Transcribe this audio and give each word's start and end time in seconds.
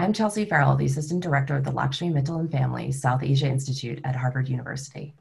I'm 0.00 0.12
Chelsea 0.12 0.44
Farrell, 0.44 0.76
the 0.76 0.86
Assistant 0.86 1.24
Director 1.24 1.56
of 1.56 1.64
the 1.64 1.72
Lakshmi 1.72 2.10
Mittal 2.10 2.38
and 2.38 2.48
Family 2.48 2.92
South 2.92 3.24
Asia 3.24 3.48
Institute 3.48 4.00
at 4.04 4.14
Harvard 4.14 4.48
University. 4.48 5.12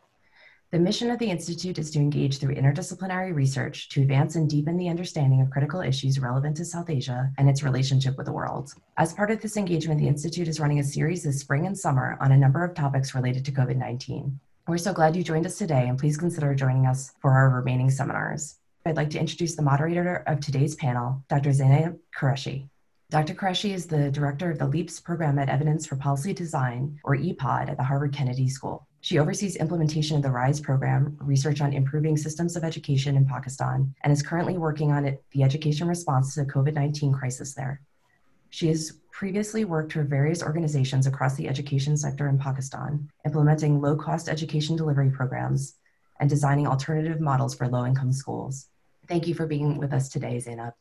The 0.69 0.77
mission 0.77 1.09
of 1.09 1.17
the 1.17 1.31
Institute 1.31 1.79
is 1.79 1.89
to 1.89 1.99
engage 1.99 2.37
through 2.37 2.53
interdisciplinary 2.53 3.33
research 3.33 3.89
to 3.89 4.03
advance 4.03 4.35
and 4.35 4.47
deepen 4.47 4.77
the 4.77 4.89
understanding 4.89 5.41
of 5.41 5.49
critical 5.49 5.81
issues 5.81 6.19
relevant 6.19 6.57
to 6.57 6.65
South 6.65 6.91
Asia 6.91 7.31
and 7.39 7.49
its 7.49 7.63
relationship 7.63 8.17
with 8.17 8.27
the 8.27 8.31
world. 8.31 8.71
As 8.97 9.13
part 9.13 9.31
of 9.31 9.41
this 9.41 9.57
engagement, 9.57 9.99
the 9.99 10.07
Institute 10.07 10.47
is 10.47 10.59
running 10.59 10.77
a 10.79 10.83
series 10.83 11.23
this 11.23 11.39
spring 11.39 11.65
and 11.65 11.75
summer 11.75 12.15
on 12.21 12.31
a 12.31 12.37
number 12.37 12.63
of 12.63 12.75
topics 12.75 13.15
related 13.15 13.45
to 13.45 13.51
COVID 13.51 13.77
19. 13.77 14.39
We're 14.67 14.77
so 14.77 14.93
glad 14.93 15.15
you 15.15 15.23
joined 15.23 15.47
us 15.47 15.57
today, 15.57 15.87
and 15.87 15.97
please 15.97 16.17
consider 16.17 16.53
joining 16.53 16.85
us 16.85 17.15
for 17.19 17.31
our 17.31 17.49
remaining 17.49 17.89
seminars. 17.89 18.57
I'd 18.85 18.95
like 18.95 19.09
to 19.09 19.19
introduce 19.19 19.55
the 19.55 19.63
moderator 19.63 20.17
of 20.27 20.39
today's 20.39 20.75
panel, 20.75 21.23
Dr. 21.29 21.51
Zainab 21.51 21.97
Qureshi. 22.15 22.69
Dr. 23.09 23.35
Qureshi 23.35 23.73
is 23.73 23.87
the 23.87 24.11
director 24.11 24.51
of 24.51 24.59
the 24.59 24.67
LEAPS 24.67 24.99
program 24.99 25.39
at 25.39 25.47
Evidence 25.47 25.85
for 25.85 25.95
Policy 25.95 26.33
Design, 26.33 26.99
or 27.05 27.15
EPOD, 27.15 27.69
at 27.69 27.77
the 27.77 27.83
Harvard 27.83 28.13
Kennedy 28.13 28.49
School. 28.49 28.85
She 28.99 29.17
oversees 29.17 29.55
implementation 29.55 30.17
of 30.17 30.23
the 30.23 30.31
RISE 30.31 30.59
program, 30.59 31.15
research 31.21 31.61
on 31.61 31.71
improving 31.71 32.17
systems 32.17 32.57
of 32.57 32.65
education 32.65 33.15
in 33.15 33.25
Pakistan, 33.25 33.95
and 34.03 34.11
is 34.11 34.21
currently 34.21 34.57
working 34.57 34.91
on 34.91 35.05
it, 35.05 35.23
the 35.31 35.43
education 35.43 35.87
response 35.87 36.33
to 36.33 36.43
the 36.43 36.51
COVID 36.51 36.73
19 36.73 37.13
crisis 37.13 37.53
there. 37.53 37.79
She 38.49 38.67
has 38.67 38.99
previously 39.09 39.63
worked 39.63 39.93
for 39.93 40.03
various 40.03 40.43
organizations 40.43 41.07
across 41.07 41.35
the 41.35 41.47
education 41.47 41.95
sector 41.95 42.27
in 42.27 42.37
Pakistan, 42.37 43.09
implementing 43.25 43.79
low 43.79 43.95
cost 43.95 44.27
education 44.27 44.75
delivery 44.75 45.11
programs 45.11 45.75
and 46.19 46.29
designing 46.29 46.67
alternative 46.67 47.21
models 47.21 47.55
for 47.55 47.69
low 47.69 47.85
income 47.85 48.11
schools. 48.11 48.67
Thank 49.07 49.27
you 49.27 49.33
for 49.33 49.47
being 49.47 49.77
with 49.77 49.93
us 49.93 50.09
today, 50.09 50.39
Zainab. 50.39 50.73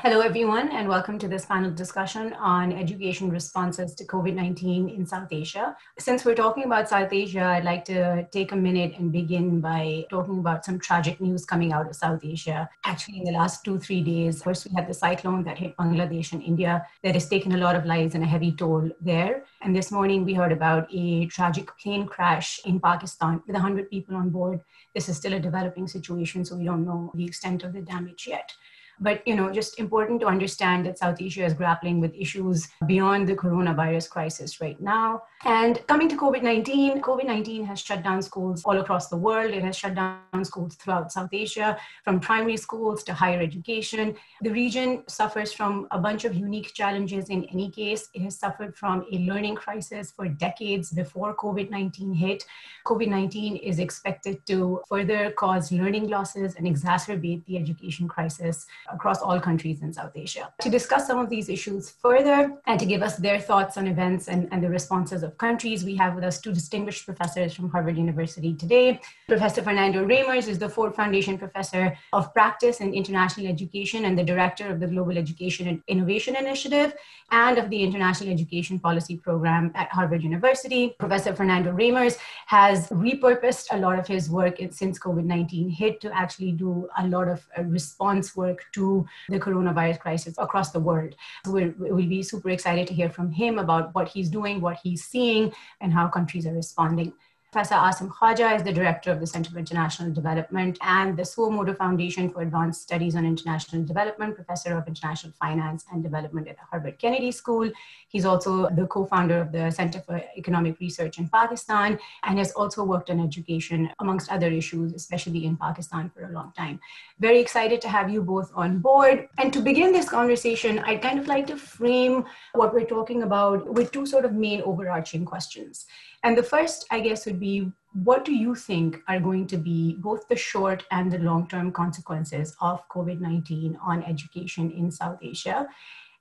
Hello, 0.00 0.20
everyone, 0.20 0.68
and 0.72 0.86
welcome 0.86 1.18
to 1.18 1.26
this 1.26 1.46
panel 1.46 1.70
discussion 1.70 2.34
on 2.34 2.70
education 2.70 3.30
responses 3.30 3.94
to 3.94 4.04
COVID 4.04 4.34
19 4.34 4.90
in 4.90 5.06
South 5.06 5.32
Asia. 5.32 5.74
Since 5.98 6.22
we're 6.22 6.34
talking 6.34 6.64
about 6.64 6.90
South 6.90 7.14
Asia, 7.14 7.42
I'd 7.42 7.64
like 7.64 7.86
to 7.86 8.28
take 8.30 8.52
a 8.52 8.56
minute 8.56 8.92
and 8.98 9.10
begin 9.10 9.58
by 9.62 10.04
talking 10.10 10.38
about 10.38 10.66
some 10.66 10.78
tragic 10.78 11.18
news 11.18 11.46
coming 11.46 11.72
out 11.72 11.88
of 11.88 11.96
South 11.96 12.22
Asia. 12.22 12.68
Actually, 12.84 13.20
in 13.20 13.24
the 13.24 13.32
last 13.32 13.64
two, 13.64 13.78
three 13.78 14.02
days, 14.02 14.42
first 14.42 14.66
we 14.68 14.74
had 14.74 14.86
the 14.86 14.92
cyclone 14.92 15.42
that 15.44 15.56
hit 15.56 15.74
Bangladesh 15.78 16.34
and 16.34 16.42
India 16.42 16.86
that 17.02 17.14
has 17.14 17.26
taken 17.26 17.52
a 17.52 17.58
lot 17.58 17.74
of 17.74 17.86
lives 17.86 18.14
and 18.14 18.22
a 18.22 18.26
heavy 18.26 18.52
toll 18.52 18.90
there. 19.00 19.44
And 19.62 19.74
this 19.74 19.90
morning 19.90 20.26
we 20.26 20.34
heard 20.34 20.52
about 20.52 20.88
a 20.92 21.24
tragic 21.28 21.70
plane 21.78 22.06
crash 22.06 22.60
in 22.66 22.80
Pakistan 22.80 23.42
with 23.46 23.54
100 23.54 23.88
people 23.88 24.14
on 24.14 24.28
board. 24.28 24.60
This 24.94 25.08
is 25.08 25.16
still 25.16 25.32
a 25.32 25.40
developing 25.40 25.88
situation, 25.88 26.44
so 26.44 26.54
we 26.54 26.64
don't 26.64 26.84
know 26.84 27.10
the 27.14 27.24
extent 27.24 27.64
of 27.64 27.72
the 27.72 27.80
damage 27.80 28.26
yet. 28.28 28.52
But 29.00 29.26
you 29.26 29.34
know, 29.34 29.52
just 29.52 29.78
important 29.78 30.20
to 30.20 30.26
understand 30.26 30.86
that 30.86 30.98
South 30.98 31.20
Asia 31.20 31.44
is 31.44 31.54
grappling 31.54 32.00
with 32.00 32.14
issues 32.14 32.68
beyond 32.86 33.28
the 33.28 33.34
coronavirus 33.34 34.08
crisis 34.10 34.60
right 34.60 34.80
now. 34.80 35.22
And 35.44 35.86
coming 35.86 36.08
to 36.08 36.16
COVID-19, 36.16 37.00
COVID-19 37.00 37.66
has 37.66 37.80
shut 37.80 38.02
down 38.02 38.22
schools 38.22 38.62
all 38.64 38.78
across 38.78 39.08
the 39.08 39.16
world. 39.16 39.52
It 39.52 39.62
has 39.62 39.76
shut 39.76 39.94
down 39.94 40.44
schools 40.44 40.74
throughout 40.76 41.12
South 41.12 41.30
Asia, 41.32 41.78
from 42.04 42.20
primary 42.20 42.56
schools 42.56 43.02
to 43.04 43.14
higher 43.14 43.40
education. 43.40 44.16
The 44.42 44.50
region 44.50 45.04
suffers 45.08 45.52
from 45.52 45.86
a 45.90 45.98
bunch 45.98 46.24
of 46.24 46.34
unique 46.34 46.72
challenges 46.74 47.28
in 47.28 47.44
any 47.44 47.70
case. 47.70 48.08
It 48.14 48.22
has 48.22 48.38
suffered 48.38 48.76
from 48.76 49.04
a 49.12 49.18
learning 49.18 49.56
crisis 49.56 50.10
for 50.10 50.28
decades 50.28 50.90
before 50.90 51.36
COVID-19 51.36 52.16
hit. 52.16 52.44
COVID-19 52.86 53.60
is 53.62 53.78
expected 53.78 54.44
to 54.46 54.80
further 54.88 55.30
cause 55.32 55.70
learning 55.70 56.08
losses 56.08 56.54
and 56.56 56.66
exacerbate 56.66 57.44
the 57.46 57.56
education 57.58 58.08
crisis 58.08 58.66
across 58.92 59.20
all 59.20 59.40
countries 59.40 59.82
in 59.82 59.92
South 59.92 60.12
Asia. 60.14 60.52
To 60.60 60.70
discuss 60.70 61.06
some 61.06 61.18
of 61.18 61.28
these 61.28 61.48
issues 61.48 61.90
further 61.90 62.52
and 62.66 62.78
to 62.80 62.86
give 62.86 63.02
us 63.02 63.16
their 63.16 63.40
thoughts 63.40 63.76
on 63.76 63.86
events 63.86 64.28
and, 64.28 64.48
and 64.52 64.62
the 64.62 64.70
responses 64.70 65.22
of 65.22 65.36
countries, 65.38 65.84
we 65.84 65.96
have 65.96 66.14
with 66.14 66.24
us 66.24 66.40
two 66.40 66.52
distinguished 66.52 67.04
professors 67.04 67.54
from 67.54 67.70
Harvard 67.70 67.96
University 67.96 68.54
today. 68.54 69.00
Professor 69.28 69.62
Fernando 69.62 70.04
Reimers 70.04 70.48
is 70.48 70.58
the 70.58 70.68
Ford 70.68 70.94
Foundation 70.94 71.38
Professor 71.38 71.96
of 72.12 72.32
Practice 72.32 72.80
and 72.80 72.94
International 72.94 73.46
Education 73.46 74.04
and 74.04 74.18
the 74.18 74.24
Director 74.24 74.68
of 74.68 74.80
the 74.80 74.86
Global 74.86 75.16
Education 75.18 75.68
and 75.68 75.82
Innovation 75.88 76.36
Initiative 76.36 76.94
and 77.30 77.58
of 77.58 77.70
the 77.70 77.82
International 77.82 78.30
Education 78.30 78.78
Policy 78.78 79.16
Program 79.16 79.72
at 79.74 79.90
Harvard 79.90 80.22
University. 80.22 80.94
Professor 80.98 81.34
Fernando 81.34 81.72
Reimers 81.72 82.18
has 82.46 82.88
repurposed 82.88 83.66
a 83.72 83.78
lot 83.78 83.98
of 83.98 84.06
his 84.06 84.30
work 84.30 84.58
since 84.70 84.98
COVID 84.98 85.24
19 85.24 85.68
hit 85.70 86.00
to 86.00 86.14
actually 86.16 86.52
do 86.52 86.88
a 86.98 87.06
lot 87.06 87.28
of 87.28 87.46
uh, 87.58 87.62
response 87.64 88.36
work 88.36 88.64
to 88.76 89.06
the 89.28 89.40
coronavirus 89.40 90.00
crisis 90.00 90.34
across 90.38 90.70
the 90.70 90.80
world. 90.80 91.14
We'll, 91.46 91.72
we'll 91.78 92.06
be 92.06 92.22
super 92.22 92.50
excited 92.50 92.86
to 92.88 92.94
hear 92.94 93.10
from 93.10 93.32
him 93.32 93.58
about 93.58 93.94
what 93.94 94.08
he's 94.08 94.30
doing, 94.30 94.60
what 94.60 94.78
he's 94.82 95.04
seeing, 95.04 95.52
and 95.80 95.92
how 95.92 96.08
countries 96.08 96.46
are 96.46 96.54
responding. 96.54 97.12
Professor 97.52 97.76
Asim 97.76 98.08
Khwaja 98.08 98.56
is 98.56 98.64
the 98.64 98.72
director 98.72 99.12
of 99.12 99.20
the 99.20 99.26
Center 99.26 99.52
for 99.52 99.58
International 99.58 100.12
Development 100.12 100.76
and 100.82 101.16
the 101.16 101.22
Sumitomo 101.22 101.76
Foundation 101.76 102.28
for 102.28 102.42
Advanced 102.42 102.82
Studies 102.82 103.14
on 103.14 103.24
International 103.24 103.84
Development, 103.84 104.34
professor 104.34 104.76
of 104.76 104.88
international 104.88 105.32
finance 105.40 105.84
and 105.92 106.02
development 106.02 106.48
at 106.48 106.56
the 106.56 106.64
Harvard 106.68 106.98
Kennedy 106.98 107.30
School. 107.30 107.70
He's 108.08 108.24
also 108.24 108.68
the 108.70 108.86
co-founder 108.88 109.40
of 109.40 109.52
the 109.52 109.70
Center 109.70 110.00
for 110.00 110.20
Economic 110.36 110.80
Research 110.80 111.18
in 111.18 111.28
Pakistan 111.28 112.00
and 112.24 112.36
has 112.36 112.50
also 112.52 112.82
worked 112.82 113.10
on 113.10 113.20
education 113.20 113.90
amongst 114.00 114.30
other 114.30 114.48
issues, 114.48 114.92
especially 114.92 115.46
in 115.46 115.56
Pakistan 115.56 116.10
for 116.10 116.24
a 116.24 116.32
long 116.32 116.52
time. 116.56 116.80
Very 117.20 117.38
excited 117.38 117.80
to 117.82 117.88
have 117.88 118.10
you 118.10 118.22
both 118.22 118.50
on 118.56 118.80
board. 118.80 119.28
And 119.38 119.52
to 119.52 119.60
begin 119.60 119.92
this 119.92 120.08
conversation, 120.08 120.80
I'd 120.80 121.00
kind 121.00 121.20
of 121.20 121.28
like 121.28 121.46
to 121.46 121.56
frame 121.56 122.24
what 122.54 122.74
we're 122.74 122.86
talking 122.86 123.22
about 123.22 123.72
with 123.72 123.92
two 123.92 124.04
sort 124.04 124.24
of 124.24 124.32
main 124.32 124.62
overarching 124.62 125.24
questions. 125.24 125.86
And 126.22 126.36
the 126.36 126.42
first, 126.42 126.86
I 126.90 127.00
guess, 127.00 127.26
would 127.26 127.40
be 127.40 127.70
what 128.04 128.24
do 128.24 128.34
you 128.34 128.54
think 128.54 129.02
are 129.08 129.20
going 129.20 129.46
to 129.46 129.56
be 129.56 129.94
both 129.98 130.28
the 130.28 130.36
short 130.36 130.84
and 130.90 131.10
the 131.10 131.18
long 131.18 131.48
term 131.48 131.72
consequences 131.72 132.54
of 132.60 132.86
COVID 132.88 133.20
19 133.20 133.78
on 133.82 134.02
education 134.02 134.70
in 134.70 134.90
South 134.90 135.18
Asia? 135.22 135.68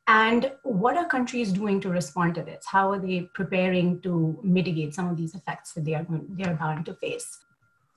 And 0.07 0.51
what 0.61 0.97
are 0.97 1.05
countries 1.05 1.51
doing 1.51 1.81
to 1.81 1.89
respond 1.89 2.35
to 2.35 2.44
this? 2.44 2.66
How 2.66 2.91
are 2.91 3.00
they 3.00 3.22
preparing 3.34 4.01
to 4.01 4.39
mitigate 4.44 4.94
some 4.94 5.09
of 5.09 5.17
these 5.17 5.34
effects 5.34 5.73
that 5.73 5.84
they 5.84 5.95
are, 5.95 6.05
they 6.29 6.44
are 6.44 6.53
bound 6.53 6.85
to 6.85 6.94
face? 6.94 7.44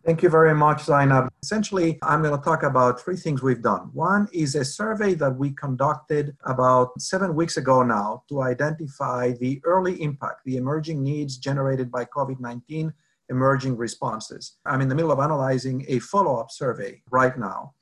Thank 0.09 0.23
you 0.23 0.31
very 0.31 0.55
much, 0.55 0.85
Zainab. 0.85 1.29
Essentially, 1.43 1.99
I'm 2.03 2.23
going 2.23 2.35
to 2.35 2.43
talk 2.43 2.63
about 2.63 2.99
three 2.99 3.15
things 3.17 3.43
we've 3.43 3.61
done. 3.61 3.91
One 3.93 4.27
is 4.33 4.55
a 4.55 4.65
survey 4.65 5.13
that 5.13 5.37
we 5.37 5.51
conducted 5.51 6.35
about 6.47 6.99
seven 6.99 7.35
weeks 7.35 7.59
ago 7.59 7.83
now 7.83 8.23
to 8.31 8.41
identify 8.41 9.33
the 9.33 9.61
early 9.65 10.01
impact, 10.01 10.47
the 10.47 10.57
emerging 10.57 11.03
needs 11.03 11.37
generated 11.37 11.93
by 11.93 12.07
COVID 12.07 12.41
19 12.41 12.91
emerging 13.29 13.77
responses. 13.77 14.57
I'm 14.65 14.81
in 14.81 14.89
the 14.89 14.95
middle 14.95 15.13
of 15.13 15.19
analyzing 15.19 15.85
a 15.89 15.99
follow 15.99 16.41
up 16.41 16.51
survey 16.51 17.03
right 17.11 17.39
now. 17.39 17.75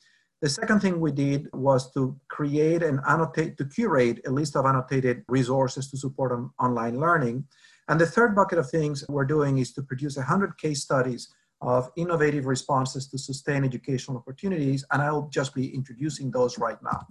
The 0.43 0.49
second 0.49 0.81
thing 0.81 0.99
we 0.99 1.13
did 1.13 1.49
was 1.53 1.93
to 1.93 2.19
create 2.27 2.83
and 2.83 2.99
annotate, 3.09 3.57
to 3.59 3.67
curate 3.67 4.21
a 4.27 4.33
list 4.33 4.57
of 4.57 4.67
annotated 4.67 5.23
resources 5.29 5.89
to 5.93 5.97
support 5.97 6.33
on 6.33 6.51
online 6.59 6.99
learning. 6.99 7.45
And 7.87 8.01
the 8.01 8.07
third 8.07 8.35
bucket 8.35 8.59
of 8.59 8.69
things 8.69 9.05
we're 9.09 9.25
doing 9.25 9.59
is 9.59 9.73
to 9.75 9.83
produce 9.83 10.17
100 10.17 10.59
case 10.59 10.83
studies 10.83 11.29
of 11.61 11.91
innovative 11.97 12.47
responses 12.47 13.09
to 13.09 13.19
sustain 13.19 13.65
educational 13.65 14.19
opportunities, 14.19 14.85
and 14.93 15.03
I'll 15.03 15.29
just 15.29 15.55
be 15.55 15.75
introducing 15.75 16.31
those 16.31 16.59
right 16.59 16.79
now. 16.83 17.07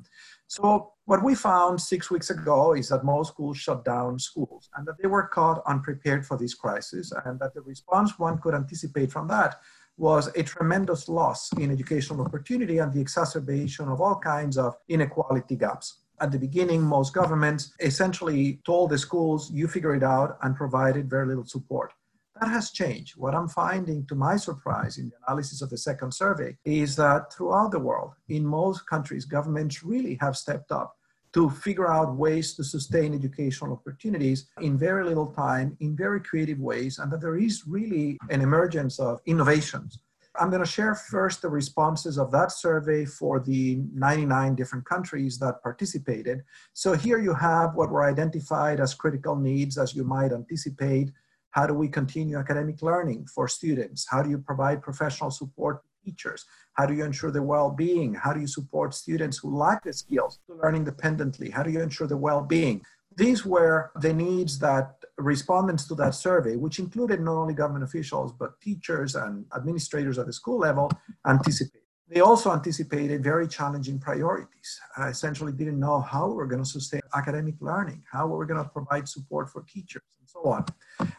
So 0.47 0.91
what 1.05 1.23
we 1.23 1.35
found 1.35 1.81
six 1.81 2.11
weeks 2.11 2.29
ago 2.29 2.73
is 2.73 2.89
that 2.89 3.03
most 3.03 3.29
schools 3.29 3.57
shut 3.57 3.83
down 3.83 4.19
schools 4.19 4.69
and 4.75 4.85
that 4.87 4.95
they 5.01 5.07
were 5.07 5.27
caught 5.27 5.63
unprepared 5.65 6.25
for 6.25 6.37
this 6.37 6.53
crisis 6.53 7.11
and 7.25 7.39
that 7.39 7.53
the 7.53 7.61
response 7.61 8.19
one 8.19 8.37
could 8.37 8.53
anticipate 8.53 9.11
from 9.11 9.27
that 9.29 9.55
was 9.97 10.27
a 10.35 10.43
tremendous 10.43 11.07
loss 11.07 11.51
in 11.53 11.71
educational 11.71 12.21
opportunity 12.21 12.79
and 12.79 12.93
the 12.93 12.99
exacerbation 12.99 13.87
of 13.87 14.01
all 14.01 14.19
kinds 14.19 14.57
of 14.57 14.75
inequality 14.89 15.55
gaps. 15.55 16.01
At 16.19 16.31
the 16.31 16.39
beginning, 16.39 16.81
most 16.81 17.13
governments 17.13 17.73
essentially 17.79 18.61
told 18.65 18.89
the 18.89 18.97
schools, 18.97 19.51
you 19.51 19.67
figure 19.67 19.95
it 19.95 20.03
out, 20.03 20.37
and 20.43 20.55
provided 20.55 21.09
very 21.09 21.27
little 21.27 21.45
support. 21.45 21.93
That 22.41 22.49
has 22.49 22.71
changed. 22.71 23.15
What 23.15 23.33
I'm 23.33 23.47
finding, 23.47 24.05
to 24.07 24.15
my 24.15 24.35
surprise, 24.35 24.97
in 24.97 25.09
the 25.09 25.15
analysis 25.25 25.61
of 25.61 25.69
the 25.69 25.77
second 25.77 26.13
survey, 26.13 26.57
is 26.65 26.95
that 26.97 27.31
throughout 27.31 27.71
the 27.71 27.79
world, 27.79 28.11
in 28.27 28.45
most 28.45 28.85
countries, 28.87 29.23
governments 29.23 29.83
really 29.83 30.17
have 30.19 30.35
stepped 30.35 30.71
up 30.71 30.97
to 31.31 31.49
figure 31.49 31.91
out 31.91 32.15
ways 32.15 32.53
to 32.55 32.63
sustain 32.63 33.13
educational 33.13 33.73
opportunities 33.73 34.47
in 34.59 34.77
very 34.77 35.05
little 35.05 35.27
time, 35.27 35.77
in 35.79 35.95
very 35.95 36.19
creative 36.19 36.59
ways, 36.59 36.99
and 36.99 37.09
that 37.11 37.21
there 37.21 37.37
is 37.37 37.63
really 37.67 38.17
an 38.29 38.41
emergence 38.41 38.99
of 38.99 39.21
innovations. 39.25 39.99
I'm 40.37 40.49
going 40.49 40.63
to 40.63 40.69
share 40.69 40.95
first 40.95 41.41
the 41.41 41.49
responses 41.49 42.17
of 42.17 42.31
that 42.31 42.51
survey 42.51 43.05
for 43.05 43.39
the 43.39 43.81
99 43.93 44.55
different 44.55 44.85
countries 44.85 45.39
that 45.39 45.63
participated. 45.63 46.43
So 46.73 46.93
here 46.93 47.19
you 47.19 47.33
have 47.33 47.75
what 47.75 47.91
were 47.91 48.03
identified 48.03 48.81
as 48.81 48.93
critical 48.93 49.37
needs, 49.37 49.77
as 49.77 49.95
you 49.95 50.03
might 50.03 50.33
anticipate 50.33 51.11
how 51.55 51.65
do 51.65 51.73
we 51.73 51.87
continue 51.87 52.37
academic 52.37 52.81
learning 52.81 53.25
for 53.33 53.47
students? 53.47 54.05
How 54.11 54.21
do 54.21 54.29
you 54.29 54.37
provide 54.37 54.81
professional 54.81 55.31
support 55.31 55.81
to 55.83 55.89
teachers? 56.03 56.43
How 56.73 56.85
do 56.85 56.93
you 56.93 57.05
ensure 57.05 57.31
their 57.31 57.43
well-being? 57.43 58.13
How 58.13 58.33
do 58.33 58.41
you 58.41 58.47
support 58.47 58.93
students 58.93 59.37
who 59.37 59.55
lack 59.55 59.81
the 59.85 59.93
skills 59.93 60.39
to 60.47 60.55
learn 60.55 60.75
independently? 60.75 61.49
How 61.49 61.63
do 61.63 61.71
you 61.71 61.81
ensure 61.81 62.07
the 62.07 62.17
well-being? 62.17 62.83
These 63.15 63.45
were 63.45 63.91
the 64.01 64.13
needs 64.13 64.59
that 64.59 64.95
respondents 65.17 65.87
to 65.87 65.95
that 65.95 66.13
survey, 66.15 66.57
which 66.57 66.77
included 66.77 67.21
not 67.21 67.37
only 67.37 67.53
government 67.53 67.85
officials, 67.85 68.33
but 68.33 68.59
teachers 68.59 69.15
and 69.15 69.45
administrators 69.55 70.19
at 70.19 70.25
the 70.25 70.33
school 70.33 70.59
level, 70.59 70.91
anticipated. 71.25 71.84
They 72.07 72.21
also 72.21 72.51
anticipated 72.51 73.23
very 73.23 73.47
challenging 73.47 73.97
priorities. 73.99 74.79
Essentially 74.99 75.51
didn't 75.51 75.79
know 75.79 76.01
how 76.01 76.29
we're 76.29 76.45
going 76.45 76.63
to 76.63 76.69
sustain 76.69 77.01
academic 77.15 77.55
learning, 77.61 78.03
how 78.11 78.27
we're 78.27 78.45
going 78.45 78.63
to 78.63 78.69
provide 78.69 79.09
support 79.09 79.49
for 79.49 79.63
teachers, 79.63 80.03
and 80.19 80.29
so 80.29 80.43
on. 80.45 80.65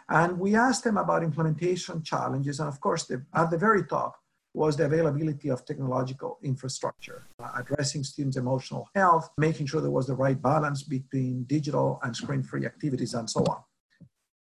And 0.09 0.39
we 0.39 0.55
asked 0.55 0.85
them 0.85 0.97
about 0.97 1.25
implementation 1.25 2.05
challenges. 2.05 2.61
And 2.61 2.69
of 2.69 2.81
course, 2.81 3.05
the, 3.05 3.25
at 3.35 3.51
the 3.51 3.59
very 3.59 3.85
top 3.85 4.17
was 4.55 4.77
the 4.77 4.87
availability 4.87 5.49
of 5.51 5.65
technological 5.67 6.39
infrastructure, 6.43 7.27
uh, 7.43 7.51
addressing 7.57 8.03
students' 8.03 8.37
emotional 8.39 8.89
health, 8.95 9.29
making 9.37 9.67
sure 9.67 9.81
there 9.81 9.91
was 9.91 10.07
the 10.07 10.15
right 10.15 10.41
balance 10.41 10.83
between 10.83 11.45
digital 11.45 12.01
and 12.05 12.17
screen 12.17 12.43
free 12.43 12.65
activities, 12.65 13.13
and 13.15 13.29
so 13.29 13.41
on. 13.41 13.59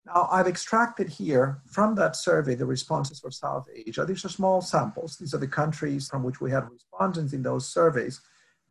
Now, 0.07 0.29
I've 0.31 0.47
extracted 0.47 1.09
here 1.09 1.59
from 1.65 1.93
that 1.95 2.15
survey 2.15 2.55
the 2.55 2.65
responses 2.65 3.19
for 3.19 3.29
South 3.29 3.67
Asia. 3.75 4.05
These 4.05 4.23
are 4.23 4.29
small 4.29 4.61
samples. 4.61 5.17
These 5.17 5.33
are 5.33 5.37
the 5.37 5.49
countries 5.49 6.07
from 6.07 6.23
which 6.23 6.39
we 6.39 6.49
had 6.49 6.69
respondents 6.71 7.33
in 7.33 7.43
those 7.43 7.67
surveys. 7.67 8.21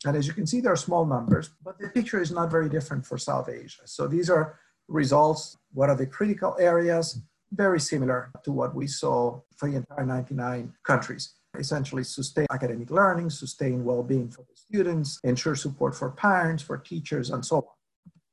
And 0.07 0.17
as 0.17 0.27
you 0.27 0.33
can 0.33 0.47
see, 0.47 0.63
there 0.63 0.73
are 0.73 0.77
small 0.89 1.05
numbers, 1.05 1.51
but 1.63 1.79
the 1.79 1.89
picture 1.89 2.23
is 2.23 2.31
not 2.31 2.51
very 2.51 2.71
different 2.71 3.05
for 3.05 3.19
South 3.19 3.51
Asia. 3.51 3.83
So 3.85 4.09
these 4.09 4.31
are 4.31 4.59
results. 4.89 5.59
What 5.75 5.91
are 5.91 5.97
the 5.97 6.07
critical 6.07 6.57
areas? 6.59 7.21
Very 7.53 7.81
similar 7.81 8.31
to 8.45 8.51
what 8.51 8.75
we 8.75 8.87
saw 8.87 9.41
for 9.57 9.69
the 9.69 9.77
entire 9.77 10.07
99 10.07 10.73
countries. 10.85 11.35
Essentially, 11.59 12.05
sustain 12.05 12.47
academic 12.51 12.91
learning, 12.91 13.29
sustain 13.29 13.85
well 13.85 14.03
being 14.03 14.31
for 14.31 14.43
the 14.49 14.57
students, 14.57 15.21
ensure 15.23 15.55
support 15.55 15.95
for 15.95 16.11
parents, 16.11 16.63
for 16.63 16.79
teachers, 16.79 17.29
and 17.29 17.45
so 17.45 17.57
on. 17.57 17.63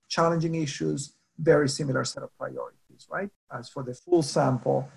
Challenging 0.08 0.56
issues, 0.56 1.16
very 1.38 1.68
similar 1.68 2.06
set 2.06 2.24
of 2.24 2.30
priorities 2.38 2.83
right, 3.10 3.30
as 3.52 3.70
for 3.70 3.84
the 3.84 3.94
full 3.94 4.22
sample, 4.22 4.90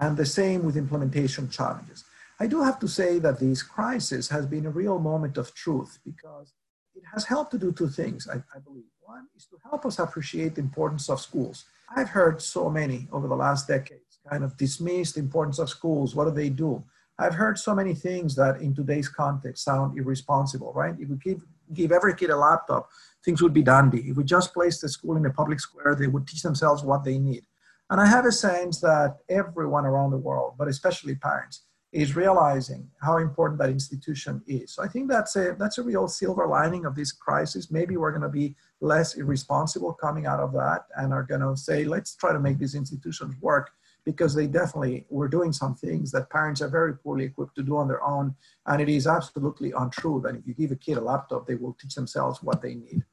and 0.00 0.16
the 0.16 0.26
same 0.26 0.64
with 0.64 0.76
implementation 0.76 1.48
challenges. 1.48 2.04
I 2.40 2.46
do 2.46 2.62
have 2.62 2.78
to 2.80 2.88
say 2.88 3.18
that 3.20 3.38
this 3.38 3.62
crisis 3.62 4.28
has 4.30 4.46
been 4.46 4.66
a 4.66 4.70
real 4.70 4.98
moment 4.98 5.38
of 5.38 5.54
truth 5.54 5.98
because 6.04 6.54
it 6.94 7.04
has 7.12 7.24
helped 7.24 7.52
to 7.52 7.58
do 7.58 7.72
two 7.72 7.88
things, 7.88 8.28
I, 8.28 8.36
I 8.54 8.58
believe. 8.58 8.84
One 9.00 9.26
is 9.36 9.46
to 9.46 9.56
help 9.68 9.86
us 9.86 9.98
appreciate 9.98 10.54
the 10.54 10.60
importance 10.60 11.08
of 11.08 11.20
schools. 11.20 11.66
I've 11.94 12.08
heard 12.08 12.40
so 12.40 12.70
many 12.70 13.08
over 13.12 13.28
the 13.28 13.36
last 13.36 13.68
decades 13.68 14.18
kind 14.28 14.44
of 14.44 14.56
dismiss 14.56 15.12
the 15.12 15.20
importance 15.20 15.58
of 15.58 15.68
schools. 15.68 16.14
What 16.14 16.24
do 16.24 16.30
they 16.30 16.48
do? 16.48 16.82
I've 17.18 17.34
heard 17.34 17.58
so 17.58 17.74
many 17.74 17.94
things 17.94 18.34
that 18.36 18.60
in 18.60 18.74
today's 18.74 19.08
context 19.08 19.64
sound 19.64 19.98
irresponsible, 19.98 20.72
right? 20.74 20.94
If 20.98 21.08
we 21.08 21.16
give, 21.16 21.44
give 21.74 21.92
every 21.92 22.14
kid 22.14 22.30
a 22.30 22.36
laptop, 22.36 22.88
things 23.24 23.42
would 23.42 23.52
be 23.52 23.62
dandy. 23.62 24.08
If 24.08 24.16
we 24.16 24.24
just 24.24 24.54
place 24.54 24.80
the 24.80 24.88
school 24.88 25.16
in 25.16 25.26
a 25.26 25.30
public 25.30 25.60
square, 25.60 25.94
they 25.94 26.06
would 26.06 26.26
teach 26.26 26.42
themselves 26.42 26.82
what 26.82 27.04
they 27.04 27.18
need. 27.18 27.44
And 27.92 28.00
I 28.00 28.06
have 28.06 28.24
a 28.24 28.32
sense 28.32 28.80
that 28.80 29.18
everyone 29.28 29.84
around 29.84 30.12
the 30.12 30.16
world, 30.16 30.54
but 30.56 30.66
especially 30.66 31.14
parents, 31.14 31.66
is 31.92 32.16
realizing 32.16 32.88
how 33.02 33.18
important 33.18 33.60
that 33.60 33.68
institution 33.68 34.40
is. 34.46 34.72
So 34.72 34.82
I 34.82 34.88
think 34.88 35.10
that's 35.10 35.36
a 35.36 35.54
that's 35.58 35.76
a 35.76 35.82
real 35.82 36.08
silver 36.08 36.46
lining 36.46 36.86
of 36.86 36.94
this 36.94 37.12
crisis. 37.12 37.70
Maybe 37.70 37.98
we're 37.98 38.12
going 38.12 38.22
to 38.22 38.30
be 38.30 38.56
less 38.80 39.16
irresponsible 39.18 39.92
coming 39.92 40.24
out 40.24 40.40
of 40.40 40.54
that 40.54 40.86
and 40.96 41.12
are 41.12 41.22
going 41.22 41.42
to 41.42 41.54
say, 41.54 41.84
let's 41.84 42.16
try 42.16 42.32
to 42.32 42.40
make 42.40 42.58
these 42.58 42.74
institutions 42.74 43.34
work 43.42 43.70
because 44.06 44.34
they 44.34 44.46
definitely 44.46 45.04
were 45.10 45.28
doing 45.28 45.52
some 45.52 45.74
things 45.74 46.10
that 46.12 46.30
parents 46.30 46.62
are 46.62 46.68
very 46.68 46.96
poorly 46.96 47.26
equipped 47.26 47.56
to 47.56 47.62
do 47.62 47.76
on 47.76 47.88
their 47.88 48.02
own. 48.02 48.34
And 48.64 48.80
it 48.80 48.88
is 48.88 49.06
absolutely 49.06 49.72
untrue 49.72 50.22
that 50.24 50.34
if 50.34 50.46
you 50.46 50.54
give 50.54 50.72
a 50.72 50.76
kid 50.76 50.96
a 50.96 51.02
laptop, 51.02 51.46
they 51.46 51.56
will 51.56 51.74
teach 51.74 51.94
themselves 51.94 52.42
what 52.42 52.62
they 52.62 52.74
need. 52.74 53.04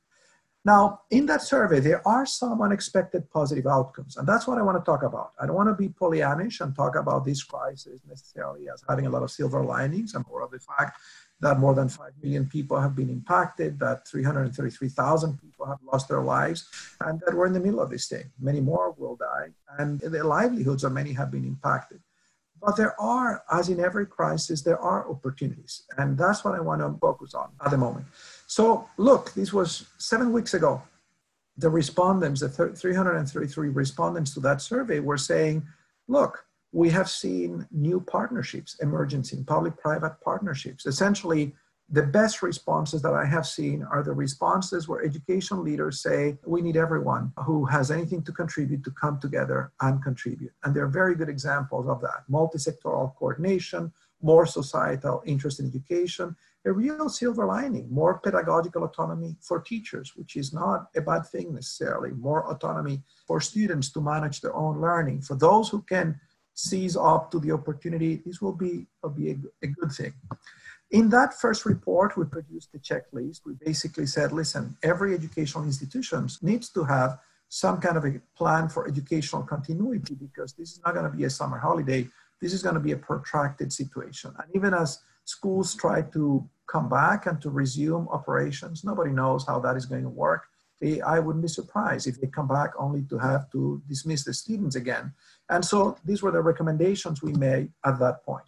Now, 0.66 1.02
in 1.10 1.26
that 1.28 1.42
survey, 1.42 1.80
there 1.80 2.06
are 2.06 2.26
some 2.26 2.62
unexpected 2.62 3.30
positive 3.32 3.66
outcomes, 3.66 4.18
and 4.18 4.28
that's 4.28 4.46
what 4.46 4.58
I 4.58 4.62
want 4.62 4.78
to 4.78 4.84
talk 4.84 5.04
about. 5.04 5.32
I 5.40 5.46
don't 5.46 5.56
want 5.56 5.70
to 5.70 5.76
be 5.76 5.88
Pollyannish 5.88 6.60
and 6.60 6.76
talk 6.76 6.96
about 6.96 7.26
this 7.26 7.44
crisis 7.44 8.02
necessarily 8.08 8.68
as 8.70 8.84
having 8.88 9.06
a 9.06 9.10
lot 9.10 9.24
of 9.24 9.32
silver 9.32 9.64
linings. 9.64 10.16
and 10.16 10.26
more 10.28 10.42
of 10.42 10.52
the 10.52 10.60
fact 10.60 11.00
that 11.40 11.60
more 11.60 11.74
than 11.74 11.88
5 11.88 12.12
million 12.22 12.46
people 12.46 12.80
have 12.80 12.94
been 12.94 13.10
impacted, 13.10 13.80
that 13.80 14.06
333,000 14.06 15.40
people 15.40 15.66
have 15.66 15.80
lost 15.82 16.10
their 16.10 16.22
lives, 16.22 16.68
and 17.02 17.22
that 17.26 17.34
we're 17.34 17.48
in 17.48 17.54
the 17.54 17.60
middle 17.62 17.80
of 17.80 17.90
this 17.90 18.10
thing. 18.10 18.30
Many 18.38 18.60
more 18.60 18.94
will 18.98 19.16
die, 19.16 19.48
and 19.78 20.02
the 20.02 20.24
livelihoods 20.26 20.84
of 20.84 20.92
many 20.92 21.14
have 21.14 21.32
been 21.32 21.46
impacted. 21.46 22.02
But 22.62 22.76
there 22.76 23.00
are, 23.00 23.44
as 23.50 23.70
in 23.70 23.80
every 23.80 24.06
crisis, 24.06 24.62
there 24.62 24.80
are 24.80 25.10
opportunities. 25.10 25.84
And 25.98 26.18
that's 26.18 26.44
what 26.44 26.56
I 26.56 26.60
want 26.60 26.82
to 26.82 26.98
focus 27.00 27.34
on 27.34 27.52
at 27.64 27.72
the 27.72 27.78
moment. 27.78 28.06
So, 28.50 28.90
look, 28.98 29.32
this 29.36 29.54
was 29.54 29.86
seven 30.00 30.34
weeks 30.34 30.56
ago. 30.56 30.82
The 31.58 31.70
respondents, 31.70 32.42
the 32.42 32.50
333 32.50 33.70
respondents 33.70 34.34
to 34.34 34.40
that 34.40 34.60
survey, 34.60 35.00
were 35.00 35.20
saying, 35.20 35.68
look, 36.08 36.44
we 36.72 36.90
have 36.90 37.12
seen 37.12 37.68
new 37.70 38.00
partnerships 38.02 38.76
emerging 38.80 39.26
in 39.34 39.46
public 39.46 39.78
private 39.78 40.16
partnerships. 40.24 40.88
Essentially, 40.88 41.54
the 41.92 42.02
best 42.02 42.42
responses 42.42 43.04
that 43.04 43.14
I 43.14 43.24
have 43.24 43.46
seen 43.46 43.84
are 43.84 44.02
the 44.02 44.14
responses 44.14 44.88
where 44.88 45.06
education 45.06 45.64
leaders 45.64 46.02
say, 46.02 46.40
we 46.44 46.64
need 46.64 46.76
everyone 46.76 47.32
who 47.46 47.66
has 47.66 47.92
anything 47.92 48.24
to 48.24 48.32
contribute 48.32 48.84
to 48.84 48.92
come 49.00 49.20
together 49.20 49.72
and 49.82 50.02
contribute. 50.02 50.54
And 50.64 50.76
there 50.76 50.86
are 50.86 50.96
very 51.02 51.14
good 51.14 51.30
examples 51.30 51.88
of 51.88 52.02
that 52.02 52.24
multi-sectoral 52.28 53.16
coordination, 53.16 53.94
more 54.24 54.48
societal 54.48 55.22
interest 55.28 55.60
in 55.60 55.68
education, 55.68 56.36
a 56.66 56.72
real 56.72 57.08
silver 57.08 57.46
lining, 57.46 57.88
more 57.90 58.20
pedagogical 58.20 58.84
autonomy 58.84 59.36
for 59.42 59.62
teachers, 59.62 60.14
which 60.16 60.36
is 60.36 60.54
not 60.54 60.88
a 60.96 61.02
bad 61.02 61.26
thing 61.26 61.54
necessarily, 61.54 62.12
more 62.12 62.50
autonomy 62.52 63.02
for 63.26 63.40
students 63.40 63.90
to 63.92 64.02
manage 64.02 64.42
their 64.42 64.56
own 64.56 64.82
learning. 64.82 65.22
For 65.22 65.36
those 65.36 65.70
who 65.70 65.82
can 65.84 66.20
seize 66.54 66.98
up 66.98 67.32
to 67.32 67.40
the 67.40 67.52
opportunity, 67.52 68.22
this 68.26 68.42
will 68.42 68.54
be, 68.54 68.88
will 69.02 69.12
be 69.12 69.32
a, 69.32 69.38
a 69.64 69.68
good 69.68 69.92
thing. 69.92 70.14
In 70.92 71.10
that 71.10 71.40
first 71.40 71.66
report, 71.66 72.18
we 72.18 72.26
produced 72.26 72.72
the 72.74 72.80
checklist. 72.80 73.42
We 73.46 73.54
basically 73.64 74.08
said, 74.08 74.32
listen, 74.32 74.76
every 74.84 75.14
educational 75.14 75.64
institution 75.64 76.28
needs 76.42 76.70
to 76.70 76.84
have 76.84 77.20
some 77.48 77.80
kind 77.80 77.96
of 77.96 78.06
a 78.06 78.20
plan 78.36 78.70
for 78.70 78.88
educational 78.88 79.44
continuity 79.44 80.16
because 80.16 80.54
this 80.54 80.72
is 80.72 80.82
not 80.86 80.94
going 80.94 81.10
to 81.10 81.16
be 81.16 81.24
a 81.24 81.30
summer 81.30 81.58
holiday. 81.58 82.08
This 82.42 82.54
is 82.54 82.64
going 82.64 82.76
to 82.76 82.82
be 82.82 82.92
a 82.92 82.98
protracted 82.98 83.72
situation. 83.72 84.34
And 84.38 84.48
even 84.56 84.74
as 84.74 85.00
schools 85.30 85.76
try 85.76 86.02
to 86.02 86.48
come 86.74 86.90
back 86.90 87.28
and 87.28 87.40
to 87.42 87.50
resume 87.50 88.08
operations, 88.10 88.84
nobody 88.84 89.12
knows 89.12 89.46
how 89.46 89.60
that 89.60 89.76
is 89.76 89.86
going 89.86 90.04
to 90.04 90.10
work. 90.10 90.44
I 91.06 91.20
wouldn't 91.20 91.44
be 91.44 91.50
surprised 91.50 92.08
if 92.08 92.20
they 92.20 92.28
come 92.28 92.48
back 92.48 92.72
only 92.80 93.04
to 93.10 93.18
have 93.18 93.52
to 93.52 93.82
dismiss 93.88 94.24
the 94.24 94.34
students 94.34 94.76
again. 94.76 95.14
And 95.50 95.64
so 95.64 95.98
these 96.06 96.22
were 96.24 96.32
the 96.32 96.42
recommendations 96.42 97.22
we 97.22 97.34
made 97.34 97.70
at 97.86 98.00
that 98.00 98.24
point. 98.24 98.48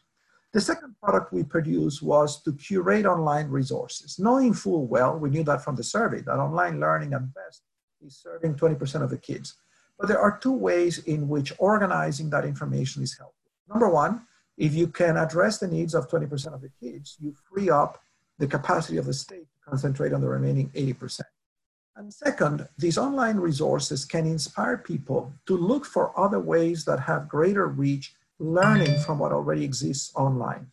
The 0.53 0.61
second 0.61 0.95
product 1.03 1.33
we 1.33 1.43
produced 1.43 2.01
was 2.01 2.41
to 2.43 2.53
curate 2.53 3.05
online 3.05 3.47
resources, 3.47 4.17
knowing 4.17 4.53
full 4.53 4.85
well, 4.87 5.17
we 5.17 5.29
knew 5.29 5.43
that 5.43 5.63
from 5.63 5.75
the 5.75 5.83
survey, 5.83 6.21
that 6.21 6.39
online 6.47 6.79
learning 6.79 7.13
at 7.13 7.33
best 7.33 7.61
is 8.05 8.17
serving 8.17 8.55
20% 8.55 9.03
of 9.03 9.09
the 9.09 9.17
kids. 9.17 9.55
But 9.97 10.07
there 10.07 10.19
are 10.19 10.39
two 10.39 10.57
ways 10.67 10.99
in 11.13 11.27
which 11.27 11.53
organizing 11.57 12.29
that 12.31 12.45
information 12.45 13.03
is 13.03 13.17
helpful. 13.17 13.51
Number 13.69 13.89
one, 13.89 14.25
if 14.57 14.73
you 14.73 14.87
can 14.87 15.17
address 15.17 15.57
the 15.57 15.67
needs 15.67 15.93
of 15.93 16.09
20% 16.09 16.53
of 16.53 16.61
the 16.61 16.71
kids, 16.79 17.17
you 17.19 17.33
free 17.51 17.69
up 17.69 18.01
the 18.37 18.47
capacity 18.47 18.97
of 18.97 19.05
the 19.05 19.13
state 19.13 19.45
to 19.45 19.69
concentrate 19.69 20.13
on 20.13 20.21
the 20.21 20.27
remaining 20.27 20.69
80%. 20.69 21.21
And 21.95 22.13
second, 22.13 22.67
these 22.77 22.97
online 22.97 23.37
resources 23.37 24.05
can 24.05 24.25
inspire 24.25 24.77
people 24.77 25.33
to 25.45 25.57
look 25.57 25.85
for 25.85 26.17
other 26.19 26.39
ways 26.39 26.85
that 26.85 26.99
have 26.99 27.27
greater 27.27 27.67
reach 27.67 28.13
learning 28.39 28.99
from 28.99 29.19
what 29.19 29.31
already 29.31 29.63
exists 29.63 30.11
online. 30.15 30.67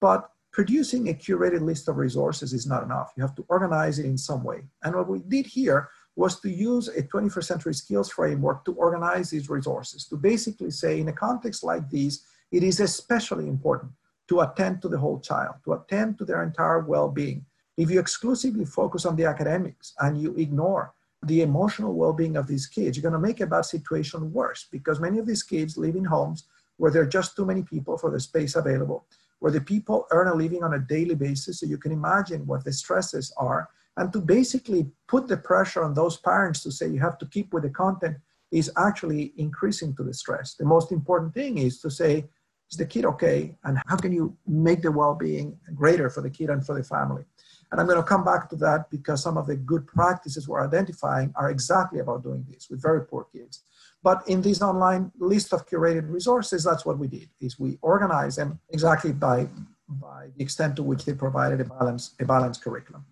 But 0.00 0.30
producing 0.52 1.08
a 1.08 1.14
curated 1.14 1.60
list 1.60 1.88
of 1.88 1.96
resources 1.96 2.52
is 2.52 2.66
not 2.66 2.82
enough. 2.82 3.12
You 3.16 3.22
have 3.22 3.34
to 3.36 3.44
organize 3.48 3.98
it 3.98 4.06
in 4.06 4.16
some 4.16 4.42
way. 4.42 4.62
And 4.82 4.94
what 4.94 5.08
we 5.08 5.20
did 5.20 5.46
here 5.46 5.88
was 6.16 6.40
to 6.40 6.50
use 6.50 6.88
a 6.88 7.02
21st 7.02 7.44
century 7.44 7.74
skills 7.74 8.10
framework 8.10 8.64
to 8.64 8.72
organize 8.74 9.30
these 9.30 9.48
resources, 9.48 10.06
to 10.06 10.16
basically 10.16 10.70
say, 10.70 11.00
in 11.00 11.08
a 11.08 11.12
context 11.12 11.62
like 11.62 11.88
this, 11.90 12.24
it 12.50 12.62
is 12.62 12.80
especially 12.80 13.48
important 13.48 13.92
to 14.28 14.40
attend 14.40 14.80
to 14.82 14.88
the 14.88 14.98
whole 14.98 15.20
child, 15.20 15.56
to 15.64 15.72
attend 15.72 16.18
to 16.18 16.24
their 16.24 16.42
entire 16.42 16.80
well 16.80 17.08
being. 17.08 17.44
If 17.76 17.90
you 17.90 17.98
exclusively 17.98 18.64
focus 18.64 19.06
on 19.06 19.16
the 19.16 19.24
academics 19.24 19.94
and 20.00 20.20
you 20.20 20.34
ignore 20.36 20.92
the 21.24 21.42
emotional 21.42 21.94
well 21.94 22.12
being 22.12 22.36
of 22.36 22.46
these 22.46 22.66
kids, 22.66 22.96
you're 22.96 23.02
going 23.02 23.20
to 23.20 23.26
make 23.28 23.40
a 23.40 23.46
bad 23.46 23.64
situation 23.64 24.32
worse 24.32 24.66
because 24.70 25.00
many 25.00 25.18
of 25.18 25.26
these 25.26 25.42
kids 25.42 25.76
live 25.76 25.96
in 25.96 26.04
homes 26.04 26.46
where 26.76 26.90
there 26.90 27.02
are 27.02 27.06
just 27.18 27.36
too 27.36 27.44
many 27.44 27.62
people 27.62 27.98
for 27.98 28.10
the 28.10 28.18
space 28.18 28.56
available, 28.56 29.04
where 29.40 29.52
the 29.52 29.60
people 29.60 30.06
earn 30.12 30.28
a 30.28 30.34
living 30.34 30.64
on 30.64 30.74
a 30.74 30.78
daily 30.78 31.14
basis. 31.14 31.60
So 31.60 31.66
you 31.66 31.76
can 31.76 31.92
imagine 31.92 32.46
what 32.46 32.64
the 32.64 32.72
stresses 32.72 33.32
are. 33.36 33.68
And 33.96 34.12
to 34.12 34.20
basically 34.20 34.90
put 35.08 35.28
the 35.28 35.36
pressure 35.36 35.82
on 35.82 35.92
those 35.92 36.16
parents 36.16 36.62
to 36.62 36.72
say 36.72 36.88
you 36.88 37.00
have 37.00 37.18
to 37.18 37.26
keep 37.26 37.52
with 37.52 37.64
the 37.64 37.70
content 37.70 38.16
is 38.50 38.70
actually 38.78 39.32
increasing 39.36 39.94
to 39.96 40.02
the 40.02 40.14
stress. 40.14 40.54
The 40.54 40.64
most 40.64 40.90
important 40.90 41.34
thing 41.34 41.58
is 41.58 41.80
to 41.80 41.90
say, 41.90 42.24
is 42.70 42.76
the 42.76 42.86
kid 42.86 43.04
okay? 43.04 43.56
And 43.64 43.78
how 43.86 43.96
can 43.96 44.12
you 44.12 44.36
make 44.46 44.82
the 44.82 44.92
well 44.92 45.14
being 45.14 45.58
greater 45.74 46.08
for 46.08 46.20
the 46.20 46.30
kid 46.30 46.50
and 46.50 46.64
for 46.64 46.74
the 46.74 46.84
family? 46.84 47.24
And 47.70 47.80
I'm 47.80 47.86
going 47.86 47.98
to 47.98 48.04
come 48.04 48.24
back 48.24 48.48
to 48.50 48.56
that 48.56 48.90
because 48.90 49.22
some 49.22 49.36
of 49.36 49.46
the 49.46 49.56
good 49.56 49.86
practices 49.86 50.48
we're 50.48 50.64
identifying 50.64 51.32
are 51.36 51.50
exactly 51.50 52.00
about 52.00 52.22
doing 52.22 52.44
this 52.48 52.68
with 52.68 52.82
very 52.82 53.04
poor 53.06 53.26
kids. 53.32 53.62
But 54.02 54.26
in 54.28 54.40
this 54.40 54.62
online 54.62 55.12
list 55.18 55.52
of 55.52 55.68
curated 55.68 56.10
resources, 56.10 56.64
that's 56.64 56.84
what 56.84 56.98
we 56.98 57.06
did, 57.06 57.28
is 57.40 57.58
we 57.58 57.78
organized 57.82 58.38
them 58.38 58.58
exactly 58.70 59.12
by, 59.12 59.46
by 59.88 60.28
the 60.36 60.42
extent 60.42 60.76
to 60.76 60.82
which 60.82 61.04
they 61.04 61.12
provided 61.12 61.60
a 61.60 61.64
balanced, 61.64 62.20
a 62.20 62.24
balanced 62.24 62.62
curriculum. 62.62 63.04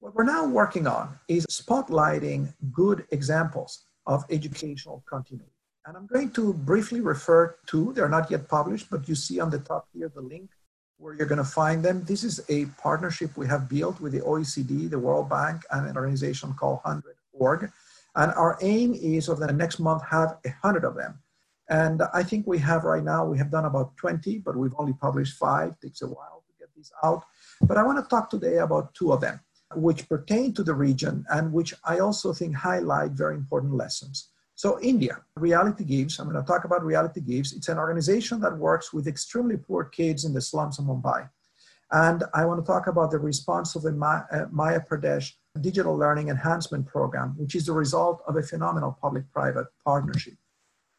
What 0.00 0.14
we're 0.14 0.24
now 0.24 0.46
working 0.46 0.86
on 0.86 1.18
is 1.28 1.46
spotlighting 1.46 2.54
good 2.72 3.06
examples 3.10 3.84
of 4.06 4.24
educational 4.30 5.02
continuity. 5.08 5.53
And 5.86 5.96
I'm 5.96 6.06
going 6.06 6.30
to 6.30 6.54
briefly 6.54 7.00
refer 7.00 7.56
to, 7.66 7.92
they're 7.92 8.08
not 8.08 8.30
yet 8.30 8.48
published, 8.48 8.88
but 8.90 9.06
you 9.06 9.14
see 9.14 9.38
on 9.38 9.50
the 9.50 9.58
top 9.58 9.86
here 9.92 10.10
the 10.14 10.22
link 10.22 10.50
where 10.96 11.14
you're 11.14 11.26
going 11.26 11.38
to 11.38 11.44
find 11.44 11.82
them. 11.82 12.02
This 12.04 12.24
is 12.24 12.40
a 12.48 12.66
partnership 12.80 13.36
we 13.36 13.46
have 13.48 13.68
built 13.68 14.00
with 14.00 14.12
the 14.12 14.20
OECD, 14.20 14.88
the 14.88 14.98
World 14.98 15.28
Bank, 15.28 15.62
and 15.70 15.86
an 15.86 15.96
organization 15.96 16.54
called 16.54 16.80
HundrED.org. 16.86 17.70
And 18.16 18.32
our 18.32 18.56
aim 18.62 18.94
is 18.94 19.28
over 19.28 19.46
the 19.46 19.52
next 19.52 19.78
month 19.78 20.02
have 20.04 20.38
a 20.46 20.48
100 20.48 20.84
of 20.84 20.94
them. 20.94 21.18
And 21.68 22.02
I 22.14 22.22
think 22.22 22.46
we 22.46 22.58
have 22.58 22.84
right 22.84 23.02
now, 23.02 23.26
we 23.26 23.36
have 23.36 23.50
done 23.50 23.66
about 23.66 23.96
20, 23.98 24.38
but 24.38 24.56
we've 24.56 24.74
only 24.78 24.94
published 24.94 25.36
five. 25.36 25.72
It 25.72 25.86
takes 25.88 26.02
a 26.02 26.06
while 26.06 26.44
to 26.46 26.52
get 26.58 26.74
these 26.74 26.92
out. 27.02 27.24
But 27.60 27.76
I 27.76 27.82
want 27.82 28.02
to 28.02 28.08
talk 28.08 28.30
today 28.30 28.58
about 28.58 28.94
two 28.94 29.12
of 29.12 29.20
them, 29.20 29.40
which 29.74 30.08
pertain 30.08 30.54
to 30.54 30.62
the 30.62 30.74
region 30.74 31.26
and 31.30 31.52
which 31.52 31.74
I 31.84 31.98
also 31.98 32.32
think 32.32 32.54
highlight 32.54 33.12
very 33.12 33.34
important 33.34 33.74
lessons. 33.74 34.30
So 34.56 34.80
India, 34.80 35.20
Reality 35.36 35.84
Gives, 35.84 36.18
I'm 36.18 36.30
going 36.30 36.40
to 36.40 36.46
talk 36.46 36.64
about 36.64 36.84
Reality 36.84 37.20
Gives. 37.20 37.52
It's 37.52 37.68
an 37.68 37.78
organization 37.78 38.40
that 38.40 38.56
works 38.56 38.92
with 38.92 39.08
extremely 39.08 39.56
poor 39.56 39.84
kids 39.84 40.24
in 40.24 40.32
the 40.32 40.40
slums 40.40 40.78
of 40.78 40.84
Mumbai. 40.84 41.28
And 41.90 42.24
I 42.32 42.44
want 42.44 42.64
to 42.64 42.66
talk 42.66 42.86
about 42.86 43.10
the 43.10 43.18
response 43.18 43.74
of 43.74 43.82
the 43.82 43.90
uh, 43.90 44.46
Madhya 44.46 44.86
Pradesh 44.86 45.32
Digital 45.60 45.96
Learning 45.96 46.28
Enhancement 46.28 46.86
Program, 46.86 47.34
which 47.36 47.54
is 47.54 47.66
the 47.66 47.72
result 47.72 48.22
of 48.28 48.36
a 48.36 48.42
phenomenal 48.42 48.96
public-private 49.00 49.66
partnership. 49.84 50.34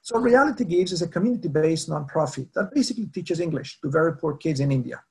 So 0.02 0.20
Reality 0.20 0.66
Gives 0.66 0.92
is 0.92 1.02
a 1.02 1.08
community-based 1.08 1.90
nonprofit 1.90 2.52
that 2.54 2.74
basically 2.74 3.08
teaches 3.08 3.40
English 3.40 3.80
to 3.82 3.90
very 3.90 4.18
poor 4.18 4.36
kids 4.38 4.60
in 4.60 4.72
India. 4.72 5.02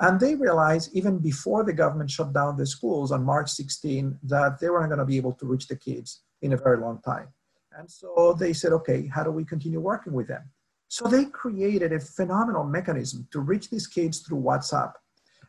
And 0.00 0.18
they 0.18 0.34
realized 0.34 0.90
even 0.94 1.18
before 1.18 1.64
the 1.64 1.74
government 1.74 2.10
shut 2.10 2.32
down 2.32 2.56
the 2.56 2.66
schools 2.66 3.12
on 3.12 3.22
March 3.22 3.50
16 3.50 4.18
that 4.24 4.58
they 4.58 4.70
weren't 4.70 4.88
going 4.88 4.98
to 4.98 5.04
be 5.04 5.18
able 5.18 5.34
to 5.34 5.46
reach 5.46 5.68
the 5.68 5.76
kids 5.76 6.22
in 6.40 6.54
a 6.54 6.56
very 6.56 6.78
long 6.78 7.00
time. 7.02 7.28
And 7.76 7.90
so 7.90 8.36
they 8.38 8.52
said, 8.52 8.72
okay, 8.72 9.06
how 9.06 9.22
do 9.22 9.30
we 9.30 9.44
continue 9.44 9.80
working 9.80 10.12
with 10.12 10.28
them? 10.28 10.42
So 10.88 11.06
they 11.06 11.26
created 11.26 11.92
a 11.92 12.00
phenomenal 12.00 12.64
mechanism 12.64 13.28
to 13.30 13.40
reach 13.40 13.70
these 13.70 13.86
kids 13.86 14.18
through 14.20 14.40
WhatsApp. 14.40 14.92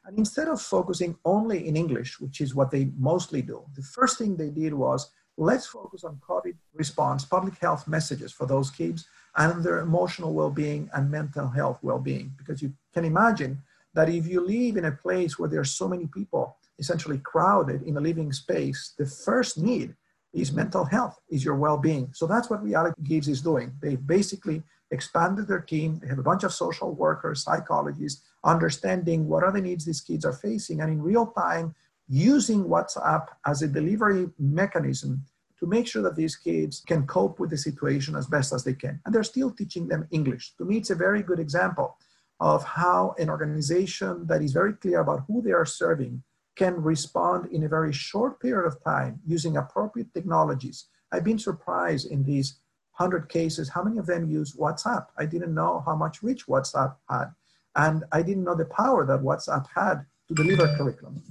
And 0.05 0.17
instead 0.17 0.47
of 0.47 0.61
focusing 0.61 1.17
only 1.25 1.67
in 1.67 1.75
English, 1.75 2.19
which 2.19 2.41
is 2.41 2.55
what 2.55 2.71
they 2.71 2.91
mostly 2.97 3.41
do, 3.41 3.63
the 3.75 3.81
first 3.81 4.17
thing 4.17 4.35
they 4.35 4.49
did 4.49 4.73
was 4.73 5.11
let's 5.37 5.65
focus 5.65 6.03
on 6.03 6.21
COVID 6.27 6.55
response, 6.73 7.25
public 7.25 7.57
health 7.57 7.87
messages 7.87 8.31
for 8.31 8.45
those 8.45 8.69
kids 8.69 9.07
and 9.37 9.63
their 9.63 9.79
emotional 9.79 10.33
well 10.33 10.49
being 10.49 10.89
and 10.93 11.09
mental 11.09 11.47
health 11.47 11.79
well 11.81 11.99
being. 11.99 12.33
Because 12.37 12.61
you 12.61 12.73
can 12.93 13.05
imagine 13.05 13.61
that 13.93 14.09
if 14.09 14.27
you 14.27 14.45
live 14.45 14.77
in 14.77 14.85
a 14.85 14.91
place 14.91 15.37
where 15.37 15.49
there 15.49 15.59
are 15.59 15.65
so 15.65 15.87
many 15.87 16.07
people 16.07 16.55
essentially 16.79 17.17
crowded 17.19 17.83
in 17.83 17.97
a 17.97 18.01
living 18.01 18.31
space, 18.31 18.93
the 18.97 19.05
first 19.05 19.57
need 19.57 19.95
is 20.33 20.51
mental 20.51 20.85
health, 20.85 21.19
is 21.29 21.43
your 21.43 21.55
well-being. 21.55 22.09
So 22.13 22.25
that's 22.25 22.49
what 22.49 22.63
Reality 22.63 23.01
Gives 23.03 23.27
is 23.27 23.41
doing. 23.41 23.73
They 23.81 23.95
basically 23.95 24.63
expanded 24.91 25.47
their 25.47 25.61
team. 25.61 25.99
They 25.99 26.07
have 26.07 26.19
a 26.19 26.23
bunch 26.23 26.43
of 26.43 26.53
social 26.53 26.93
workers, 26.93 27.43
psychologists, 27.43 28.23
understanding 28.43 29.27
what 29.27 29.43
are 29.43 29.51
the 29.51 29.61
needs 29.61 29.85
these 29.85 30.01
kids 30.01 30.25
are 30.25 30.33
facing, 30.33 30.81
and 30.81 30.91
in 30.91 31.01
real 31.01 31.27
time, 31.27 31.75
using 32.07 32.65
WhatsApp 32.65 33.27
as 33.45 33.61
a 33.61 33.67
delivery 33.67 34.29
mechanism 34.37 35.23
to 35.59 35.67
make 35.67 35.87
sure 35.87 36.01
that 36.01 36.15
these 36.15 36.35
kids 36.35 36.81
can 36.87 37.05
cope 37.05 37.39
with 37.39 37.51
the 37.51 37.57
situation 37.57 38.15
as 38.15 38.25
best 38.25 38.51
as 38.51 38.63
they 38.63 38.73
can. 38.73 38.99
And 39.05 39.13
they're 39.13 39.23
still 39.23 39.51
teaching 39.51 39.87
them 39.87 40.07
English. 40.11 40.53
To 40.57 40.65
me, 40.65 40.77
it's 40.77 40.89
a 40.89 40.95
very 40.95 41.21
good 41.21 41.39
example 41.39 41.97
of 42.39 42.63
how 42.63 43.15
an 43.19 43.29
organization 43.29 44.25
that 44.25 44.41
is 44.41 44.51
very 44.51 44.73
clear 44.73 44.99
about 44.99 45.23
who 45.27 45.41
they 45.41 45.51
are 45.51 45.65
serving 45.65 46.23
can 46.55 46.81
respond 46.81 47.51
in 47.51 47.63
a 47.63 47.69
very 47.69 47.93
short 47.93 48.39
period 48.41 48.67
of 48.67 48.83
time 48.83 49.19
using 49.25 49.57
appropriate 49.57 50.13
technologies. 50.13 50.87
I've 51.11 51.23
been 51.23 51.39
surprised 51.39 52.11
in 52.11 52.23
these 52.23 52.59
100 52.97 53.29
cases 53.29 53.69
how 53.69 53.83
many 53.83 53.97
of 53.97 54.05
them 54.05 54.29
use 54.29 54.55
WhatsApp. 54.55 55.07
I 55.17 55.25
didn't 55.25 55.53
know 55.53 55.83
how 55.85 55.95
much 55.95 56.21
reach 56.21 56.47
WhatsApp 56.47 56.95
had, 57.09 57.33
and 57.75 58.03
I 58.11 58.21
didn't 58.21 58.43
know 58.43 58.55
the 58.55 58.65
power 58.65 59.05
that 59.05 59.21
WhatsApp 59.21 59.65
had 59.73 60.05
to 60.27 60.33
deliver 60.33 60.67
curriculum. 60.75 61.21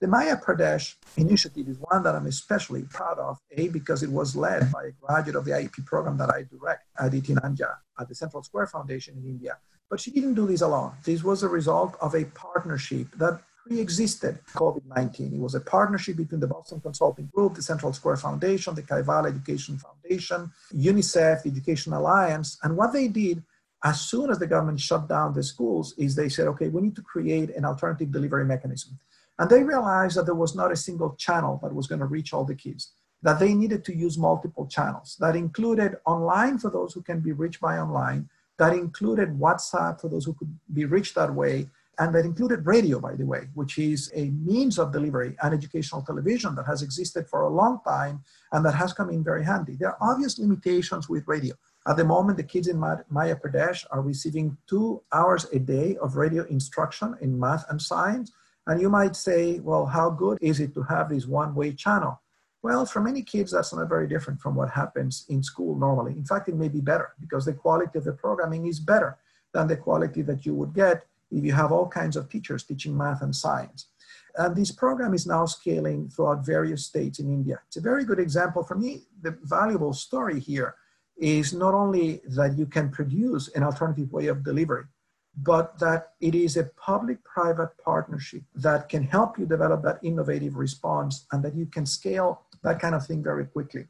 The 0.00 0.06
Madhya 0.06 0.40
Pradesh 0.40 0.94
initiative 1.16 1.68
is 1.68 1.76
one 1.80 2.04
that 2.04 2.14
I'm 2.14 2.26
especially 2.26 2.84
proud 2.84 3.18
of, 3.18 3.38
A, 3.56 3.68
because 3.68 4.04
it 4.04 4.10
was 4.10 4.36
led 4.36 4.70
by 4.70 4.84
a 4.84 4.92
graduate 4.92 5.34
of 5.34 5.44
the 5.44 5.50
IEP 5.50 5.84
program 5.86 6.16
that 6.18 6.30
I 6.30 6.44
direct, 6.44 6.84
Aditi 6.98 7.34
Nanda, 7.34 7.78
at 7.98 8.08
the 8.08 8.14
Central 8.14 8.44
Square 8.44 8.68
Foundation 8.68 9.16
in 9.18 9.24
India. 9.24 9.58
But 9.90 9.98
she 9.98 10.12
didn't 10.12 10.34
do 10.34 10.46
this 10.46 10.60
alone. 10.60 10.92
This 11.02 11.24
was 11.24 11.42
a 11.42 11.48
result 11.48 11.96
of 12.00 12.14
a 12.14 12.26
partnership 12.26 13.08
that 13.16 13.40
pre-existed 13.68 14.38
COVID-19. 14.54 15.34
It 15.34 15.38
was 15.38 15.54
a 15.54 15.60
partnership 15.60 16.16
between 16.16 16.40
the 16.40 16.46
Boston 16.46 16.80
Consulting 16.80 17.26
Group, 17.26 17.54
the 17.54 17.62
Central 17.62 17.92
Square 17.92 18.16
Foundation, 18.16 18.74
the 18.74 18.82
Kaivalya 18.82 19.28
Education 19.28 19.78
Foundation, 19.78 20.50
UNICEF, 20.74 21.42
the 21.42 21.50
Education 21.50 21.92
Alliance. 21.92 22.58
And 22.62 22.76
what 22.76 22.92
they 22.92 23.08
did 23.08 23.42
as 23.84 24.00
soon 24.00 24.30
as 24.30 24.38
the 24.38 24.46
government 24.46 24.80
shut 24.80 25.08
down 25.08 25.34
the 25.34 25.42
schools 25.42 25.94
is 25.98 26.14
they 26.14 26.28
said, 26.28 26.48
okay, 26.48 26.68
we 26.68 26.80
need 26.80 26.96
to 26.96 27.02
create 27.02 27.50
an 27.54 27.64
alternative 27.64 28.10
delivery 28.10 28.44
mechanism. 28.44 28.98
And 29.38 29.48
they 29.48 29.62
realized 29.62 30.16
that 30.16 30.26
there 30.26 30.34
was 30.34 30.56
not 30.56 30.72
a 30.72 30.76
single 30.76 31.14
channel 31.14 31.60
that 31.62 31.74
was 31.74 31.86
going 31.86 32.00
to 32.00 32.06
reach 32.06 32.32
all 32.32 32.44
the 32.44 32.56
kids, 32.56 32.92
that 33.22 33.38
they 33.38 33.54
needed 33.54 33.84
to 33.84 33.94
use 33.94 34.18
multiple 34.18 34.66
channels. 34.66 35.16
That 35.20 35.36
included 35.36 35.96
online 36.06 36.58
for 36.58 36.70
those 36.70 36.92
who 36.94 37.02
can 37.02 37.20
be 37.20 37.32
reached 37.32 37.60
by 37.60 37.78
online, 37.78 38.28
that 38.58 38.72
included 38.72 39.38
WhatsApp 39.38 40.00
for 40.00 40.08
those 40.08 40.24
who 40.24 40.34
could 40.34 40.52
be 40.72 40.86
reached 40.86 41.14
that 41.14 41.32
way, 41.32 41.68
and 41.98 42.14
that 42.14 42.24
included 42.24 42.64
radio, 42.64 43.00
by 43.00 43.14
the 43.14 43.26
way, 43.26 43.48
which 43.54 43.76
is 43.78 44.10
a 44.14 44.30
means 44.30 44.78
of 44.78 44.92
delivery 44.92 45.36
and 45.42 45.52
educational 45.52 46.02
television 46.02 46.54
that 46.54 46.66
has 46.66 46.82
existed 46.82 47.26
for 47.28 47.42
a 47.42 47.48
long 47.48 47.80
time 47.84 48.22
and 48.52 48.64
that 48.64 48.74
has 48.74 48.92
come 48.92 49.10
in 49.10 49.24
very 49.24 49.44
handy. 49.44 49.76
There 49.76 49.90
are 49.90 50.12
obvious 50.12 50.38
limitations 50.38 51.08
with 51.08 51.26
radio. 51.26 51.54
At 51.88 51.96
the 51.96 52.04
moment, 52.04 52.36
the 52.36 52.44
kids 52.44 52.68
in 52.68 52.76
Madhya 52.76 53.40
Pradesh 53.40 53.84
are 53.90 54.00
receiving 54.00 54.56
two 54.68 55.02
hours 55.12 55.46
a 55.52 55.58
day 55.58 55.96
of 55.96 56.16
radio 56.16 56.44
instruction 56.44 57.16
in 57.20 57.38
math 57.38 57.64
and 57.68 57.82
science. 57.82 58.30
And 58.68 58.80
you 58.80 58.90
might 58.90 59.16
say, 59.16 59.58
well, 59.60 59.86
how 59.86 60.10
good 60.10 60.38
is 60.40 60.60
it 60.60 60.74
to 60.74 60.82
have 60.82 61.08
this 61.08 61.26
one 61.26 61.54
way 61.54 61.72
channel? 61.72 62.20
Well, 62.62 62.84
for 62.86 63.00
many 63.00 63.22
kids, 63.22 63.52
that's 63.52 63.72
not 63.72 63.88
very 63.88 64.06
different 64.06 64.40
from 64.40 64.54
what 64.54 64.70
happens 64.70 65.24
in 65.28 65.42
school 65.42 65.76
normally. 65.76 66.12
In 66.12 66.24
fact, 66.24 66.48
it 66.48 66.56
may 66.56 66.68
be 66.68 66.80
better 66.80 67.10
because 67.20 67.44
the 67.44 67.54
quality 67.54 67.98
of 67.98 68.04
the 68.04 68.12
programming 68.12 68.66
is 68.66 68.78
better 68.78 69.16
than 69.54 69.66
the 69.66 69.76
quality 69.76 70.22
that 70.22 70.44
you 70.44 70.54
would 70.54 70.74
get 70.74 71.06
you 71.30 71.52
have 71.52 71.72
all 71.72 71.88
kinds 71.88 72.16
of 72.16 72.28
teachers 72.28 72.64
teaching 72.64 72.96
math 72.96 73.22
and 73.22 73.34
science. 73.34 73.86
And 74.36 74.54
this 74.54 74.70
program 74.70 75.14
is 75.14 75.26
now 75.26 75.46
scaling 75.46 76.08
throughout 76.08 76.46
various 76.46 76.86
states 76.86 77.18
in 77.18 77.28
India. 77.28 77.60
It's 77.66 77.76
a 77.76 77.80
very 77.80 78.04
good 78.04 78.20
example 78.20 78.62
for 78.62 78.76
me. 78.76 79.02
The 79.22 79.36
valuable 79.42 79.92
story 79.92 80.38
here 80.38 80.76
is 81.16 81.52
not 81.52 81.74
only 81.74 82.20
that 82.28 82.56
you 82.56 82.66
can 82.66 82.90
produce 82.90 83.48
an 83.48 83.64
alternative 83.64 84.12
way 84.12 84.28
of 84.28 84.44
delivery, 84.44 84.84
but 85.36 85.78
that 85.78 86.12
it 86.20 86.34
is 86.34 86.56
a 86.56 86.64
public 86.76 87.22
private 87.24 87.70
partnership 87.84 88.42
that 88.54 88.88
can 88.88 89.02
help 89.02 89.38
you 89.38 89.46
develop 89.46 89.82
that 89.82 89.98
innovative 90.02 90.56
response 90.56 91.26
and 91.32 91.44
that 91.44 91.54
you 91.54 91.66
can 91.66 91.86
scale 91.86 92.42
that 92.62 92.80
kind 92.80 92.94
of 92.94 93.06
thing 93.06 93.22
very 93.22 93.44
quickly. 93.44 93.86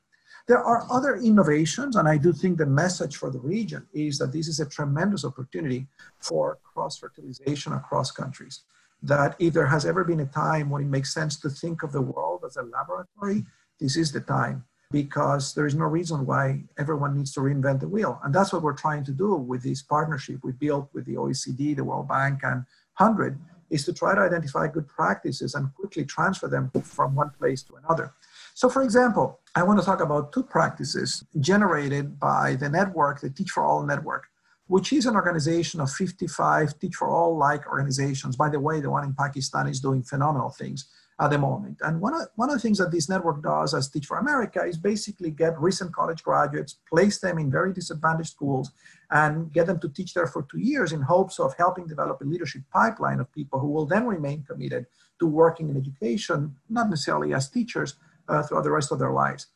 There 0.49 0.65
are 0.65 0.87
other 0.91 1.17
innovations, 1.17 1.97
and 1.97 2.09
I 2.09 2.17
do 2.17 2.33
think 2.33 2.57
the 2.57 2.65
message 2.65 3.17
for 3.19 3.31
the 3.31 3.39
region 3.39 3.87
is 3.93 4.17
that 4.17 4.33
this 4.33 4.49
is 4.49 4.61
a 4.61 4.67
tremendous 4.67 5.23
opportunity 5.27 5.87
for 6.21 6.59
cross 6.65 6.97
fertilization 6.97 7.75
across 7.75 8.11
countries. 8.11 8.63
That 9.03 9.37
if 9.39 9.53
there 9.53 9.67
has 9.67 9.85
ever 9.85 10.05
been 10.05 10.21
a 10.21 10.27
time 10.27 10.71
when 10.71 10.81
it 10.81 10.89
makes 10.89 11.13
sense 11.13 11.39
to 11.41 11.51
think 11.51 11.83
of 11.83 11.93
the 11.93 12.01
world 12.01 12.45
as 12.47 12.57
a 12.57 12.63
laboratory, 12.63 13.45
this 13.79 13.99
is 13.99 14.11
the 14.11 14.23
time 14.23 14.65
because 14.91 15.53
there 15.53 15.67
is 15.67 15.75
no 15.75 15.85
reason 15.85 16.25
why 16.25 16.63
everyone 16.79 17.15
needs 17.15 17.35
to 17.35 17.41
reinvent 17.41 17.81
the 17.81 17.89
wheel. 17.89 18.19
And 18.25 18.35
that's 18.35 18.51
what 18.51 18.63
we're 18.63 18.73
trying 18.73 19.05
to 19.05 19.13
do 19.13 19.35
with 19.35 19.63
this 19.63 19.83
partnership 19.83 20.41
we 20.43 20.53
built 20.53 20.89
with 20.95 21.05
the 21.05 21.17
OECD, 21.17 21.77
the 21.77 21.85
World 21.85 22.09
Bank, 22.09 22.41
and 22.43 22.65
HundrED 22.99 23.37
is 23.69 23.85
to 23.85 23.93
try 23.93 24.15
to 24.15 24.23
identify 24.23 24.67
good 24.67 24.89
practices 24.89 25.55
and 25.55 25.75
quickly 25.75 26.07
transfer 26.07 26.49
them 26.49 26.71
from 26.83 27.15
one 27.15 27.31
place 27.39 27.63
to 27.65 27.77
another. 27.77 28.15
So, 28.59 28.69
for 28.69 28.83
example, 28.83 29.39
I 29.55 29.63
want 29.63 29.79
to 29.79 29.87
talk 29.87 30.01
about 30.01 30.33
two 30.33 30.43
practices 30.43 31.23
generated 31.39 32.19
by 32.19 32.57
the 32.57 32.69
network, 32.69 33.21
the 33.21 33.31
Teach 33.31 33.51
for 33.51 33.63
All 33.63 33.85
network, 33.87 34.27
which 34.67 34.93
is 34.93 35.07
an 35.07 35.15
organization 35.15 35.81
of 35.81 35.93
55 35.93 36.77
Teach 36.81 36.97
for 36.97 37.09
All 37.09 37.39
like 37.39 37.69
organizations. 37.69 38.35
By 38.35 38.49
the 38.49 38.59
way, 38.59 38.81
the 38.81 38.91
one 38.91 39.05
in 39.05 39.15
Pakistan 39.15 39.69
is 39.69 39.79
doing 39.79 40.03
phenomenal 40.03 40.51
things 40.51 40.89
at 41.21 41.31
the 41.31 41.39
moment. 41.39 41.79
And 41.83 42.01
one 42.01 42.15
of, 42.15 42.23
one 42.35 42.51
of 42.51 42.57
the 42.57 42.61
things 42.61 42.79
that 42.79 42.91
this 42.91 43.09
network 43.09 43.45
does 43.45 43.75
as 43.75 43.89
Teach 43.89 44.07
for 44.07 44.19
America 44.19 44.65
is 44.65 44.77
basically 44.77 45.31
get 45.31 45.57
recent 45.61 45.95
college 45.95 46.25
graduates, 46.25 46.79
place 46.91 47.21
them 47.21 47.39
in 47.39 47.53
very 47.53 47.73
disadvantaged 47.73 48.31
schools, 48.31 48.73
and 49.13 49.53
get 49.53 49.69
them 49.69 49.79
to 49.79 49.89
teach 49.89 50.15
there 50.15 50.27
for 50.27 50.49
two 50.51 50.59
years 50.59 50.91
in 50.91 51.03
hopes 51.03 51.39
of 51.39 51.55
helping 51.57 51.87
develop 51.87 52.21
a 52.23 52.25
leadership 52.25 52.63
pipeline 52.73 53.21
of 53.21 53.31
people 53.31 53.61
who 53.61 53.69
will 53.69 53.87
then 53.87 54.05
remain 54.05 54.43
committed 54.43 54.87
to 55.21 55.27
working 55.29 55.69
in 55.69 55.77
education, 55.77 56.57
not 56.69 56.91
necessarily 56.91 57.33
as 57.33 57.49
teachers, 57.49 57.95
uh, 58.29 58.43
throughout 58.43 58.65
the 58.65 58.71
rest 58.71 58.93
of 58.93 58.99
their 58.99 59.13
lives? 59.13 59.47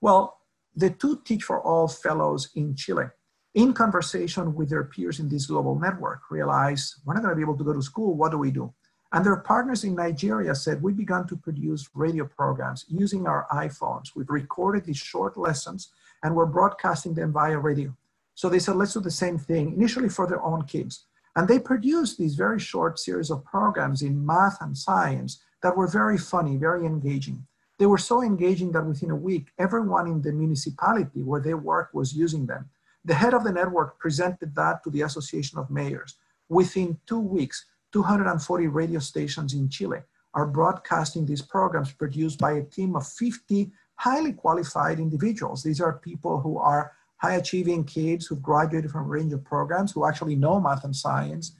Well, 0.00 0.38
the 0.74 0.90
two 0.90 1.20
Teach 1.24 1.44
for 1.44 1.60
All 1.60 1.88
fellows 1.88 2.50
in 2.54 2.74
Chile, 2.74 3.06
in 3.54 3.72
conversation 3.72 4.54
with 4.54 4.70
their 4.70 4.84
peers 4.84 5.20
in 5.20 5.28
this 5.28 5.46
global 5.46 5.78
network, 5.78 6.30
realized 6.30 6.94
we're 7.04 7.14
not 7.14 7.22
going 7.22 7.32
to 7.32 7.36
be 7.36 7.42
able 7.42 7.58
to 7.58 7.64
go 7.64 7.72
to 7.72 7.82
school. 7.82 8.14
What 8.14 8.30
do 8.30 8.38
we 8.38 8.50
do? 8.50 8.72
And 9.12 9.26
their 9.26 9.36
partners 9.36 9.84
in 9.84 9.94
Nigeria 9.94 10.54
said, 10.54 10.82
we 10.82 10.94
began 10.94 11.26
to 11.26 11.36
produce 11.36 11.90
radio 11.94 12.24
programs 12.24 12.86
using 12.88 13.26
our 13.26 13.46
iPhones. 13.52 14.16
We've 14.16 14.30
recorded 14.30 14.86
these 14.86 14.96
short 14.96 15.36
lessons 15.36 15.90
and 16.22 16.34
we're 16.34 16.46
broadcasting 16.46 17.12
them 17.12 17.32
via 17.32 17.58
radio. 17.58 17.94
So 18.34 18.48
they 18.48 18.58
said, 18.58 18.76
let's 18.76 18.94
do 18.94 19.00
the 19.00 19.10
same 19.10 19.36
thing, 19.36 19.74
initially 19.74 20.08
for 20.08 20.26
their 20.26 20.42
own 20.42 20.64
kids. 20.64 21.04
And 21.36 21.46
they 21.46 21.58
produced 21.58 22.18
these 22.18 22.34
very 22.34 22.58
short 22.58 22.98
series 22.98 23.30
of 23.30 23.44
programs 23.44 24.00
in 24.00 24.24
math 24.24 24.56
and 24.62 24.76
science 24.76 25.42
that 25.62 25.76
were 25.76 25.86
very 25.86 26.16
funny, 26.16 26.56
very 26.56 26.86
engaging. 26.86 27.46
They 27.78 27.86
were 27.86 27.98
so 27.98 28.22
engaging 28.22 28.72
that 28.72 28.86
within 28.86 29.10
a 29.10 29.16
week, 29.16 29.48
everyone 29.58 30.06
in 30.06 30.22
the 30.22 30.32
municipality 30.32 31.22
where 31.22 31.40
they 31.40 31.54
work 31.54 31.90
was 31.92 32.14
using 32.14 32.46
them. 32.46 32.68
The 33.04 33.14
head 33.14 33.34
of 33.34 33.44
the 33.44 33.52
network 33.52 33.98
presented 33.98 34.54
that 34.54 34.84
to 34.84 34.90
the 34.90 35.02
Association 35.02 35.58
of 35.58 35.70
Mayors. 35.70 36.16
Within 36.48 36.98
two 37.06 37.18
weeks, 37.18 37.64
240 37.92 38.68
radio 38.68 39.00
stations 39.00 39.54
in 39.54 39.68
Chile 39.68 40.00
are 40.34 40.46
broadcasting 40.46 41.26
these 41.26 41.42
programs 41.42 41.92
produced 41.92 42.38
by 42.38 42.52
a 42.52 42.62
team 42.62 42.96
of 42.96 43.06
50 43.06 43.70
highly 43.96 44.32
qualified 44.32 44.98
individuals. 44.98 45.62
These 45.62 45.80
are 45.80 45.92
people 45.94 46.40
who 46.40 46.58
are 46.58 46.92
high 47.18 47.34
achieving 47.34 47.84
kids 47.84 48.26
who've 48.26 48.42
graduated 48.42 48.90
from 48.90 49.04
a 49.04 49.08
range 49.08 49.32
of 49.32 49.44
programs 49.44 49.92
who 49.92 50.06
actually 50.06 50.36
know 50.36 50.60
math 50.60 50.84
and 50.84 50.94
science. 50.94 51.52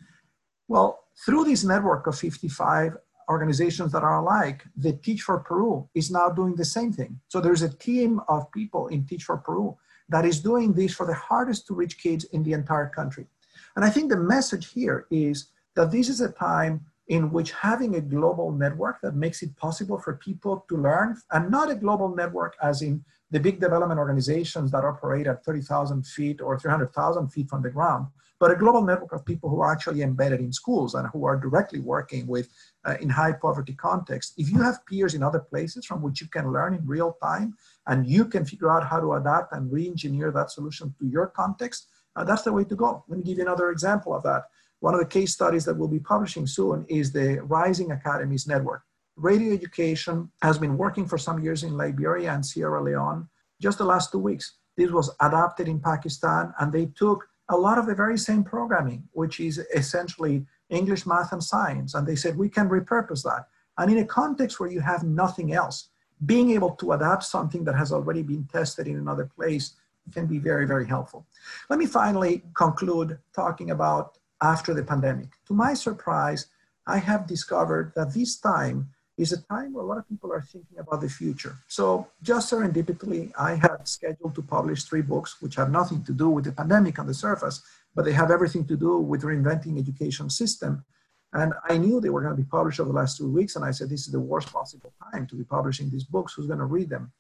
Well, 0.69 1.05
through 1.25 1.45
this 1.45 1.65
network 1.65 2.07
of 2.07 2.19
55 2.19 2.97
organizations 3.33 3.91
that 3.93 4.05
are 4.05 4.19
alike, 4.23 4.65
the 4.77 4.93
Teach 4.93 5.23
for 5.23 5.39
Peru 5.39 5.89
is 5.95 6.11
now 6.11 6.29
doing 6.29 6.55
the 6.55 6.65
same 6.77 6.93
thing. 6.93 7.19
So 7.29 7.41
there's 7.41 7.63
a 7.63 7.77
team 7.89 8.21
of 8.29 8.51
people 8.53 8.89
in 8.89 9.07
Teach 9.07 9.25
for 9.25 9.39
Peru 9.39 9.77
that 10.09 10.25
is 10.25 10.41
doing 10.41 10.73
this 10.73 10.95
for 10.95 11.07
the 11.07 11.15
hardest 11.15 11.67
to 11.67 11.75
reach 11.75 11.99
kids 11.99 12.25
in 12.35 12.43
the 12.43 12.53
entire 12.53 12.89
country. 12.89 13.27
And 13.75 13.85
I 13.85 13.91
think 13.91 14.11
the 14.11 14.27
message 14.37 14.73
here 14.73 15.07
is 15.11 15.37
that 15.77 15.91
this 15.91 16.09
is 16.09 16.21
a 16.21 16.33
time 16.33 16.75
in 17.09 17.33
which 17.33 17.51
having 17.53 17.97
a 17.97 18.01
global 18.01 18.53
network 18.53 18.97
that 19.03 19.15
makes 19.25 19.43
it 19.43 19.57
possible 19.57 19.99
for 19.99 20.15
people 20.29 20.65
to 20.69 20.77
learn, 20.77 21.17
and 21.33 21.51
not 21.51 21.71
a 21.71 21.75
global 21.75 22.15
network 22.15 22.55
as 22.63 22.83
in 22.83 23.05
the 23.31 23.41
big 23.41 23.59
development 23.59 23.99
organizations 23.99 24.71
that 24.71 24.85
operate 24.85 25.27
at 25.27 25.45
30,000 25.45 26.07
feet 26.07 26.41
or 26.41 26.59
300,000 26.59 27.29
feet 27.29 27.49
from 27.49 27.63
the 27.63 27.71
ground, 27.71 28.07
but 28.43 28.51
a 28.51 28.57
global 28.57 28.83
network 28.83 29.13
of 29.13 29.25
people 29.25 29.49
who 29.49 29.61
are 29.61 29.71
actually 29.71 30.03
embedded 30.03 30.41
in 30.41 30.53
schools 30.53 30.97
and 30.97 31.07
who 31.13 31.25
are 31.25 31.37
directly 31.37 31.79
working 31.79 32.27
with 32.27 32.49
uh, 32.85 32.97
in 33.01 33.09
high 33.09 33.31
poverty 33.31 33.73
context. 33.73 34.35
If 34.37 34.51
you 34.51 34.61
have 34.61 34.85
peers 34.85 35.15
in 35.15 35.23
other 35.23 35.39
places 35.39 35.87
from 35.87 36.03
which 36.03 36.21
you 36.21 36.27
can 36.27 36.53
learn 36.53 36.75
in 36.75 36.85
real 36.85 37.17
time 37.23 37.55
and 37.87 38.05
you 38.05 38.25
can 38.25 38.45
figure 38.45 38.69
out 38.69 38.85
how 38.85 38.99
to 38.99 39.13
adapt 39.13 39.53
and 39.53 39.73
re-engineer 39.73 40.33
that 40.33 40.51
solution 40.51 40.93
to 40.99 41.07
your 41.07 41.29
context, 41.29 41.87
uh, 42.17 42.25
that's 42.25 42.43
the 42.43 42.53
way 42.53 42.65
to 42.65 42.75
go. 42.75 43.05
Let 43.07 43.19
me 43.19 43.25
give 43.25 43.39
you 43.39 43.45
another 43.45 43.71
example 43.71 44.13
of 44.13 44.25
that. 44.25 44.47
One 44.81 44.95
of 44.95 44.99
the 44.99 45.07
case 45.07 45.33
studies 45.33 45.65
that 45.67 45.77
we'll 45.77 45.87
be 45.87 46.01
publishing 46.01 46.49
soon 46.49 46.85
is 46.89 47.13
the 47.13 47.41
Rising 47.45 47.93
Academies 47.93 48.49
Network. 48.49 48.83
Radio 49.15 49.55
education 49.55 50.33
has 50.43 50.59
been 50.59 50.77
working 50.77 51.07
for 51.07 51.17
some 51.17 51.39
years 51.39 51.63
in 51.63 51.77
Liberia 51.77 52.33
and 52.33 52.45
Sierra 52.45 52.83
Leone. 52.83 53.29
Just 53.61 53.79
the 53.79 53.85
last 53.85 54.11
two 54.11 54.19
weeks, 54.19 54.57
this 54.77 54.91
was 54.91 55.15
adapted 55.21 55.69
in 55.69 55.79
Pakistan, 55.79 56.53
and 56.59 56.73
they 56.73 56.87
took 56.87 57.29
a 57.53 57.57
lot 57.57 57.79
of 57.79 57.87
the 57.87 57.95
very 57.95 58.19
same 58.19 58.43
programming, 58.43 59.09
which 59.13 59.41
is 59.41 59.59
essentially 59.75 60.45
English, 60.71 61.07
math, 61.07 61.33
and 61.33 61.43
science, 61.43 61.95
and 61.95 62.07
they 62.07 62.17
said 62.17 62.37
we 62.37 62.49
can 62.49 62.69
repurpose 62.69 63.23
that. 63.23 63.47
And 63.79 63.91
in 63.91 63.99
a 63.99 64.05
context 64.05 64.59
where 64.59 64.71
you 64.71 64.81
have 64.81 65.05
nothing 65.05 65.53
else, 65.53 65.89
being 66.27 66.51
able 66.51 66.71
to 66.77 66.93
adapt 66.93 67.25
something 67.25 67.65
that 67.65 67.75
has 67.75 67.93
already 67.93 68.23
been 68.23 68.45
tested 68.45 68.87
in 68.87 68.97
another 68.97 69.27
place 69.27 69.75
can 70.13 70.27
be 70.27 70.39
very, 70.39 70.67
very 70.67 70.87
helpful. 70.87 71.27
Let 71.71 71.79
me 71.79 71.87
finally 71.87 72.43
conclude 72.55 73.19
talking 73.35 73.71
about 73.71 74.19
after 74.41 74.75
the 74.75 74.83
pandemic. 74.83 75.29
To 75.47 75.55
my 75.55 75.75
surprise, 75.75 76.47
I 76.87 76.99
have 76.99 77.27
discovered 77.27 77.93
that 77.95 78.13
this 78.13 78.37
time 78.39 78.89
is 79.23 79.33
a 79.33 79.43
time 79.55 79.73
where 79.73 79.85
a 79.85 79.87
lot 79.87 79.99
of 79.99 80.09
people 80.09 80.31
are 80.33 80.43
thinking 80.43 80.79
about 80.79 81.01
the 81.01 81.09
future. 81.09 81.55
So, 81.69 82.09
just 82.23 82.53
serendipitously, 82.53 83.33
I 83.39 83.55
had 83.55 83.89
scheduled 83.97 84.35
to 84.35 84.43
publish 84.43 84.85
three 84.85 85.03
books, 85.03 85.41
which 85.41 85.55
have 85.55 85.71
nothing 85.71 86.05
to 86.05 86.13
do 86.13 86.29
with 86.29 86.45
the 86.45 86.53
pandemic 86.53 86.99
on 86.99 87.07
the 87.07 87.15
surface, 87.15 87.63
but 87.95 88.05
they 88.05 88.13
have 88.13 88.31
everything 88.31 88.65
to 88.67 88.77
do 88.77 88.99
with 88.99 89.23
reinventing 89.23 89.79
education 89.79 90.29
system. 90.29 90.85
And 91.33 91.55
I 91.69 91.79
knew 91.79 92.01
they 92.01 92.11
were 92.11 92.21
going 92.21 92.37
to 92.37 92.43
be 92.43 92.49
published 92.59 92.81
over 92.81 92.91
the 92.91 93.01
last 93.03 93.17
two 93.17 93.31
weeks, 93.31 93.57
and 93.57 93.65
I 93.65 93.71
said, 93.71 93.89
this 93.89 94.07
is 94.07 94.13
the 94.13 94.21
worst 94.33 94.53
possible 94.53 94.93
time 95.11 95.27
to 95.29 95.37
be 95.37 95.45
publishing 95.45 95.89
these 95.89 96.05
books. 96.05 96.35
Who's 96.35 96.47
going 96.47 96.59
to 96.59 96.67
read 96.77 96.91
them? 96.91 97.13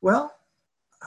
Well, 0.00 0.34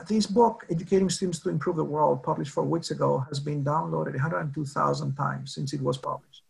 this 0.08 0.28
book, 0.28 0.66
Educating 0.70 1.10
Students 1.10 1.40
to 1.40 1.50
Improve 1.50 1.76
the 1.76 1.84
World, 1.84 2.24
published 2.24 2.52
four 2.52 2.66
weeks 2.66 2.92
ago, 2.92 3.26
has 3.30 3.40
been 3.40 3.64
downloaded 3.64 4.12
102,000 4.12 5.16
times 5.16 5.56
since 5.56 5.74
it 5.74 5.82
was 5.82 5.98
published. 5.98 6.44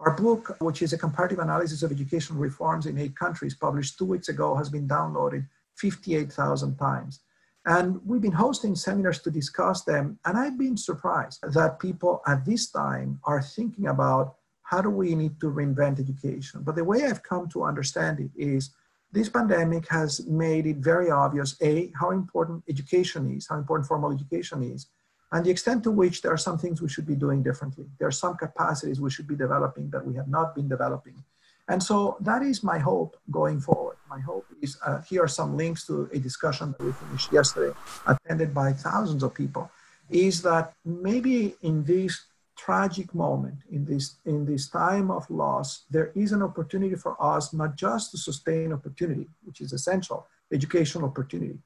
Our 0.00 0.16
book, 0.16 0.56
which 0.60 0.80
is 0.80 0.94
a 0.94 0.98
comparative 0.98 1.40
analysis 1.40 1.82
of 1.82 1.92
educational 1.92 2.38
reforms 2.38 2.86
in 2.86 2.96
eight 2.96 3.14
countries, 3.14 3.54
published 3.54 3.98
two 3.98 4.06
weeks 4.06 4.30
ago, 4.30 4.56
has 4.56 4.70
been 4.70 4.88
downloaded 4.88 5.46
58,000 5.76 6.76
times. 6.76 7.20
And 7.66 8.00
we've 8.06 8.22
been 8.22 8.32
hosting 8.32 8.74
seminars 8.74 9.20
to 9.20 9.30
discuss 9.30 9.84
them. 9.84 10.18
And 10.24 10.38
I've 10.38 10.58
been 10.58 10.78
surprised 10.78 11.40
that 11.42 11.78
people 11.78 12.22
at 12.26 12.46
this 12.46 12.70
time 12.70 13.20
are 13.24 13.42
thinking 13.42 13.88
about 13.88 14.36
how 14.62 14.80
do 14.80 14.88
we 14.88 15.14
need 15.14 15.38
to 15.40 15.50
reinvent 15.50 16.00
education. 16.00 16.62
But 16.62 16.76
the 16.76 16.84
way 16.84 17.04
I've 17.04 17.22
come 17.22 17.46
to 17.50 17.64
understand 17.64 18.20
it 18.20 18.30
is 18.34 18.70
this 19.12 19.28
pandemic 19.28 19.86
has 19.90 20.26
made 20.26 20.66
it 20.66 20.76
very 20.76 21.10
obvious, 21.10 21.56
A, 21.60 21.92
how 22.00 22.10
important 22.12 22.64
education 22.70 23.36
is, 23.36 23.48
how 23.48 23.56
important 23.58 23.86
formal 23.86 24.12
education 24.12 24.62
is, 24.62 24.86
and 25.32 25.44
the 25.44 25.50
extent 25.50 25.84
to 25.84 25.90
which 25.90 26.22
there 26.22 26.32
are 26.32 26.36
some 26.36 26.58
things 26.58 26.82
we 26.82 26.88
should 26.88 27.06
be 27.06 27.14
doing 27.14 27.42
differently. 27.42 27.86
There 27.98 28.08
are 28.08 28.12
some 28.24 28.36
capacities 28.36 29.00
we 29.00 29.10
should 29.10 29.28
be 29.28 29.36
developing 29.36 29.90
that 29.90 30.04
we 30.04 30.14
have 30.16 30.28
not 30.28 30.54
been 30.54 30.68
developing. 30.68 31.22
And 31.68 31.80
so 31.80 32.16
that 32.20 32.42
is 32.42 32.64
my 32.64 32.78
hope 32.78 33.16
going 33.30 33.60
forward. 33.60 33.96
My 34.08 34.18
hope 34.18 34.46
is 34.60 34.76
uh, 34.84 35.02
here 35.02 35.22
are 35.22 35.28
some 35.28 35.56
links 35.56 35.86
to 35.86 36.10
a 36.12 36.18
discussion 36.18 36.72
that 36.72 36.84
we 36.84 36.92
finished 36.92 37.32
yesterday, 37.32 37.72
attended 38.06 38.52
by 38.52 38.72
thousands 38.72 39.22
of 39.22 39.32
people, 39.34 39.70
is 40.08 40.42
that 40.42 40.72
maybe 40.84 41.54
in 41.62 41.84
this 41.84 42.24
tragic 42.58 43.14
moment, 43.14 43.58
in 43.70 43.84
this, 43.84 44.16
in 44.24 44.44
this 44.44 44.68
time 44.68 45.12
of 45.12 45.30
loss, 45.30 45.84
there 45.88 46.10
is 46.16 46.32
an 46.32 46.42
opportunity 46.42 46.96
for 46.96 47.16
us 47.22 47.52
not 47.52 47.76
just 47.76 48.10
to 48.10 48.18
sustain 48.18 48.72
opportunity, 48.72 49.28
which 49.44 49.60
is 49.60 49.72
essential, 49.72 50.26
educational 50.52 51.04
opportunity, 51.04 51.58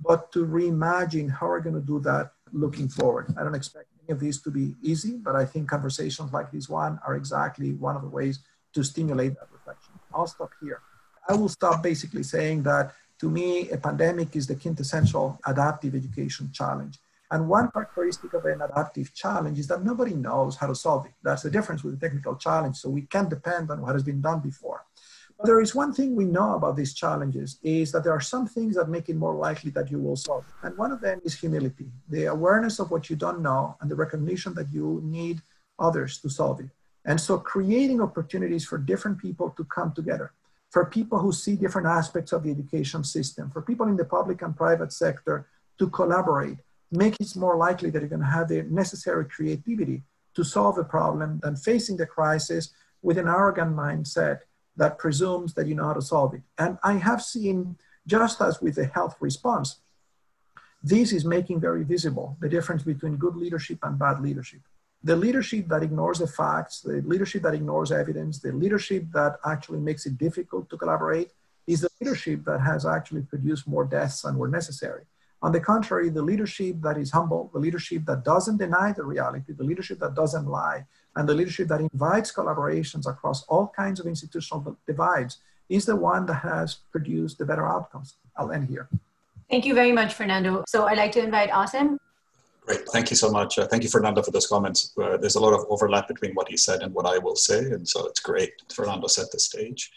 but 0.00 0.32
to 0.32 0.44
reimagine 0.44 1.30
how 1.30 1.46
we're 1.46 1.60
going 1.60 1.80
to 1.80 1.80
do 1.80 2.00
that 2.00 2.32
looking 2.52 2.88
forward. 2.88 3.34
I 3.38 3.42
don't 3.42 3.54
expect 3.54 3.86
any 4.02 4.12
of 4.12 4.20
these 4.20 4.40
to 4.42 4.50
be 4.50 4.74
easy, 4.82 5.16
but 5.16 5.36
I 5.36 5.44
think 5.44 5.68
conversations 5.68 6.32
like 6.32 6.50
this 6.50 6.68
one 6.68 6.98
are 7.06 7.14
exactly 7.14 7.72
one 7.72 7.96
of 7.96 8.02
the 8.02 8.08
ways 8.08 8.40
to 8.74 8.82
stimulate 8.82 9.34
that 9.34 9.48
reflection. 9.52 9.92
I'll 10.14 10.26
stop 10.26 10.50
here. 10.60 10.80
I 11.28 11.34
will 11.34 11.48
stop 11.48 11.82
basically 11.82 12.22
saying 12.22 12.64
that 12.64 12.92
to 13.20 13.30
me, 13.30 13.70
a 13.70 13.78
pandemic 13.78 14.34
is 14.34 14.46
the 14.48 14.56
quintessential 14.56 15.38
adaptive 15.46 15.94
education 15.94 16.50
challenge. 16.52 16.98
And 17.30 17.48
one 17.48 17.70
characteristic 17.70 18.34
of 18.34 18.44
an 18.44 18.60
adaptive 18.60 19.14
challenge 19.14 19.58
is 19.58 19.66
that 19.68 19.84
nobody 19.84 20.12
knows 20.12 20.56
how 20.56 20.66
to 20.66 20.74
solve 20.74 21.06
it. 21.06 21.12
That's 21.22 21.42
the 21.42 21.50
difference 21.50 21.82
with 21.82 21.94
a 21.94 21.96
technical 21.96 22.34
challenge. 22.36 22.76
So 22.76 22.90
we 22.90 23.02
can't 23.02 23.30
depend 23.30 23.70
on 23.70 23.80
what 23.80 23.94
has 23.94 24.02
been 24.02 24.20
done 24.20 24.40
before. 24.40 24.84
There 25.44 25.60
is 25.60 25.74
one 25.74 25.92
thing 25.92 26.14
we 26.14 26.24
know 26.24 26.54
about 26.54 26.76
these 26.76 26.94
challenges 26.94 27.58
is 27.64 27.90
that 27.90 28.04
there 28.04 28.12
are 28.12 28.20
some 28.20 28.46
things 28.46 28.76
that 28.76 28.88
make 28.88 29.08
it 29.08 29.16
more 29.16 29.34
likely 29.34 29.72
that 29.72 29.90
you 29.90 29.98
will 29.98 30.14
solve. 30.14 30.44
And 30.62 30.76
one 30.78 30.92
of 30.92 31.00
them 31.00 31.20
is 31.24 31.34
humility, 31.34 31.90
the 32.08 32.26
awareness 32.26 32.78
of 32.78 32.92
what 32.92 33.10
you 33.10 33.16
don't 33.16 33.40
know 33.40 33.76
and 33.80 33.90
the 33.90 33.96
recognition 33.96 34.54
that 34.54 34.72
you 34.72 35.00
need 35.04 35.42
others 35.80 36.18
to 36.18 36.30
solve 36.30 36.60
it. 36.60 36.70
And 37.04 37.20
so 37.20 37.38
creating 37.38 38.00
opportunities 38.00 38.64
for 38.64 38.78
different 38.78 39.18
people 39.18 39.50
to 39.56 39.64
come 39.64 39.92
together, 39.92 40.32
for 40.70 40.86
people 40.86 41.18
who 41.18 41.32
see 41.32 41.56
different 41.56 41.88
aspects 41.88 42.30
of 42.30 42.44
the 42.44 42.50
education 42.52 43.02
system, 43.02 43.50
for 43.50 43.62
people 43.62 43.88
in 43.88 43.96
the 43.96 44.04
public 44.04 44.42
and 44.42 44.56
private 44.56 44.92
sector 44.92 45.48
to 45.78 45.88
collaborate, 45.90 46.58
make 46.92 47.16
it 47.18 47.34
more 47.34 47.56
likely 47.56 47.90
that 47.90 47.98
you're 47.98 48.08
going 48.08 48.20
to 48.20 48.26
have 48.26 48.48
the 48.48 48.62
necessary 48.62 49.24
creativity 49.24 50.04
to 50.34 50.44
solve 50.44 50.78
a 50.78 50.84
problem 50.84 51.40
than 51.42 51.56
facing 51.56 51.96
the 51.96 52.06
crisis 52.06 52.72
with 53.02 53.18
an 53.18 53.26
arrogant 53.26 53.74
mindset 53.74 54.40
that 54.76 54.98
presumes 54.98 55.54
that 55.54 55.66
you 55.66 55.74
know 55.74 55.86
how 55.86 55.92
to 55.92 56.02
solve 56.02 56.34
it. 56.34 56.42
And 56.58 56.78
I 56.82 56.94
have 56.94 57.22
seen, 57.22 57.76
just 58.06 58.40
as 58.40 58.60
with 58.60 58.76
the 58.76 58.86
health 58.86 59.16
response, 59.20 59.80
this 60.82 61.12
is 61.12 61.24
making 61.24 61.60
very 61.60 61.84
visible 61.84 62.36
the 62.40 62.48
difference 62.48 62.82
between 62.82 63.16
good 63.16 63.36
leadership 63.36 63.78
and 63.82 63.98
bad 63.98 64.20
leadership 64.20 64.60
the 65.04 65.16
leadership 65.16 65.68
that 65.68 65.82
ignores 65.82 66.18
the 66.18 66.26
facts, 66.26 66.80
the 66.80 67.02
leadership 67.04 67.42
that 67.42 67.54
ignores 67.54 67.90
evidence, 67.90 68.38
the 68.38 68.52
leadership 68.52 69.04
that 69.12 69.38
actually 69.44 69.80
makes 69.80 70.06
it 70.06 70.16
difficult 70.16 70.70
to 70.70 70.76
collaborate 70.76 71.30
is 71.66 71.80
the 71.80 71.90
leadership 72.00 72.44
that 72.44 72.60
has 72.60 72.86
actually 72.86 73.22
produced 73.22 73.66
more 73.66 73.84
deaths 73.84 74.22
than 74.22 74.36
were 74.36 74.48
necessary. 74.48 75.04
On 75.42 75.50
the 75.50 75.60
contrary, 75.60 76.08
the 76.08 76.22
leadership 76.22 76.76
that 76.82 76.96
is 76.96 77.10
humble, 77.10 77.50
the 77.52 77.58
leadership 77.58 78.04
that 78.06 78.24
doesn't 78.24 78.58
deny 78.58 78.92
the 78.92 79.04
reality, 79.04 79.52
the 79.52 79.64
leadership 79.64 79.98
that 79.98 80.14
doesn't 80.14 80.46
lie, 80.46 80.86
and 81.16 81.28
the 81.28 81.34
leadership 81.34 81.68
that 81.68 81.80
invites 81.80 82.32
collaborations 82.32 83.06
across 83.06 83.44
all 83.44 83.72
kinds 83.74 84.00
of 84.00 84.06
institutional 84.06 84.76
divides 84.86 85.38
is 85.68 85.84
the 85.86 85.96
one 85.96 86.26
that 86.26 86.34
has 86.34 86.74
produced 86.90 87.38
the 87.38 87.44
better 87.44 87.66
outcomes. 87.66 88.16
I'll 88.36 88.52
end 88.52 88.68
here. 88.68 88.88
Thank 89.50 89.66
you 89.66 89.74
very 89.74 89.92
much, 89.92 90.14
Fernando. 90.14 90.64
So 90.66 90.86
I'd 90.86 90.98
like 90.98 91.12
to 91.12 91.22
invite 91.22 91.50
Asim. 91.50 91.98
Great. 92.64 92.88
Thank 92.88 93.10
you 93.10 93.16
so 93.16 93.30
much. 93.30 93.58
Uh, 93.58 93.66
thank 93.66 93.82
you, 93.82 93.90
Fernando, 93.90 94.22
for 94.22 94.30
those 94.30 94.46
comments. 94.46 94.92
Uh, 94.96 95.16
there's 95.16 95.34
a 95.34 95.40
lot 95.40 95.52
of 95.52 95.66
overlap 95.68 96.06
between 96.08 96.32
what 96.32 96.48
he 96.48 96.56
said 96.56 96.82
and 96.82 96.94
what 96.94 97.06
I 97.06 97.18
will 97.18 97.36
say. 97.36 97.58
And 97.58 97.86
so 97.86 98.06
it's 98.06 98.20
great. 98.20 98.52
Fernando 98.72 99.08
set 99.08 99.30
the 99.32 99.40
stage. 99.40 99.90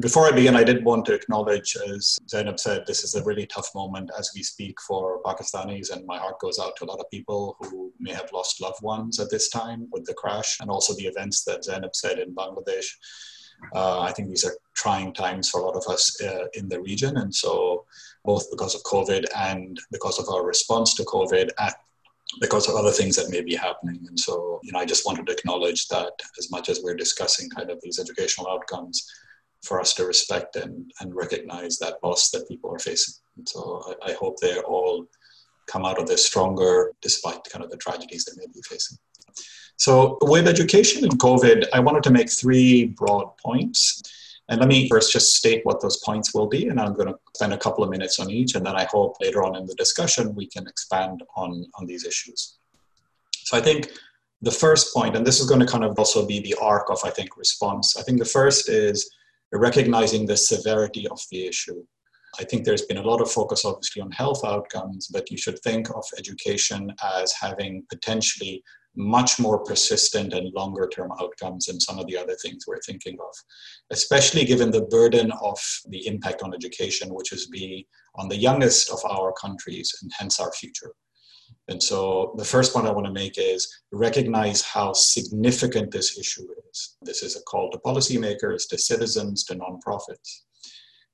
Before 0.00 0.26
I 0.26 0.32
begin, 0.32 0.54
I 0.54 0.64
did 0.64 0.84
want 0.84 1.06
to 1.06 1.14
acknowledge, 1.14 1.74
as 1.88 2.18
Zainab 2.28 2.60
said, 2.60 2.84
this 2.86 3.04
is 3.04 3.14
a 3.14 3.24
really 3.24 3.46
tough 3.46 3.74
moment 3.74 4.10
as 4.18 4.30
we 4.34 4.42
speak 4.42 4.78
for 4.82 5.22
Pakistanis, 5.22 5.90
and 5.90 6.04
my 6.04 6.18
heart 6.18 6.38
goes 6.40 6.58
out 6.58 6.76
to 6.76 6.84
a 6.84 6.90
lot 6.90 7.00
of 7.00 7.10
people 7.10 7.56
who 7.58 7.90
may 7.98 8.12
have 8.12 8.30
lost 8.30 8.60
loved 8.60 8.82
ones 8.82 9.18
at 9.18 9.30
this 9.30 9.48
time 9.48 9.88
with 9.90 10.04
the 10.04 10.12
crash 10.12 10.58
and 10.60 10.68
also 10.68 10.94
the 10.94 11.06
events 11.06 11.42
that 11.44 11.64
Zainab 11.64 11.96
said 11.96 12.18
in 12.18 12.34
Bangladesh. 12.34 12.84
Uh, 13.74 14.00
I 14.00 14.12
think 14.12 14.28
these 14.28 14.44
are 14.44 14.54
trying 14.74 15.14
times 15.14 15.48
for 15.48 15.62
a 15.62 15.64
lot 15.64 15.74
of 15.74 15.90
us 15.90 16.20
uh, 16.20 16.48
in 16.52 16.68
the 16.68 16.82
region, 16.82 17.16
and 17.16 17.34
so 17.34 17.86
both 18.26 18.50
because 18.50 18.74
of 18.74 18.82
COVID 18.82 19.24
and 19.38 19.80
because 19.90 20.18
of 20.18 20.28
our 20.28 20.44
response 20.44 20.92
to 20.96 21.04
COVID, 21.04 21.48
and 21.58 21.74
because 22.42 22.68
of 22.68 22.74
other 22.74 22.90
things 22.90 23.16
that 23.16 23.30
may 23.30 23.40
be 23.40 23.54
happening. 23.54 24.04
And 24.06 24.20
so, 24.20 24.60
you 24.62 24.70
know, 24.70 24.80
I 24.80 24.84
just 24.84 25.06
wanted 25.06 25.26
to 25.26 25.32
acknowledge 25.32 25.88
that 25.88 26.12
as 26.38 26.50
much 26.50 26.68
as 26.68 26.82
we're 26.84 26.94
discussing 26.94 27.48
kind 27.48 27.70
of 27.70 27.80
these 27.80 27.98
educational 27.98 28.50
outcomes, 28.50 29.10
for 29.62 29.80
us 29.80 29.92
to 29.94 30.04
respect 30.04 30.56
and, 30.56 30.92
and 31.00 31.14
recognize 31.14 31.78
that 31.78 31.98
loss 32.02 32.30
that 32.30 32.48
people 32.48 32.72
are 32.72 32.78
facing. 32.78 33.14
And 33.36 33.48
so 33.48 33.82
I, 34.02 34.10
I 34.10 34.12
hope 34.14 34.38
they 34.38 34.58
all 34.60 35.06
come 35.66 35.84
out 35.84 36.00
of 36.00 36.06
this 36.06 36.24
stronger 36.24 36.92
despite 37.02 37.44
kind 37.52 37.64
of 37.64 37.70
the 37.70 37.76
tragedies 37.76 38.24
they 38.24 38.40
may 38.40 38.46
be 38.52 38.62
facing. 38.62 38.98
So 39.76 40.18
with 40.22 40.48
education 40.48 41.04
and 41.04 41.18
COVID, 41.18 41.66
I 41.72 41.80
wanted 41.80 42.02
to 42.04 42.10
make 42.10 42.30
three 42.30 42.86
broad 42.86 43.36
points. 43.38 44.02
And 44.48 44.60
let 44.60 44.68
me 44.68 44.88
first 44.88 45.12
just 45.12 45.36
state 45.36 45.60
what 45.64 45.82
those 45.82 45.98
points 45.98 46.34
will 46.34 46.46
be, 46.46 46.68
and 46.68 46.80
I'm 46.80 46.94
going 46.94 47.08
to 47.08 47.18
spend 47.36 47.52
a 47.52 47.58
couple 47.58 47.84
of 47.84 47.90
minutes 47.90 48.18
on 48.18 48.30
each, 48.30 48.54
and 48.54 48.64
then 48.64 48.74
I 48.74 48.84
hope 48.84 49.16
later 49.20 49.44
on 49.44 49.54
in 49.56 49.66
the 49.66 49.74
discussion 49.74 50.34
we 50.34 50.46
can 50.46 50.66
expand 50.66 51.22
on, 51.36 51.66
on 51.74 51.86
these 51.86 52.06
issues. 52.06 52.56
So 53.34 53.58
I 53.58 53.60
think 53.60 53.90
the 54.40 54.50
first 54.50 54.94
point, 54.94 55.16
and 55.16 55.26
this 55.26 55.38
is 55.38 55.46
going 55.46 55.60
to 55.60 55.66
kind 55.66 55.84
of 55.84 55.98
also 55.98 56.26
be 56.26 56.40
the 56.40 56.56
arc 56.62 56.88
of, 56.90 56.98
I 57.04 57.10
think, 57.10 57.36
response. 57.36 57.96
I 57.98 58.02
think 58.02 58.18
the 58.18 58.24
first 58.24 58.70
is 58.70 59.10
recognizing 59.52 60.26
the 60.26 60.36
severity 60.36 61.08
of 61.08 61.20
the 61.30 61.46
issue. 61.46 61.82
I 62.38 62.44
think 62.44 62.64
there's 62.64 62.86
been 62.86 62.98
a 62.98 63.02
lot 63.02 63.20
of 63.20 63.30
focus, 63.30 63.64
obviously, 63.64 64.02
on 64.02 64.10
health 64.10 64.44
outcomes, 64.44 65.08
but 65.08 65.30
you 65.30 65.38
should 65.38 65.58
think 65.60 65.88
of 65.90 66.04
education 66.18 66.92
as 67.02 67.32
having 67.32 67.84
potentially 67.90 68.62
much 68.96 69.38
more 69.38 69.62
persistent 69.64 70.32
and 70.34 70.52
longer 70.54 70.88
term 70.88 71.12
outcomes 71.20 71.66
than 71.66 71.80
some 71.80 71.98
of 71.98 72.06
the 72.06 72.16
other 72.16 72.34
things 72.42 72.64
we're 72.66 72.80
thinking 72.80 73.16
of, 73.20 73.34
especially 73.90 74.44
given 74.44 74.70
the 74.70 74.86
burden 74.86 75.30
of 75.40 75.58
the 75.88 76.06
impact 76.06 76.42
on 76.42 76.52
education, 76.52 77.14
which 77.14 77.32
is 77.32 77.46
be 77.46 77.86
on 78.16 78.28
the 78.28 78.36
youngest 78.36 78.90
of 78.90 78.98
our 79.08 79.32
countries 79.40 79.92
and 80.02 80.10
hence 80.18 80.40
our 80.40 80.52
future. 80.52 80.92
And 81.68 81.82
so 81.82 82.34
the 82.36 82.44
first 82.44 82.72
point 82.72 82.86
I 82.86 82.92
want 82.92 83.06
to 83.06 83.12
make 83.12 83.34
is 83.36 83.82
recognize 83.92 84.62
how 84.62 84.92
significant 84.92 85.90
this 85.90 86.18
issue 86.18 86.46
is. 86.70 86.96
This 87.02 87.22
is 87.22 87.36
a 87.36 87.42
call 87.42 87.70
to 87.70 87.78
policymakers, 87.78 88.68
to 88.70 88.78
citizens, 88.78 89.44
to 89.44 89.54
nonprofits. 89.54 90.42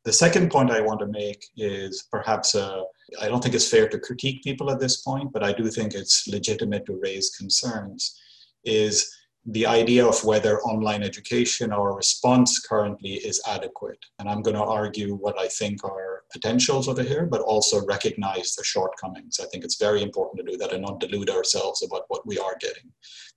The 0.05 0.12
second 0.12 0.51
point 0.51 0.70
I 0.70 0.81
want 0.81 1.01
to 1.01 1.07
make 1.07 1.44
is 1.57 2.07
perhaps 2.11 2.55
uh, 2.55 2.83
I 3.20 3.29
don't 3.29 3.42
think 3.42 3.55
it's 3.55 3.70
fair 3.70 3.88
to 3.88 3.99
critique 3.99 4.42
people 4.42 4.70
at 4.70 4.79
this 4.79 5.03
point, 5.03 5.33
but 5.33 5.42
I 5.42 5.53
do 5.53 5.68
think 5.70 5.94
it's 5.94 6.29
legitimate 6.29 6.87
to 6.87 7.01
raise 7.03 7.31
concerns. 7.31 8.20
Is 8.64 9.11
the 9.47 9.66
idea 9.66 10.07
of 10.07 10.25
whether 10.25 10.61
online 10.62 11.03
education 11.03 11.73
or 11.73 11.97
response 11.97 12.61
currently 12.61 13.14
is 13.14 13.42
adequate. 13.47 13.99
And 14.18 14.29
I'm 14.29 14.42
going 14.42 14.57
to 14.57 14.62
argue 14.62 15.14
what 15.14 15.38
I 15.38 15.49
think 15.49 15.85
are 15.85 16.04
potentials 16.33 16.89
over 16.89 17.03
here, 17.03 17.27
but 17.27 17.41
also 17.41 17.85
recognize 17.87 18.55
the 18.55 18.65
shortcomings. 18.65 19.41
I 19.41 19.47
think 19.47 19.65
it's 19.65 19.77
very 19.77 20.03
important 20.03 20.45
to 20.45 20.53
do 20.53 20.59
that 20.59 20.73
and 20.73 20.83
not 20.83 21.01
delude 21.01 21.31
ourselves 21.31 21.83
about 21.83 22.05
what 22.09 22.27
we 22.27 22.39
are 22.39 22.57
getting. 22.61 22.91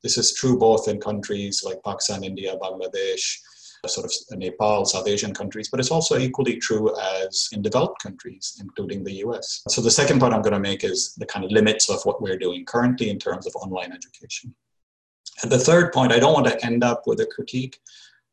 This 0.04 0.18
is 0.18 0.34
true 0.34 0.58
both 0.58 0.88
in 0.88 1.00
countries 1.00 1.64
like 1.64 1.84
Pakistan, 1.84 2.24
India, 2.24 2.56
Bangladesh, 2.62 3.38
sort 3.86 4.06
of 4.06 4.38
Nepal, 4.38 4.86
South 4.86 5.08
Asian 5.08 5.34
countries, 5.34 5.70
but 5.70 5.80
it's 5.80 5.92
also 5.92 6.18
equally 6.18 6.58
true 6.58 6.96
as 7.00 7.50
in 7.52 7.62
developed 7.62 8.02
countries, 8.02 8.58
including 8.60 9.04
the 9.04 9.14
US. 9.26 9.62
So 9.70 9.82
the 9.82 9.92
second 9.92 10.20
point 10.20 10.34
I'm 10.34 10.42
going 10.42 10.54
to 10.54 10.60
make 10.60 10.84
is 10.84 11.14
the 11.16 11.26
kind 11.26 11.46
of 11.46 11.52
limits 11.52 11.90
of 11.90 12.02
what 12.04 12.22
we're 12.22 12.38
doing 12.38 12.66
currently 12.66 13.10
in 13.10 13.20
terms 13.20 13.46
of 13.48 13.56
online 13.56 13.92
education. 13.92 14.54
And 15.44 15.52
the 15.52 15.60
third 15.60 15.94
point, 15.94 16.12
I 16.12 16.20
don't 16.20 16.34
want 16.34 16.48
to 16.48 16.66
end 16.66 16.84
up 16.84 17.04
with 17.06 17.20
a 17.20 17.26
critique. 17.28 17.80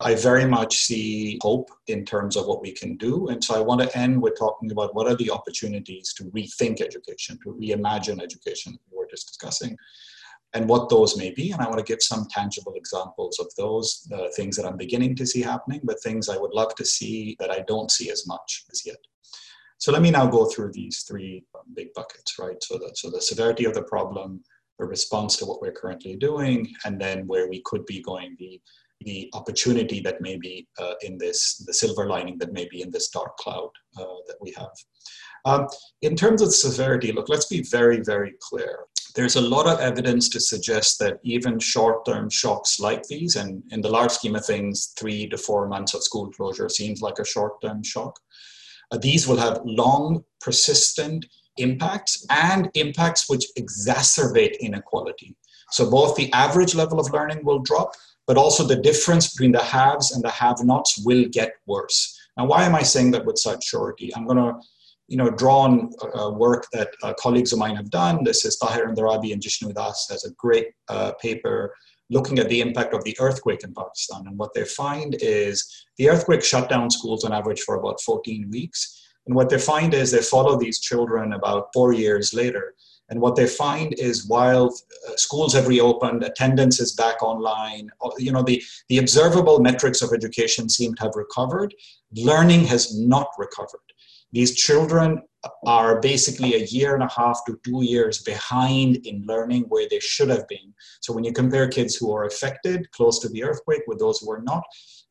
I 0.05 0.15
very 0.15 0.45
much 0.45 0.77
see 0.77 1.39
hope 1.43 1.71
in 1.87 2.05
terms 2.05 2.37
of 2.37 2.47
what 2.47 2.61
we 2.61 2.73
can 2.73 2.99
do. 2.99 3.29
And 3.29 3.43
so 3.43 3.55
I 3.57 3.61
want 3.61 3.81
to 3.81 3.99
end 3.99 4.21
with 4.21 4.39
talking 4.39 4.71
about 4.71 4.95
what 4.95 5.07
are 5.07 5.17
the 5.17 5.31
opportunities 5.31 6.13
to 6.19 6.25
rethink 6.25 6.83
education, 6.83 7.39
to 7.43 7.55
reimagine 7.55 8.23
education 8.23 8.79
we 8.91 8.99
were 8.99 9.09
just 9.11 9.29
discussing, 9.29 9.75
and 10.53 10.69
what 10.69 10.91
those 10.91 11.17
may 11.17 11.31
be. 11.31 11.53
And 11.53 11.63
I 11.63 11.69
want 11.69 11.79
to 11.79 11.91
give 11.91 12.03
some 12.03 12.27
tangible 12.31 12.75
examples 12.77 13.39
of 13.39 13.47
those 13.57 14.07
uh, 14.13 14.29
things 14.37 14.57
that 14.57 14.67
I'm 14.67 14.77
beginning 14.77 15.17
to 15.17 15.27
see 15.27 15.41
happening, 15.41 15.81
but 15.85 16.03
things 16.03 16.29
I 16.29 16.37
would 16.37 16.53
love 16.53 16.75
to 16.75 16.85
see 16.85 17.35
that 17.41 17.51
I 17.51 17.65
don't 17.67 17.91
see 17.91 18.11
as 18.11 18.27
much 18.27 18.67
as 18.71 18.85
yet. 18.85 18.99
So 19.79 19.91
let 19.91 20.03
me 20.03 20.11
now 20.11 20.27
go 20.27 20.45
through 20.45 20.73
these 20.73 21.05
three 21.09 21.45
big 21.75 21.95
buckets, 21.95 22.39
right? 22.39 22.63
So 22.63 22.77
the, 22.77 22.91
so 22.95 23.11
the 23.11 23.23
severity 23.23 23.65
of 23.65 23.73
the 23.73 23.83
problem, 23.85 24.43
the 24.79 24.85
response 24.85 25.39
to 25.39 25.47
what 25.47 25.63
we're 25.63 25.73
currently 25.73 26.17
doing, 26.17 26.71
and 26.85 27.01
then 27.01 27.27
where 27.27 27.49
we 27.49 27.63
could 27.65 27.87
be 27.87 28.03
going, 28.03 28.37
the, 28.39 28.61
the 29.01 29.29
opportunity 29.35 30.01
that 30.01 30.21
may 30.21 30.37
be 30.37 30.67
uh, 30.79 30.95
in 31.03 31.19
this, 31.19 31.63
the 31.67 31.75
silver 31.75 32.07
lining 32.07 32.39
that 32.39 32.53
may 32.53 32.67
be 32.71 32.83
in 32.83 32.91
this 32.91 33.09
dark 33.09 33.37
cloud 33.37 33.71
uh, 33.99 34.05
that 34.27 34.37
we 34.41 34.53
have. 34.57 34.71
Um, 35.45 35.67
in 36.03 36.17
terms 36.17 36.41
of 36.41 36.55
severity, 36.55 37.13
look, 37.13 37.29
let's 37.29 37.47
be 37.47 37.63
very, 37.63 38.01
very 38.01 38.35
clear. 38.41 38.85
There's 39.15 39.37
a 39.37 39.41
lot 39.41 39.67
of 39.67 39.79
evidence 39.79 40.29
to 40.31 40.41
suggest 40.41 40.99
that 40.99 41.21
even 41.23 41.59
short 41.59 42.05
term 42.05 42.31
shocks 42.31 42.81
like 42.81 43.05
these, 43.05 43.37
and 43.37 43.63
in 43.71 43.81
the 43.81 43.91
large 43.91 44.11
scheme 44.11 44.35
of 44.35 44.45
things, 44.45 44.93
three 44.99 45.29
to 45.29 45.37
four 45.37 45.69
months 45.69 45.95
of 45.95 46.03
school 46.03 46.31
closure 46.31 46.69
seems 46.69 47.01
like 47.01 47.19
a 47.19 47.27
short 47.27 47.61
term 47.61 47.83
shock. 47.83 48.19
Uh, 48.91 48.99
these 48.99 49.29
will 49.29 49.37
have 49.37 49.61
long, 49.65 50.25
persistent, 50.41 51.27
impacts 51.59 52.27
and 52.31 52.69
impacts 52.75 53.29
which 53.29 53.47
exacerbate 53.59 54.59
inequality. 54.61 55.37
So 55.71 55.91
both 55.91 56.17
the 56.17 56.33
average 56.33 56.75
level 56.75 57.01
of 57.01 57.13
learning 57.13 57.45
will 57.45 57.61
drop, 57.61 57.95
but 58.27 58.37
also 58.37 58.65
the 58.65 58.77
difference 58.77 59.33
between 59.33 59.53
the 59.53 59.63
haves 59.63 60.13
and 60.13 60.23
the 60.23 60.31
have-nots 60.31 61.03
will 61.05 61.25
get 61.31 61.53
worse. 61.67 62.19
Now, 62.37 62.47
why 62.47 62.65
am 62.65 62.75
I 62.75 62.83
saying 62.83 63.11
that 63.13 63.25
with 63.25 63.39
such 63.39 63.65
surety? 63.65 64.15
I'm 64.15 64.27
going 64.27 64.39
to 64.39 64.55
you 65.09 65.19
know, 65.19 65.31
draw 65.31 65.61
on 65.61 65.91
uh, 66.19 66.31
work 66.31 66.67
that 66.73 66.89
uh, 67.03 67.13
colleagues 67.15 67.53
of 67.53 67.59
mine 67.59 67.77
have 67.77 67.91
done. 67.91 68.25
This 68.25 68.45
is 68.45 68.57
Tahir 68.57 68.89
Andrabi 68.89 69.33
and 69.33 69.43
Jishnu 69.43 69.73
Das 69.75 70.09
has 70.11 70.25
a 70.25 70.31
great 70.33 70.69
uh, 70.89 71.13
paper 71.21 71.75
looking 72.11 72.39
at 72.39 72.49
the 72.49 72.61
impact 72.61 72.95
of 72.95 73.05
the 73.05 73.17
earthquake 73.21 73.65
in 73.65 73.75
Pakistan. 73.75 74.27
And 74.27 74.39
what 74.39 74.55
they 74.55 74.65
find 74.65 75.17
is 75.21 75.87
the 75.99 76.09
earthquake 76.09 76.43
shut 76.43 76.69
down 76.69 76.91
schools 76.91 77.25
on 77.25 77.33
average 77.33 77.61
for 77.63 77.77
about 77.77 78.01
14 78.01 78.49
weeks. 78.51 79.03
And 79.27 79.35
what 79.35 79.49
they 79.49 79.59
find 79.59 79.95
is 79.95 80.11
they 80.11 80.21
follow 80.21 80.59
these 80.59 80.81
children 80.81 81.33
about 81.33 81.69
four 81.73 81.93
years 81.93 82.35
later. 82.35 82.75
And 83.11 83.21
what 83.21 83.37
they 83.37 83.47
find 83.47 83.95
is 83.99 84.27
while 84.27 84.67
uh, 85.09 85.17
schools 85.17 85.53
have 85.55 85.69
reopened, 85.69 86.23
attendance 86.23 86.81
is 86.81 86.93
back 86.93 87.23
online, 87.23 87.91
you 88.19 88.33
know, 88.33 88.43
the, 88.43 88.63
the 88.89 88.99
observable 88.99 89.61
metrics 89.61 90.01
of 90.03 90.13
education 90.13 90.69
seem 90.69 90.95
to 90.95 91.03
have 91.03 91.13
recovered, 91.15 91.75
learning 92.17 92.65
has 92.65 92.99
not 92.99 93.29
recovered. 93.39 93.81
These 94.33 94.57
children 94.57 95.23
are 95.67 96.01
basically 96.01 96.55
a 96.55 96.65
year 96.65 96.95
and 96.95 97.03
a 97.03 97.13
half 97.15 97.41
to 97.47 97.61
two 97.65 97.85
years 97.85 98.23
behind 98.23 98.97
in 99.07 99.25
learning 99.27 99.67
where 99.69 99.87
they 99.89 100.01
should 100.01 100.29
have 100.29 100.49
been. 100.49 100.75
So 101.03 101.13
when 101.13 101.23
you 101.23 101.33
compare 101.33 101.69
kids 101.69 101.95
who 101.95 102.13
are 102.13 102.25
affected 102.25 102.91
close 102.91 103.21
to 103.21 103.29
the 103.29 103.45
earthquake 103.45 103.83
with 103.87 103.99
those 103.99 104.19
who 104.19 104.31
are 104.33 104.43
not, 104.43 104.65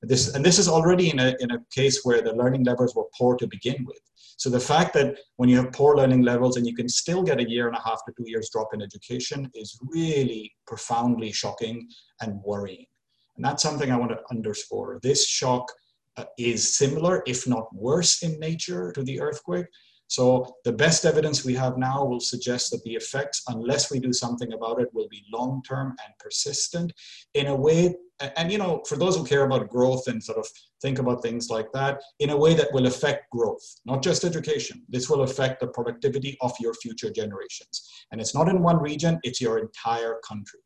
this, 0.04 0.34
and 0.34 0.44
this 0.44 0.60
is 0.60 0.68
already 0.68 1.10
in 1.10 1.20
a, 1.20 1.36
in 1.40 1.52
a 1.52 1.60
case 1.72 2.02
where 2.04 2.22
the 2.22 2.34
learning 2.34 2.64
levels 2.64 2.96
were 2.96 3.06
poor 3.18 3.36
to 3.38 3.48
begin 3.48 3.86
with. 3.86 4.00
So 4.38 4.50
the 4.50 4.60
fact 4.60 4.94
that 4.96 5.18
when 5.38 5.50
you 5.50 5.58
have 5.58 5.72
poor 5.72 5.96
learning 5.96 6.24
levels 6.24 6.58
and 6.58 6.68
you 6.68 6.76
can 6.76 6.90
still 6.90 7.24
get 7.24 7.40
a 7.40 7.50
year 7.50 7.68
and 7.68 7.76
a 7.76 7.82
half 7.82 8.04
to 8.06 8.14
two 8.18 8.26
years 8.28 8.50
drop 8.52 8.74
in 8.74 8.82
education 8.82 9.50
is 9.54 9.80
really 9.82 10.52
profoundly 10.68 11.32
shocking 11.32 11.88
and 12.22 12.42
worrying. 12.44 12.86
And 13.36 13.46
that's 13.46 13.64
something 13.64 13.92
I 13.92 13.98
want 13.98 14.12
to 14.12 14.20
underscore. 14.32 15.00
This 15.02 15.28
shock 15.28 15.72
uh, 16.18 16.26
is 16.38 16.78
similar, 16.78 17.24
if 17.26 17.48
not 17.48 17.74
worse 17.74 18.22
in 18.22 18.40
nature 18.40 18.92
to 18.92 19.04
the 19.04 19.20
earthquake, 19.22 19.66
so 20.14 20.58
the 20.64 20.72
best 20.72 21.06
evidence 21.06 21.44
we 21.44 21.56
have 21.56 21.76
now 21.80 22.06
will 22.06 22.20
suggest 22.20 22.70
that 22.70 22.84
the 22.84 22.94
effects, 22.94 23.42
unless 23.48 23.90
we 23.90 24.00
do 24.00 24.14
something 24.14 24.54
about 24.54 24.80
it, 24.80 24.94
will 24.94 25.08
be 25.10 25.24
long-term 25.34 25.88
and 25.88 26.14
persistent 26.20 26.94
in 27.34 27.48
a 27.48 27.56
way, 27.56 27.96
and 28.38 28.52
you 28.52 28.60
know, 28.60 28.84
for 28.88 28.96
those 28.96 29.16
who 29.18 29.26
care 29.26 29.44
about 29.44 29.72
growth 29.72 30.08
and 30.08 30.24
sort 30.24 30.38
of 30.38 30.48
think 30.84 31.00
about 31.00 31.24
things 31.24 31.50
like 31.50 31.72
that, 31.72 32.00
in 32.20 32.30
a 32.30 32.38
way 32.38 32.54
that 32.54 32.72
will 32.74 32.86
affect 32.86 33.32
growth, 33.32 33.66
not 33.88 34.04
just 34.04 34.24
education. 34.24 34.84
This 34.88 35.10
will 35.10 35.24
affect 35.24 35.62
the 35.62 35.70
productivity 35.70 36.38
of 36.42 36.54
your 36.60 36.76
future 36.76 37.10
generations. 37.10 37.76
And 38.12 38.22
it's 38.22 38.36
not 38.36 38.50
in 38.50 38.62
one 38.62 38.80
region, 38.80 39.20
it's 39.24 39.42
your 39.42 39.58
entire 39.58 40.20
country. 40.30 40.63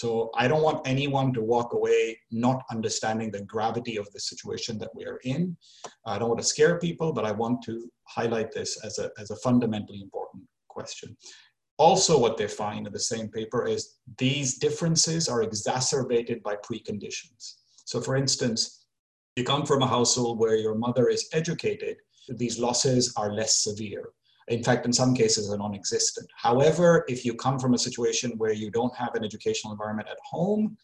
So 0.00 0.30
I 0.34 0.48
don't 0.48 0.62
want 0.62 0.88
anyone 0.88 1.30
to 1.34 1.42
walk 1.42 1.74
away 1.74 2.18
not 2.30 2.62
understanding 2.70 3.30
the 3.30 3.42
gravity 3.42 3.98
of 3.98 4.10
the 4.12 4.20
situation 4.20 4.78
that 4.78 4.88
we 4.94 5.04
are 5.04 5.20
in. 5.24 5.54
I 6.06 6.18
don't 6.18 6.30
want 6.30 6.40
to 6.40 6.46
scare 6.54 6.78
people, 6.78 7.12
but 7.12 7.26
I 7.26 7.32
want 7.32 7.60
to 7.64 7.74
highlight 8.04 8.50
this 8.50 8.82
as 8.82 8.98
a, 8.98 9.10
as 9.18 9.30
a 9.30 9.36
fundamentally 9.36 10.00
important 10.00 10.44
question. 10.68 11.14
Also, 11.76 12.18
what 12.18 12.38
they 12.38 12.48
find 12.48 12.86
in 12.86 12.94
the 12.94 12.98
same 12.98 13.28
paper 13.28 13.66
is 13.66 13.98
these 14.16 14.56
differences 14.56 15.28
are 15.28 15.42
exacerbated 15.42 16.42
by 16.42 16.56
preconditions. 16.56 17.56
So, 17.84 18.00
for 18.00 18.16
instance, 18.16 18.86
you 19.36 19.44
come 19.44 19.66
from 19.66 19.82
a 19.82 19.86
household 19.86 20.38
where 20.38 20.56
your 20.56 20.76
mother 20.76 21.10
is 21.10 21.28
educated, 21.34 21.96
these 22.30 22.58
losses 22.58 23.12
are 23.18 23.34
less 23.34 23.64
severe. 23.64 24.12
In 24.50 24.64
fact, 24.64 24.84
in 24.84 24.92
some 24.92 25.14
cases, 25.14 25.50
are 25.50 25.56
non 25.56 25.74
existent. 25.74 26.28
However, 26.36 27.04
if 27.08 27.24
you 27.24 27.34
come 27.34 27.58
from 27.58 27.74
a 27.74 27.78
situation 27.78 28.32
where 28.36 28.52
you 28.52 28.70
don't 28.70 28.94
have 28.96 29.14
an 29.14 29.24
educational 29.24 29.72
environment 29.72 30.08
at 30.10 30.18
home, 30.24 30.76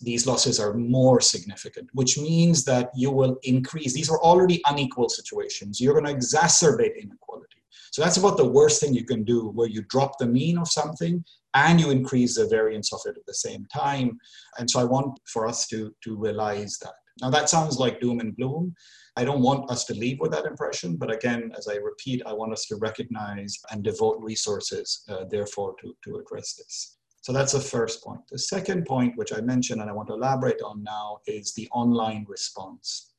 these 0.00 0.26
losses 0.26 0.58
are 0.58 0.74
more 0.74 1.20
significant, 1.20 1.88
which 1.92 2.18
means 2.18 2.64
that 2.64 2.90
you 2.96 3.12
will 3.12 3.38
increase. 3.44 3.94
These 3.94 4.10
are 4.10 4.20
already 4.20 4.60
unequal 4.66 5.08
situations. 5.08 5.80
You're 5.80 5.94
going 5.94 6.06
to 6.06 6.14
exacerbate 6.14 7.00
inequality. 7.00 7.62
So 7.92 8.02
that's 8.02 8.16
about 8.16 8.36
the 8.36 8.48
worst 8.48 8.80
thing 8.80 8.92
you 8.92 9.04
can 9.04 9.22
do, 9.22 9.50
where 9.50 9.68
you 9.68 9.82
drop 9.88 10.18
the 10.18 10.26
mean 10.26 10.58
of 10.58 10.66
something 10.66 11.24
and 11.54 11.80
you 11.80 11.90
increase 11.90 12.36
the 12.36 12.48
variance 12.48 12.92
of 12.92 13.00
it 13.06 13.16
at 13.16 13.24
the 13.26 13.34
same 13.34 13.66
time. 13.72 14.18
And 14.58 14.68
so 14.68 14.80
I 14.80 14.84
want 14.84 15.20
for 15.26 15.46
us 15.46 15.68
to, 15.68 15.94
to 16.02 16.16
realize 16.16 16.76
that. 16.82 16.94
Now, 17.20 17.30
that 17.30 17.48
sounds 17.48 17.78
like 17.78 18.00
doom 18.00 18.20
and 18.20 18.36
gloom. 18.36 18.74
I 19.16 19.24
don't 19.24 19.42
want 19.42 19.70
us 19.70 19.84
to 19.84 19.94
leave 19.94 20.18
with 20.18 20.32
that 20.32 20.46
impression, 20.46 20.96
but 20.96 21.12
again, 21.12 21.52
as 21.56 21.68
I 21.68 21.76
repeat, 21.76 22.22
I 22.26 22.32
want 22.32 22.52
us 22.52 22.66
to 22.66 22.76
recognize 22.76 23.56
and 23.70 23.84
devote 23.84 24.18
resources, 24.20 25.04
uh, 25.08 25.24
therefore, 25.30 25.76
to, 25.80 25.94
to 26.04 26.16
address 26.16 26.54
this. 26.54 26.98
So 27.20 27.32
that's 27.32 27.52
the 27.52 27.60
first 27.60 28.04
point. 28.04 28.20
The 28.30 28.38
second 28.38 28.84
point, 28.84 29.16
which 29.16 29.32
I 29.32 29.40
mentioned 29.40 29.80
and 29.80 29.88
I 29.88 29.94
want 29.94 30.08
to 30.08 30.14
elaborate 30.14 30.60
on 30.62 30.82
now, 30.82 31.20
is 31.26 31.54
the 31.54 31.68
online 31.70 32.26
response. 32.28 33.13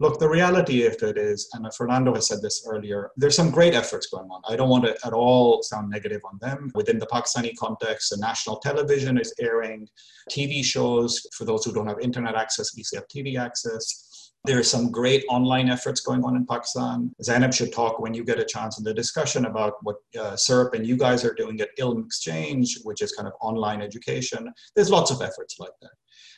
Look, 0.00 0.18
the 0.18 0.28
reality 0.28 0.84
of 0.86 0.94
it 1.02 1.16
is, 1.16 1.48
and 1.52 1.72
Fernando 1.74 2.14
has 2.14 2.26
said 2.26 2.42
this 2.42 2.66
earlier, 2.66 3.10
there's 3.16 3.36
some 3.36 3.50
great 3.50 3.74
efforts 3.74 4.08
going 4.08 4.28
on. 4.30 4.42
I 4.48 4.56
don't 4.56 4.68
want 4.68 4.84
to 4.84 4.96
at 5.06 5.12
all 5.12 5.62
sound 5.62 5.90
negative 5.90 6.22
on 6.24 6.38
them. 6.40 6.72
Within 6.74 6.98
the 6.98 7.06
Pakistani 7.06 7.52
context, 7.56 8.10
the 8.10 8.16
national 8.16 8.56
television 8.56 9.18
is 9.18 9.32
airing 9.40 9.86
TV 10.30 10.64
shows. 10.64 11.24
For 11.36 11.44
those 11.44 11.64
who 11.64 11.72
don't 11.72 11.86
have 11.86 12.00
internet 12.00 12.34
access, 12.34 12.74
at 12.74 12.96
have 12.96 13.06
TV 13.08 13.38
access. 13.38 14.32
There 14.44 14.58
are 14.58 14.64
some 14.64 14.90
great 14.90 15.24
online 15.28 15.68
efforts 15.68 16.00
going 16.00 16.24
on 16.24 16.34
in 16.34 16.46
Pakistan. 16.46 17.14
Zainab 17.22 17.54
should 17.54 17.72
talk 17.72 18.00
when 18.00 18.12
you 18.12 18.24
get 18.24 18.40
a 18.40 18.44
chance 18.44 18.78
in 18.78 18.84
the 18.84 18.92
discussion 18.92 19.44
about 19.44 19.74
what 19.82 19.96
uh, 20.20 20.34
and 20.74 20.84
you 20.84 20.96
guys 20.96 21.24
are 21.24 21.34
doing 21.34 21.60
at 21.60 21.68
Ilm 21.78 22.04
Exchange, 22.04 22.80
which 22.82 23.02
is 23.02 23.12
kind 23.12 23.28
of 23.28 23.34
online 23.40 23.80
education. 23.80 24.52
There's 24.74 24.90
lots 24.90 25.12
of 25.12 25.22
efforts 25.22 25.60
like 25.60 25.70
that. 25.80 25.92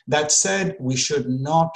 That 0.07 0.31
said, 0.31 0.77
we 0.79 0.95
should 0.95 1.27
not 1.27 1.75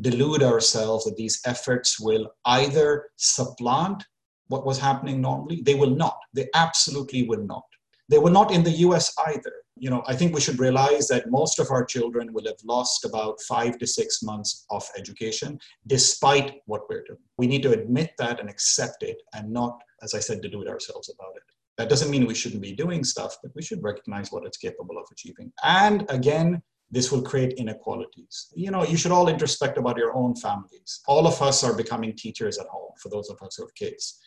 delude 0.00 0.42
ourselves 0.42 1.04
that 1.04 1.16
these 1.16 1.40
efforts 1.46 2.00
will 2.00 2.30
either 2.46 3.06
supplant 3.16 4.04
what 4.48 4.66
was 4.66 4.78
happening 4.78 5.20
normally. 5.20 5.62
They 5.62 5.74
will 5.74 5.94
not. 5.94 6.18
They 6.34 6.48
absolutely 6.54 7.26
will 7.28 7.44
not. 7.44 7.64
They 8.08 8.18
will 8.18 8.32
not 8.32 8.50
in 8.50 8.62
the 8.62 8.70
US 8.70 9.14
either 9.26 9.52
you 9.76 9.90
know, 9.90 10.02
I 10.06 10.14
think 10.14 10.34
we 10.34 10.40
should 10.40 10.58
realize 10.58 11.08
that 11.08 11.30
most 11.30 11.58
of 11.58 11.70
our 11.70 11.84
children 11.84 12.32
will 12.32 12.46
have 12.46 12.62
lost 12.64 13.04
about 13.04 13.40
five 13.42 13.76
to 13.78 13.86
six 13.86 14.22
months 14.22 14.66
of 14.70 14.88
education 14.96 15.58
despite 15.86 16.60
what 16.66 16.82
we're 16.88 17.02
doing. 17.02 17.18
We 17.38 17.46
need 17.46 17.62
to 17.64 17.72
admit 17.72 18.12
that 18.18 18.38
and 18.38 18.48
accept 18.48 19.02
it 19.02 19.20
and 19.34 19.52
not, 19.52 19.80
as 20.02 20.14
I 20.14 20.20
said, 20.20 20.42
to 20.42 20.48
do 20.48 20.62
it 20.62 20.68
ourselves 20.68 21.12
about 21.12 21.36
it. 21.36 21.42
That 21.76 21.88
doesn't 21.88 22.10
mean 22.10 22.26
we 22.26 22.36
shouldn't 22.36 22.62
be 22.62 22.72
doing 22.72 23.02
stuff, 23.02 23.36
but 23.42 23.50
we 23.56 23.62
should 23.62 23.82
recognize 23.82 24.30
what 24.30 24.46
it's 24.46 24.58
capable 24.58 24.96
of 24.96 25.06
achieving. 25.10 25.52
And 25.64 26.06
again, 26.08 26.62
this 26.94 27.10
will 27.10 27.22
create 27.22 27.54
inequalities. 27.54 28.52
You 28.54 28.70
know, 28.70 28.84
you 28.84 28.96
should 28.96 29.12
all 29.12 29.28
introspect 29.28 29.78
about 29.78 29.98
your 29.98 30.14
own 30.14 30.34
families. 30.36 31.00
All 31.06 31.26
of 31.26 31.40
us 31.42 31.64
are 31.64 31.76
becoming 31.76 32.14
teachers 32.16 32.58
at 32.58 32.66
home 32.66 32.92
for 33.00 33.08
those 33.08 33.28
of 33.30 33.42
us 33.42 33.56
who 33.56 33.64
have 33.64 33.74
kids 33.74 34.20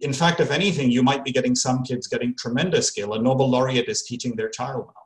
in 0.00 0.12
fact, 0.12 0.40
if 0.40 0.50
anything, 0.50 0.90
you 0.90 1.02
might 1.02 1.24
be 1.24 1.32
getting 1.32 1.54
some 1.54 1.82
kids 1.82 2.06
getting 2.06 2.34
tremendous 2.34 2.88
skill. 2.88 3.14
A 3.14 3.18
Nobel 3.18 3.48
laureate 3.48 3.88
is 3.88 4.02
teaching 4.02 4.34
their 4.34 4.48
child 4.48 4.86
now, 4.86 5.02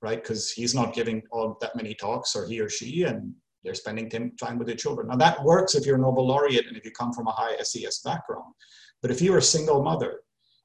right? 0.00 0.22
Because 0.22 0.52
he's 0.52 0.74
not 0.74 0.94
giving 0.94 1.22
all 1.30 1.58
that 1.60 1.76
many 1.76 1.94
talks, 1.94 2.36
or 2.36 2.46
he 2.46 2.60
or 2.60 2.68
she, 2.68 3.02
and 3.02 3.34
they're 3.62 3.74
spending 3.74 4.08
time 4.38 4.58
with 4.58 4.66
their 4.66 4.76
children. 4.76 5.08
Now 5.08 5.16
that 5.16 5.42
works 5.42 5.74
if 5.74 5.84
you're 5.84 5.96
a 5.96 6.00
Nobel 6.00 6.26
laureate 6.26 6.66
and 6.66 6.76
if 6.76 6.84
you 6.84 6.90
come 6.90 7.12
from 7.12 7.26
a 7.26 7.32
high 7.32 7.56
SES 7.62 8.00
background. 8.00 8.54
But 9.02 9.10
if 9.10 9.20
you're 9.20 9.38
a 9.38 9.42
single 9.42 9.82
mother 9.82 10.20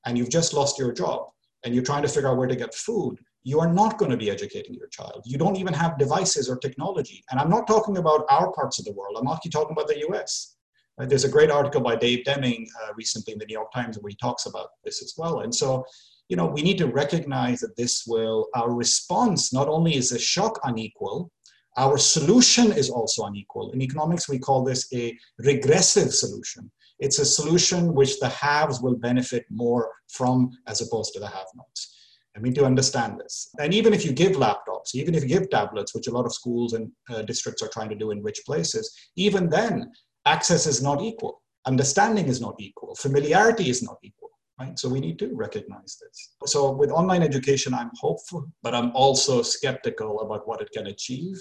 and 0.06 0.18
you've 0.18 0.30
just 0.30 0.54
lost 0.54 0.78
your 0.78 0.94
job 0.94 1.28
and 1.64 1.74
you're 1.74 1.84
trying 1.84 2.04
to 2.04 2.08
figure 2.08 2.30
out 2.30 2.38
where 2.38 2.48
to 2.48 2.56
get 2.56 2.74
food, 2.74 3.18
you 3.44 3.60
are 3.60 3.72
not 3.72 3.98
going 3.98 4.12
to 4.12 4.18
be 4.18 4.30
educating 4.30 4.76
your 4.76 4.88
child. 4.88 5.24
You 5.26 5.38
don't 5.38 5.56
even 5.56 5.74
have 5.74 5.98
devices 5.98 6.50
or 6.50 6.58
technology. 6.58 7.24
And 7.32 7.40
I'm 7.40 7.50
not 7.50 7.68
talking 7.68 7.98
about 7.98 8.26
our 8.30 8.52
parts 8.52 8.80
of 8.80 8.86
the 8.86 8.94
world. 8.94 9.16
I'm 9.18 9.26
not 9.26 9.42
talking 9.52 9.72
about 9.72 9.88
the 9.88 10.06
US. 10.10 10.58
Uh, 11.00 11.06
there's 11.06 11.24
a 11.24 11.30
great 11.30 11.50
article 11.50 11.82
by 11.82 11.96
Dave 11.96 12.26
Deming 12.26 12.68
uh, 12.84 12.94
recently 12.96 13.34
in 13.34 13.40
the 13.40 13.46
New 13.46 13.54
York 13.54 13.72
Times 13.74 13.98
where 13.98 14.10
he 14.10 14.18
talks 14.18 14.46
about 14.46 14.70
this 14.84 15.02
as 15.02 15.14
well. 15.18 15.42
And 15.42 15.56
so, 15.56 15.86
you 16.28 16.36
know, 16.36 16.46
we 16.46 16.62
need 16.62 16.78
to 16.80 16.88
recognize 16.88 17.62
that 17.62 17.78
this 17.78 18.04
will, 18.06 18.48
our 18.56 18.74
response 18.74 19.54
not 19.54 19.70
only 19.70 19.96
is 19.96 20.10
the 20.10 20.20
shock 20.20 20.60
unequal, 20.64 21.32
our 21.78 21.98
solution 21.98 22.74
is 22.74 22.90
also 22.90 23.24
unequal. 23.24 23.72
In 23.72 23.82
economics, 23.82 24.28
we 24.28 24.38
call 24.38 24.64
this 24.64 24.92
a 24.94 25.18
regressive 25.38 26.14
solution. 26.14 26.70
It's 27.00 27.20
a 27.20 27.26
solution 27.26 27.94
which 27.94 28.20
the 28.20 28.28
haves 28.28 28.82
will 28.82 28.96
benefit 28.96 29.46
more 29.50 29.90
from 30.10 30.52
as 30.68 30.82
opposed 30.82 31.14
to 31.14 31.22
the 31.22 31.28
have 31.28 31.48
nots. 31.56 31.96
We 32.42 32.50
need 32.50 32.56
to 32.56 32.66
understand 32.66 33.20
this. 33.20 33.50
And 33.60 33.74
even 33.74 33.94
if 33.94 34.06
you 34.06 34.12
give 34.12 34.34
laptops, 34.34 34.94
even 34.94 35.16
if 35.16 35.24
you 35.24 35.30
give 35.30 35.50
tablets, 35.50 35.94
which 35.94 36.08
a 36.08 36.12
lot 36.12 36.26
of 36.26 36.34
schools 36.34 36.74
and 36.74 36.92
uh, 37.10 37.22
districts 37.24 37.62
are 37.62 37.70
trying 37.70 37.90
to 37.90 37.96
do 37.96 38.12
in 38.12 38.24
rich 38.24 38.42
places, 38.46 38.96
even 39.16 39.50
then, 39.50 39.92
access 40.26 40.66
is 40.68 40.82
not 40.82 41.02
equal, 41.02 41.42
understanding 41.66 42.28
is 42.28 42.42
not 42.42 42.56
equal, 42.60 42.96
familiarity 42.96 43.70
is 43.70 43.84
not 43.84 43.98
equal. 44.04 44.30
Right? 44.60 44.78
So 44.78 44.90
we 44.90 45.00
need 45.00 45.18
to 45.20 45.34
recognize 45.34 45.98
this. 46.02 46.36
So 46.52 46.72
with 46.72 46.92
online 46.92 47.24
education, 47.24 47.74
I'm 47.74 47.92
hopeful, 47.98 48.46
but 48.62 48.76
I'm 48.76 48.92
also 48.94 49.42
skeptical 49.42 50.20
about 50.20 50.46
what 50.48 50.62
it 50.62 50.70
can 50.74 50.88
achieve. 50.88 51.38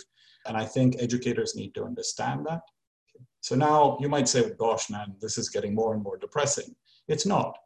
And 0.46 0.56
I 0.56 0.64
think 0.64 0.96
educators 1.00 1.56
need 1.56 1.74
to 1.74 1.84
understand 1.84 2.46
that. 2.46 2.60
So 3.40 3.56
now 3.56 3.98
you 4.00 4.08
might 4.08 4.28
say, 4.28 4.50
gosh, 4.56 4.88
man, 4.88 5.16
this 5.20 5.36
is 5.36 5.48
getting 5.48 5.74
more 5.74 5.94
and 5.94 6.02
more 6.02 6.16
depressing. 6.16 6.76
It's 7.08 7.26
not. 7.26 7.58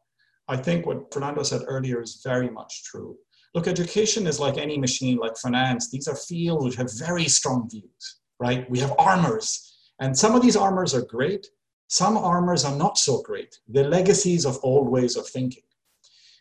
I 0.49 0.57
think 0.57 0.87
what 0.87 1.13
Fernando 1.13 1.43
said 1.43 1.63
earlier 1.67 2.03
is 2.03 2.21
very 2.25 2.51
much 2.51 2.85
true. 2.85 3.17
Look, 3.55 3.69
education 3.69 4.27
is 4.27 4.41
like 4.41 4.59
any 4.59 4.79
machine, 4.79 5.19
like 5.19 5.37
finance. 5.37 5.91
These 5.91 6.09
are 6.09 6.17
fields 6.17 6.65
which 6.65 6.77
have 6.77 6.91
very 6.99 7.27
strong 7.27 7.69
views, 7.71 8.21
right? 8.41 8.69
We 8.71 8.79
have 8.81 8.95
armors 8.99 9.73
and 10.03 10.19
some 10.19 10.35
of 10.35 10.43
these 10.43 10.57
armors 10.57 10.95
are 10.95 11.03
great, 11.03 11.47
some 11.87 12.17
armors 12.17 12.65
are 12.65 12.75
not 12.75 12.99
so 12.99 13.23
great. 13.23 13.57
They're 13.69 13.89
legacies 13.89 14.45
of 14.45 14.59
old 14.65 14.89
ways 14.89 15.17
of 15.17 15.29
thinking. 15.29 15.63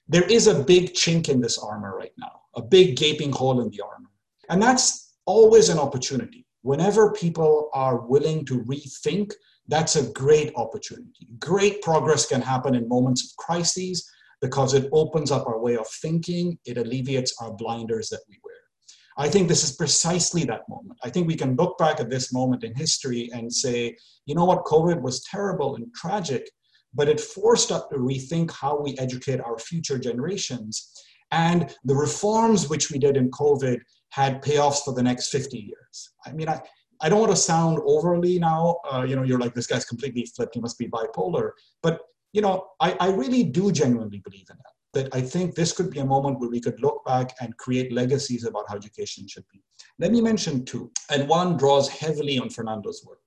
There 0.07 0.23
is 0.23 0.47
a 0.47 0.63
big 0.63 0.93
chink 0.93 1.29
in 1.29 1.41
this 1.41 1.59
armor 1.59 1.95
right 1.95 2.13
now, 2.17 2.41
a 2.55 2.61
big 2.63 2.97
gaping 2.97 3.31
hole 3.31 3.61
in 3.61 3.69
the 3.69 3.81
armor. 3.81 4.09
And 4.49 4.59
that's 4.59 5.13
always 5.27 5.69
an 5.69 5.77
opportunity. 5.77 6.47
Whenever 6.63 7.11
people 7.11 7.69
are 7.71 7.97
willing 7.97 8.45
to 8.45 8.61
rethink, 8.63 9.33
that's 9.71 9.95
a 9.95 10.11
great 10.11 10.51
opportunity. 10.57 11.29
Great 11.39 11.81
progress 11.81 12.27
can 12.27 12.41
happen 12.41 12.75
in 12.75 12.89
moments 12.89 13.23
of 13.23 13.43
crises 13.43 14.07
because 14.41 14.73
it 14.73 14.89
opens 14.91 15.31
up 15.31 15.47
our 15.47 15.59
way 15.59 15.77
of 15.77 15.87
thinking, 16.01 16.57
it 16.65 16.77
alleviates 16.77 17.33
our 17.39 17.53
blinders 17.53 18.09
that 18.09 18.19
we 18.27 18.37
wear. 18.43 18.55
I 19.17 19.29
think 19.29 19.47
this 19.47 19.63
is 19.63 19.77
precisely 19.77 20.43
that 20.45 20.67
moment. 20.67 20.99
I 21.03 21.09
think 21.09 21.25
we 21.25 21.37
can 21.37 21.55
look 21.55 21.77
back 21.77 22.01
at 22.01 22.09
this 22.09 22.33
moment 22.33 22.65
in 22.65 22.75
history 22.75 23.29
and 23.33 23.53
say, 23.53 23.95
you 24.25 24.35
know 24.35 24.45
what, 24.45 24.65
COVID 24.65 25.01
was 25.01 25.23
terrible 25.23 25.75
and 25.75 25.93
tragic, 25.95 26.49
but 26.93 27.07
it 27.07 27.21
forced 27.21 27.71
us 27.71 27.83
to 27.91 27.97
rethink 27.97 28.51
how 28.51 28.77
we 28.77 28.97
educate 28.97 29.39
our 29.39 29.57
future 29.57 29.97
generations. 29.97 30.91
And 31.31 31.73
the 31.85 31.95
reforms 31.95 32.69
which 32.69 32.91
we 32.91 32.99
did 32.99 33.15
in 33.15 33.31
COVID 33.31 33.79
had 34.09 34.41
payoffs 34.41 34.83
for 34.83 34.93
the 34.93 35.03
next 35.03 35.29
50 35.29 35.57
years. 35.57 36.13
I 36.25 36.33
mean, 36.33 36.49
I, 36.49 36.61
I 37.01 37.09
don't 37.09 37.19
want 37.19 37.31
to 37.31 37.37
sound 37.37 37.79
overly 37.85 38.39
now, 38.39 38.77
uh, 38.91 39.03
you 39.03 39.15
know, 39.15 39.23
you're 39.23 39.39
like, 39.39 39.53
this 39.53 39.67
guy's 39.67 39.85
completely 39.85 40.25
flipped, 40.35 40.55
he 40.55 40.61
must 40.61 40.77
be 40.77 40.87
bipolar. 40.87 41.51
But, 41.81 42.01
you 42.33 42.41
know, 42.41 42.67
I, 42.79 42.95
I 42.99 43.11
really 43.11 43.43
do 43.43 43.71
genuinely 43.71 44.19
believe 44.19 44.47
in 44.49 44.57
that 44.57 44.73
that 44.93 45.15
I 45.15 45.21
think 45.21 45.55
this 45.55 45.71
could 45.71 45.89
be 45.89 45.99
a 45.99 46.05
moment 46.05 46.39
where 46.39 46.49
we 46.49 46.59
could 46.59 46.81
look 46.81 47.03
back 47.05 47.33
and 47.39 47.55
create 47.57 47.93
legacies 47.93 48.43
about 48.43 48.65
how 48.67 48.75
education 48.75 49.27
should 49.27 49.45
be. 49.51 49.61
Let 49.99 50.11
me 50.11 50.21
mention 50.21 50.65
two, 50.65 50.91
and 51.09 51.27
one 51.27 51.57
draws 51.57 51.87
heavily 51.87 52.37
on 52.39 52.49
Fernando's 52.49 53.03
work, 53.05 53.21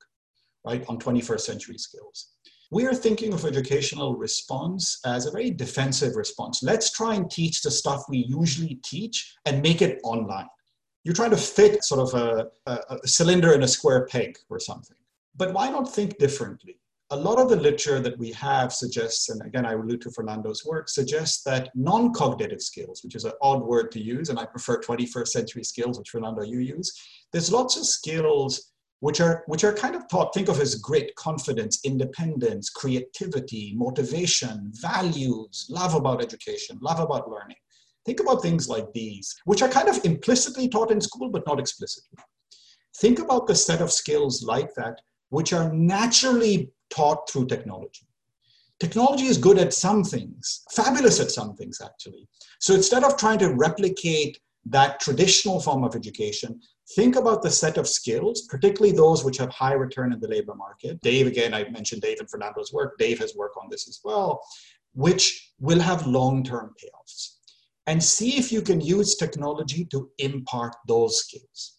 right, 0.65 0.85
on 0.89 0.99
21st 0.99 1.41
century 1.41 1.79
skills. 1.79 2.33
We 2.71 2.87
are 2.87 2.95
thinking 2.95 3.33
of 3.33 3.45
educational 3.45 4.17
response 4.17 4.99
as 5.07 5.27
a 5.27 5.31
very 5.31 5.51
defensive 5.51 6.17
response. 6.17 6.63
Let's 6.63 6.91
try 6.91 7.15
and 7.15 7.31
teach 7.31 7.63
the 7.63 7.71
stuff 7.71 8.05
we 8.09 8.27
usually 8.29 8.81
teach 8.85 9.35
and 9.47 9.63
make 9.63 9.81
it 9.81 10.01
online. 10.03 10.49
You're 11.05 11.15
trying 11.15 11.31
to 11.31 11.37
fit 11.37 11.85
sort 11.85 12.01
of 12.01 12.21
a, 12.21 12.49
a, 12.67 12.99
a 13.03 13.09
cylinder 13.09 13.53
in 13.53 13.63
a 13.63 13.69
square 13.69 14.07
peg 14.07 14.39
or 14.49 14.59
something. 14.59 14.97
But 15.37 15.53
why 15.53 15.69
not 15.71 15.93
think 15.93 16.19
differently? 16.19 16.79
a 17.11 17.17
lot 17.17 17.39
of 17.39 17.49
the 17.49 17.57
literature 17.57 18.01
that 18.01 18.19
we 18.19 18.33
have 18.33 18.73
suggests, 18.73 19.29
and 19.29 19.41
again, 19.43 19.67
I 19.67 19.73
allude 19.73 20.01
to 20.03 20.11
Fernando's 20.11 20.65
work, 20.65 20.89
suggests 20.89 21.43
that 21.45 21.71
non 21.75 22.13
cognitive 22.13 22.63
skills, 22.63 23.05
which 23.05 23.15
is 23.15 23.25
an 23.25 23.33
odd 23.43 23.63
word 23.63 23.93
to 23.93 24.03
use, 24.03 24.31
and 24.31 24.39
I 24.39 24.47
prefer 24.47 24.81
21st 24.81 25.29
century 25.29 25.65
skills, 25.65 25.99
which 25.99 26.11
Fernando, 26.11 26.43
you 26.43 26.61
use, 26.61 26.93
there's 27.33 27.53
lots 27.53 27.77
of 27.77 27.85
skills 27.85 28.73
which 29.01 29.21
are, 29.21 29.45
which 29.47 29.65
are 29.65 29.73
kind 29.73 29.95
of 29.95 30.09
taught, 30.09 30.33
think 30.33 30.49
of 30.49 30.61
as 30.61 30.77
grit, 30.77 31.15
confidence, 31.15 31.81
independence, 31.85 32.71
creativity, 32.71 33.75
motivation, 33.77 34.73
values, 34.81 35.67
love 35.69 35.95
about 35.95 36.23
education, 36.23 36.79
love 36.81 37.01
about 37.01 37.31
learning. 37.31 37.57
Think 38.07 38.21
about 38.21 38.43
things 38.43 38.69
like 38.69 38.93
these, 38.93 39.35
which 39.45 39.63
are 39.63 39.69
kind 39.69 39.89
of 39.89 40.05
implicitly 40.05 40.69
taught 40.69 40.91
in 40.91 41.01
school, 41.01 41.31
but 41.31 41.47
not 41.47 41.59
explicitly. 41.59 42.19
Think 42.99 43.19
about 43.19 43.47
the 43.47 43.55
set 43.55 43.81
of 43.81 43.91
skills 43.91 44.43
like 44.43 44.75
that, 44.75 45.01
which 45.31 45.53
are 45.53 45.73
naturally 45.73 46.71
taught 46.91 47.29
through 47.29 47.47
technology. 47.47 48.07
Technology 48.81 49.25
is 49.25 49.39
good 49.39 49.59
at 49.59 49.73
some 49.73 50.05
things, 50.05 50.63
fabulous 50.73 51.21
at 51.21 51.31
some 51.31 51.57
things, 51.57 51.81
actually. 51.81 52.29
So 52.61 52.75
instead 52.75 53.05
of 53.05 53.17
trying 53.17 53.39
to 53.39 53.55
replicate 53.55 54.39
that 54.67 55.01
traditional 55.01 55.61
form 55.61 55.85
of 55.85 55.95
education, 55.95 56.61
think 56.95 57.17
about 57.17 57.43
the 57.43 57.51
set 57.51 57.79
of 57.79 57.89
skills, 57.89 58.47
particularly 58.49 58.95
those 58.95 59.25
which 59.25 59.39
have 59.39 59.51
high 59.51 59.75
return 59.75 60.13
in 60.13 60.21
the 60.21 60.29
labor 60.29 60.55
market. 60.55 61.01
Dave, 61.03 61.27
again, 61.27 61.55
I 61.55 61.69
mentioned 61.71 62.03
Dave 62.03 62.21
and 62.21 62.29
Fernando's 62.29 62.73
work. 62.73 62.99
Dave 62.99 63.21
has 63.21 63.35
work 63.35 63.57
on 63.57 63.69
this 63.71 63.89
as 63.89 64.01
well, 64.05 64.41
which 64.93 65.53
will 65.61 65.81
have 65.81 66.07
long 66.07 66.43
term 66.43 66.75
payoffs. 66.83 67.34
And 67.87 68.03
see 68.03 68.39
if 68.39 68.51
you 68.51 68.63
can 68.63 68.81
use 68.81 69.17
technology 69.17 69.85
to 69.87 70.11
impart 70.19 70.75
those 70.89 71.19
skills. 71.19 71.79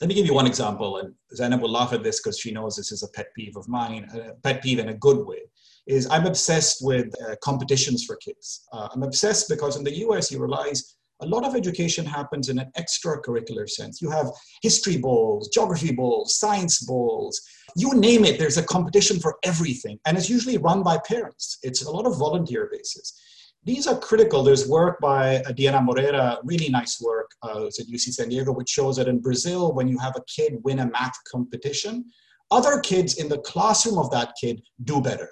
Let 0.00 0.08
me 0.08 0.14
give 0.14 0.26
you 0.26 0.34
one 0.34 0.46
example, 0.46 0.98
and 0.98 1.14
Zainab 1.34 1.60
will 1.60 1.70
laugh 1.70 1.92
at 1.92 2.02
this 2.02 2.20
because 2.20 2.38
she 2.38 2.52
knows 2.52 2.74
this 2.74 2.90
is 2.90 3.02
a 3.02 3.08
pet 3.08 3.26
peeve 3.34 3.56
of 3.56 3.68
mine, 3.68 4.08
a 4.14 4.34
pet 4.42 4.62
peeve 4.62 4.78
in 4.78 4.88
a 4.88 4.94
good 4.94 5.26
way, 5.26 5.40
is 5.86 6.06
I'm 6.10 6.26
obsessed 6.26 6.78
with 6.82 7.12
uh, 7.22 7.36
competitions 7.42 8.04
for 8.04 8.16
kids. 8.16 8.66
Uh, 8.72 8.88
I'm 8.92 9.02
obsessed 9.02 9.48
because 9.48 9.76
in 9.76 9.84
the 9.84 9.98
US, 10.06 10.30
you 10.30 10.40
realize 10.40 10.96
a 11.20 11.26
lot 11.26 11.44
of 11.44 11.54
education 11.54 12.06
happens 12.06 12.48
in 12.48 12.58
an 12.58 12.70
extracurricular 12.78 13.68
sense. 13.68 14.00
You 14.00 14.10
have 14.10 14.30
history 14.62 14.96
bowls, 14.96 15.48
geography 15.48 15.92
bowls, 15.92 16.38
science 16.38 16.82
bowls, 16.82 17.38
you 17.76 17.94
name 17.94 18.24
it, 18.24 18.38
there's 18.38 18.56
a 18.56 18.62
competition 18.62 19.20
for 19.20 19.36
everything. 19.44 19.98
And 20.06 20.16
it's 20.16 20.30
usually 20.30 20.58
run 20.58 20.82
by 20.82 20.98
parents. 21.06 21.58
It's 21.62 21.84
a 21.84 21.90
lot 21.90 22.06
of 22.06 22.18
volunteer 22.18 22.68
basis 22.72 23.20
these 23.64 23.86
are 23.86 23.98
critical. 23.98 24.42
There's 24.42 24.66
work 24.66 24.98
by 25.00 25.36
uh, 25.38 25.52
Diana 25.52 25.82
Moreira, 25.82 26.38
really 26.44 26.68
nice 26.70 27.00
work, 27.00 27.30
uh, 27.42 27.66
at 27.66 27.86
UC 27.86 28.14
San 28.14 28.30
Diego, 28.30 28.52
which 28.52 28.70
shows 28.70 28.96
that 28.96 29.08
in 29.08 29.20
Brazil, 29.20 29.74
when 29.74 29.86
you 29.86 29.98
have 29.98 30.16
a 30.16 30.24
kid 30.24 30.54
win 30.64 30.78
a 30.78 30.86
math 30.86 31.16
competition, 31.30 32.06
other 32.50 32.80
kids 32.80 33.18
in 33.18 33.28
the 33.28 33.38
classroom 33.38 33.98
of 33.98 34.10
that 34.10 34.32
kid 34.40 34.62
do 34.84 35.00
better 35.00 35.28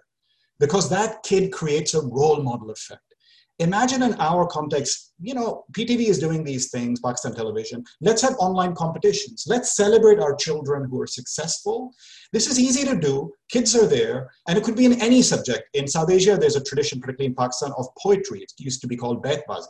because 0.60 0.88
that 0.88 1.22
kid 1.22 1.52
creates 1.52 1.94
a 1.94 2.02
role 2.02 2.42
model 2.42 2.70
effect 2.70 3.07
imagine 3.58 4.02
in 4.02 4.14
our 4.14 4.46
context, 4.46 5.12
you 5.20 5.34
know, 5.34 5.64
PTV 5.72 6.08
is 6.08 6.18
doing 6.18 6.44
these 6.44 6.70
things, 6.70 7.00
Pakistan 7.00 7.34
Television. 7.34 7.84
Let's 8.00 8.22
have 8.22 8.36
online 8.38 8.74
competitions. 8.74 9.44
Let's 9.48 9.76
celebrate 9.76 10.20
our 10.20 10.34
children 10.36 10.88
who 10.88 11.00
are 11.00 11.06
successful. 11.06 11.92
This 12.32 12.46
is 12.46 12.60
easy 12.60 12.84
to 12.84 12.98
do. 12.98 13.32
Kids 13.50 13.74
are 13.74 13.86
there, 13.86 14.30
and 14.46 14.56
it 14.56 14.64
could 14.64 14.76
be 14.76 14.84
in 14.84 15.00
any 15.00 15.22
subject. 15.22 15.64
In 15.74 15.88
South 15.88 16.10
Asia, 16.10 16.36
there's 16.36 16.56
a 16.56 16.62
tradition, 16.62 17.00
particularly 17.00 17.30
in 17.30 17.34
Pakistan, 17.34 17.72
of 17.76 17.86
poetry. 18.00 18.40
It 18.40 18.52
used 18.58 18.80
to 18.82 18.86
be 18.86 18.96
called 18.96 19.24
baitbazi. 19.24 19.66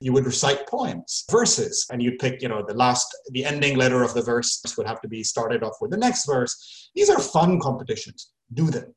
You 0.00 0.12
would 0.12 0.26
recite 0.26 0.66
poems, 0.66 1.24
verses, 1.30 1.86
and 1.90 2.02
you'd 2.02 2.18
pick, 2.18 2.42
you 2.42 2.48
know, 2.48 2.64
the 2.66 2.74
last, 2.74 3.06
the 3.30 3.44
ending 3.44 3.76
letter 3.76 4.02
of 4.02 4.14
the 4.14 4.22
verse 4.22 4.60
would 4.76 4.86
have 4.86 5.00
to 5.02 5.08
be 5.08 5.22
started 5.22 5.62
off 5.62 5.76
with 5.80 5.92
the 5.92 5.96
next 5.96 6.26
verse. 6.26 6.90
These 6.94 7.08
are 7.08 7.20
fun 7.20 7.60
competitions. 7.60 8.32
Do 8.52 8.68
them 8.68 8.92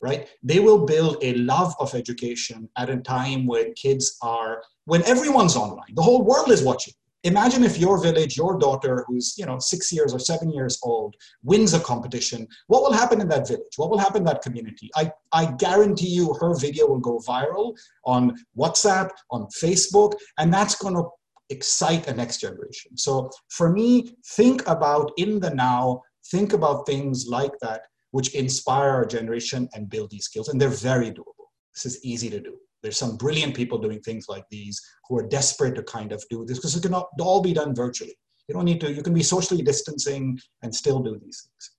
right? 0.00 0.28
They 0.42 0.60
will 0.60 0.86
build 0.86 1.16
a 1.22 1.34
love 1.34 1.74
of 1.80 1.94
education 1.94 2.68
at 2.76 2.90
a 2.90 2.98
time 2.98 3.46
when 3.46 3.74
kids 3.74 4.16
are, 4.22 4.62
when 4.84 5.02
everyone's 5.04 5.56
online, 5.56 5.94
the 5.94 6.02
whole 6.02 6.22
world 6.24 6.50
is 6.50 6.62
watching. 6.62 6.94
Imagine 7.24 7.64
if 7.64 7.78
your 7.78 8.00
village, 8.00 8.36
your 8.36 8.58
daughter, 8.58 9.04
who's 9.08 9.36
you 9.36 9.44
know 9.44 9.58
six 9.58 9.92
years 9.92 10.14
or 10.14 10.20
seven 10.20 10.52
years 10.52 10.78
old, 10.84 11.16
wins 11.42 11.74
a 11.74 11.80
competition. 11.80 12.46
What 12.68 12.82
will 12.82 12.92
happen 12.92 13.20
in 13.20 13.28
that 13.28 13.48
village? 13.48 13.74
What 13.76 13.90
will 13.90 13.98
happen 13.98 14.18
in 14.18 14.24
that 14.24 14.40
community? 14.40 14.88
I, 14.94 15.10
I 15.32 15.46
guarantee 15.46 16.08
you 16.08 16.32
her 16.34 16.54
video 16.54 16.86
will 16.86 17.00
go 17.00 17.18
viral 17.18 17.76
on 18.04 18.36
WhatsApp, 18.56 19.10
on 19.32 19.48
Facebook, 19.62 20.12
and 20.38 20.54
that's 20.54 20.76
going 20.76 20.94
to 20.94 21.08
excite 21.50 22.06
a 22.06 22.14
next 22.14 22.38
generation. 22.38 22.96
So 22.96 23.30
for 23.48 23.68
me, 23.70 24.14
think 24.36 24.66
about 24.68 25.10
in 25.16 25.40
the 25.40 25.50
now, 25.50 26.02
think 26.30 26.52
about 26.52 26.86
things 26.86 27.26
like 27.26 27.58
that 27.62 27.82
which 28.10 28.34
inspire 28.34 28.90
our 28.90 29.06
generation 29.06 29.68
and 29.74 29.90
build 29.90 30.10
these 30.10 30.24
skills. 30.24 30.48
And 30.48 30.60
they're 30.60 30.68
very 30.68 31.10
doable. 31.10 31.48
This 31.74 31.86
is 31.86 32.04
easy 32.04 32.30
to 32.30 32.40
do. 32.40 32.56
There's 32.82 32.98
some 32.98 33.16
brilliant 33.16 33.54
people 33.54 33.78
doing 33.78 34.00
things 34.00 34.26
like 34.28 34.44
these 34.50 34.80
who 35.08 35.18
are 35.18 35.26
desperate 35.26 35.74
to 35.74 35.82
kind 35.82 36.12
of 36.12 36.24
do 36.30 36.44
this 36.44 36.58
because 36.58 36.76
it 36.76 36.82
can 36.82 36.94
all 36.94 37.42
be 37.42 37.52
done 37.52 37.74
virtually. 37.74 38.16
You 38.46 38.54
don't 38.54 38.64
need 38.64 38.80
to, 38.80 38.92
you 38.92 39.02
can 39.02 39.14
be 39.14 39.22
socially 39.22 39.62
distancing 39.62 40.38
and 40.62 40.74
still 40.74 41.00
do 41.00 41.18
these 41.22 41.42
things. 41.42 41.70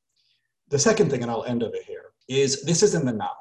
The 0.67 0.77
second 0.77 1.09
thing, 1.09 1.23
and 1.23 1.31
I'll 1.31 1.45
end 1.45 1.63
over 1.63 1.77
here, 1.87 2.11
is 2.27 2.61
this 2.63 2.83
is 2.83 2.93
in 2.93 3.05
the 3.05 3.13
now. 3.13 3.31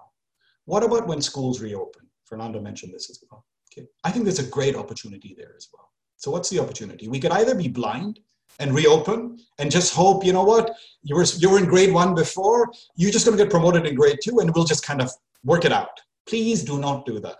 What 0.64 0.82
about 0.82 1.06
when 1.06 1.20
schools 1.20 1.60
reopen? 1.60 2.06
Fernando 2.24 2.60
mentioned 2.60 2.94
this 2.94 3.10
as 3.10 3.22
well. 3.30 3.44
Okay. 3.72 3.86
I 4.04 4.10
think 4.10 4.24
there's 4.24 4.38
a 4.38 4.50
great 4.50 4.76
opportunity 4.76 5.34
there 5.36 5.54
as 5.56 5.68
well. 5.72 5.90
So 6.16 6.30
what's 6.30 6.48
the 6.48 6.58
opportunity? 6.58 7.08
We 7.08 7.20
could 7.20 7.32
either 7.32 7.54
be 7.54 7.68
blind 7.68 8.20
and 8.58 8.74
reopen 8.74 9.38
and 9.58 9.70
just 9.70 9.94
hope, 9.94 10.24
you 10.24 10.32
know 10.32 10.44
what, 10.44 10.74
you 11.02 11.14
were, 11.14 11.24
you 11.38 11.50
were 11.50 11.58
in 11.58 11.66
grade 11.66 11.92
one 11.92 12.14
before, 12.14 12.70
you're 12.96 13.12
just 13.12 13.24
going 13.24 13.36
to 13.36 13.44
get 13.44 13.50
promoted 13.50 13.86
in 13.86 13.94
grade 13.94 14.18
two 14.22 14.40
and 14.40 14.52
we'll 14.54 14.64
just 14.64 14.84
kind 14.84 15.00
of 15.00 15.10
work 15.44 15.64
it 15.64 15.72
out. 15.72 16.00
Please 16.26 16.64
do 16.64 16.78
not 16.78 17.06
do 17.06 17.20
that. 17.20 17.38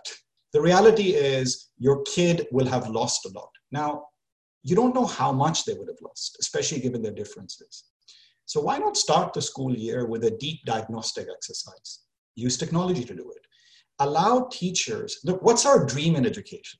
The 0.53 0.61
reality 0.61 1.09
is 1.09 1.69
your 1.77 2.01
kid 2.03 2.47
will 2.51 2.67
have 2.67 2.89
lost 2.89 3.25
a 3.25 3.29
lot. 3.29 3.49
Now, 3.71 4.05
you 4.63 4.75
don't 4.75 4.95
know 4.95 5.05
how 5.05 5.31
much 5.31 5.65
they 5.65 5.73
would 5.73 5.87
have 5.87 6.01
lost, 6.01 6.37
especially 6.39 6.79
given 6.79 7.01
their 7.01 7.13
differences. 7.13 7.85
So 8.45 8.59
why 8.61 8.79
not 8.79 8.97
start 8.97 9.33
the 9.33 9.41
school 9.41 9.75
year 9.75 10.07
with 10.07 10.23
a 10.23 10.31
deep 10.31 10.65
diagnostic 10.65 11.27
exercise? 11.31 11.99
Use 12.35 12.57
technology 12.57 13.03
to 13.03 13.13
do 13.13 13.31
it. 13.31 13.45
Allow 13.99 14.47
teachers, 14.51 15.19
look, 15.23 15.43
what's 15.43 15.65
our 15.65 15.85
dream 15.85 16.15
in 16.15 16.25
education? 16.25 16.79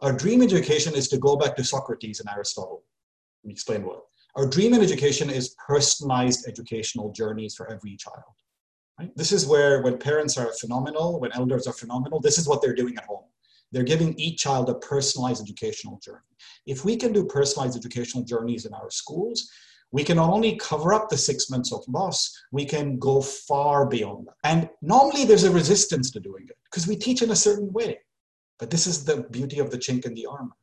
Our 0.00 0.12
dream 0.12 0.42
education 0.42 0.94
is 0.94 1.08
to 1.08 1.18
go 1.18 1.36
back 1.36 1.54
to 1.56 1.64
Socrates 1.64 2.20
and 2.20 2.28
Aristotle 2.28 2.82
me 3.46 3.52
explain 3.52 3.84
what. 3.84 4.02
Our 4.36 4.46
dream 4.46 4.74
in 4.74 4.82
education 4.82 5.30
is 5.30 5.54
personalized 5.66 6.48
educational 6.48 7.12
journeys 7.12 7.54
for 7.54 7.70
every 7.70 7.96
child. 7.96 8.34
Right? 8.98 9.10
This 9.16 9.32
is 9.32 9.46
where 9.46 9.82
when 9.82 9.98
parents 9.98 10.36
are 10.36 10.52
phenomenal, 10.60 11.20
when 11.20 11.32
elders 11.32 11.66
are 11.66 11.72
phenomenal, 11.72 12.20
this 12.20 12.38
is 12.38 12.48
what 12.48 12.60
they're 12.60 12.74
doing 12.74 12.96
at 12.96 13.04
home. 13.04 13.24
They're 13.72 13.82
giving 13.82 14.18
each 14.18 14.38
child 14.38 14.68
a 14.70 14.74
personalized 14.74 15.42
educational 15.42 15.98
journey. 15.98 16.20
If 16.66 16.84
we 16.84 16.96
can 16.96 17.12
do 17.12 17.24
personalized 17.24 17.76
educational 17.76 18.24
journeys 18.24 18.66
in 18.66 18.74
our 18.74 18.90
schools, 18.90 19.50
we 19.90 20.04
can 20.04 20.16
not 20.16 20.30
only 20.30 20.56
cover 20.56 20.92
up 20.92 21.08
the 21.08 21.16
six 21.16 21.50
months 21.50 21.72
of 21.72 21.84
loss, 21.88 22.36
we 22.50 22.64
can 22.64 22.98
go 22.98 23.20
far 23.20 23.86
beyond 23.86 24.26
that. 24.26 24.34
And 24.42 24.68
normally 24.82 25.24
there's 25.24 25.44
a 25.44 25.50
resistance 25.50 26.10
to 26.12 26.20
doing 26.20 26.46
it 26.48 26.56
because 26.64 26.86
we 26.88 26.96
teach 26.96 27.22
in 27.22 27.30
a 27.30 27.36
certain 27.36 27.72
way. 27.72 28.00
But 28.58 28.70
this 28.70 28.86
is 28.86 29.04
the 29.04 29.22
beauty 29.30 29.60
of 29.60 29.70
the 29.70 29.78
chink 29.78 30.06
in 30.06 30.14
the 30.14 30.26
armor 30.26 30.56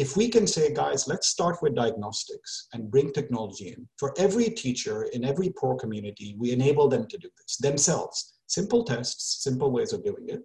if 0.00 0.16
we 0.16 0.30
can 0.30 0.46
say, 0.46 0.72
guys, 0.72 1.06
let's 1.06 1.28
start 1.28 1.56
with 1.60 1.74
diagnostics 1.74 2.68
and 2.72 2.90
bring 2.90 3.12
technology 3.12 3.68
in, 3.68 3.86
for 3.98 4.14
every 4.16 4.48
teacher 4.48 5.02
in 5.12 5.26
every 5.26 5.52
poor 5.60 5.76
community, 5.76 6.34
we 6.38 6.52
enable 6.52 6.88
them 6.88 7.06
to 7.06 7.18
do 7.18 7.28
this 7.36 7.58
themselves. 7.58 8.38
Simple 8.46 8.82
tests, 8.82 9.42
simple 9.44 9.70
ways 9.70 9.92
of 9.92 10.02
doing 10.02 10.24
it. 10.28 10.40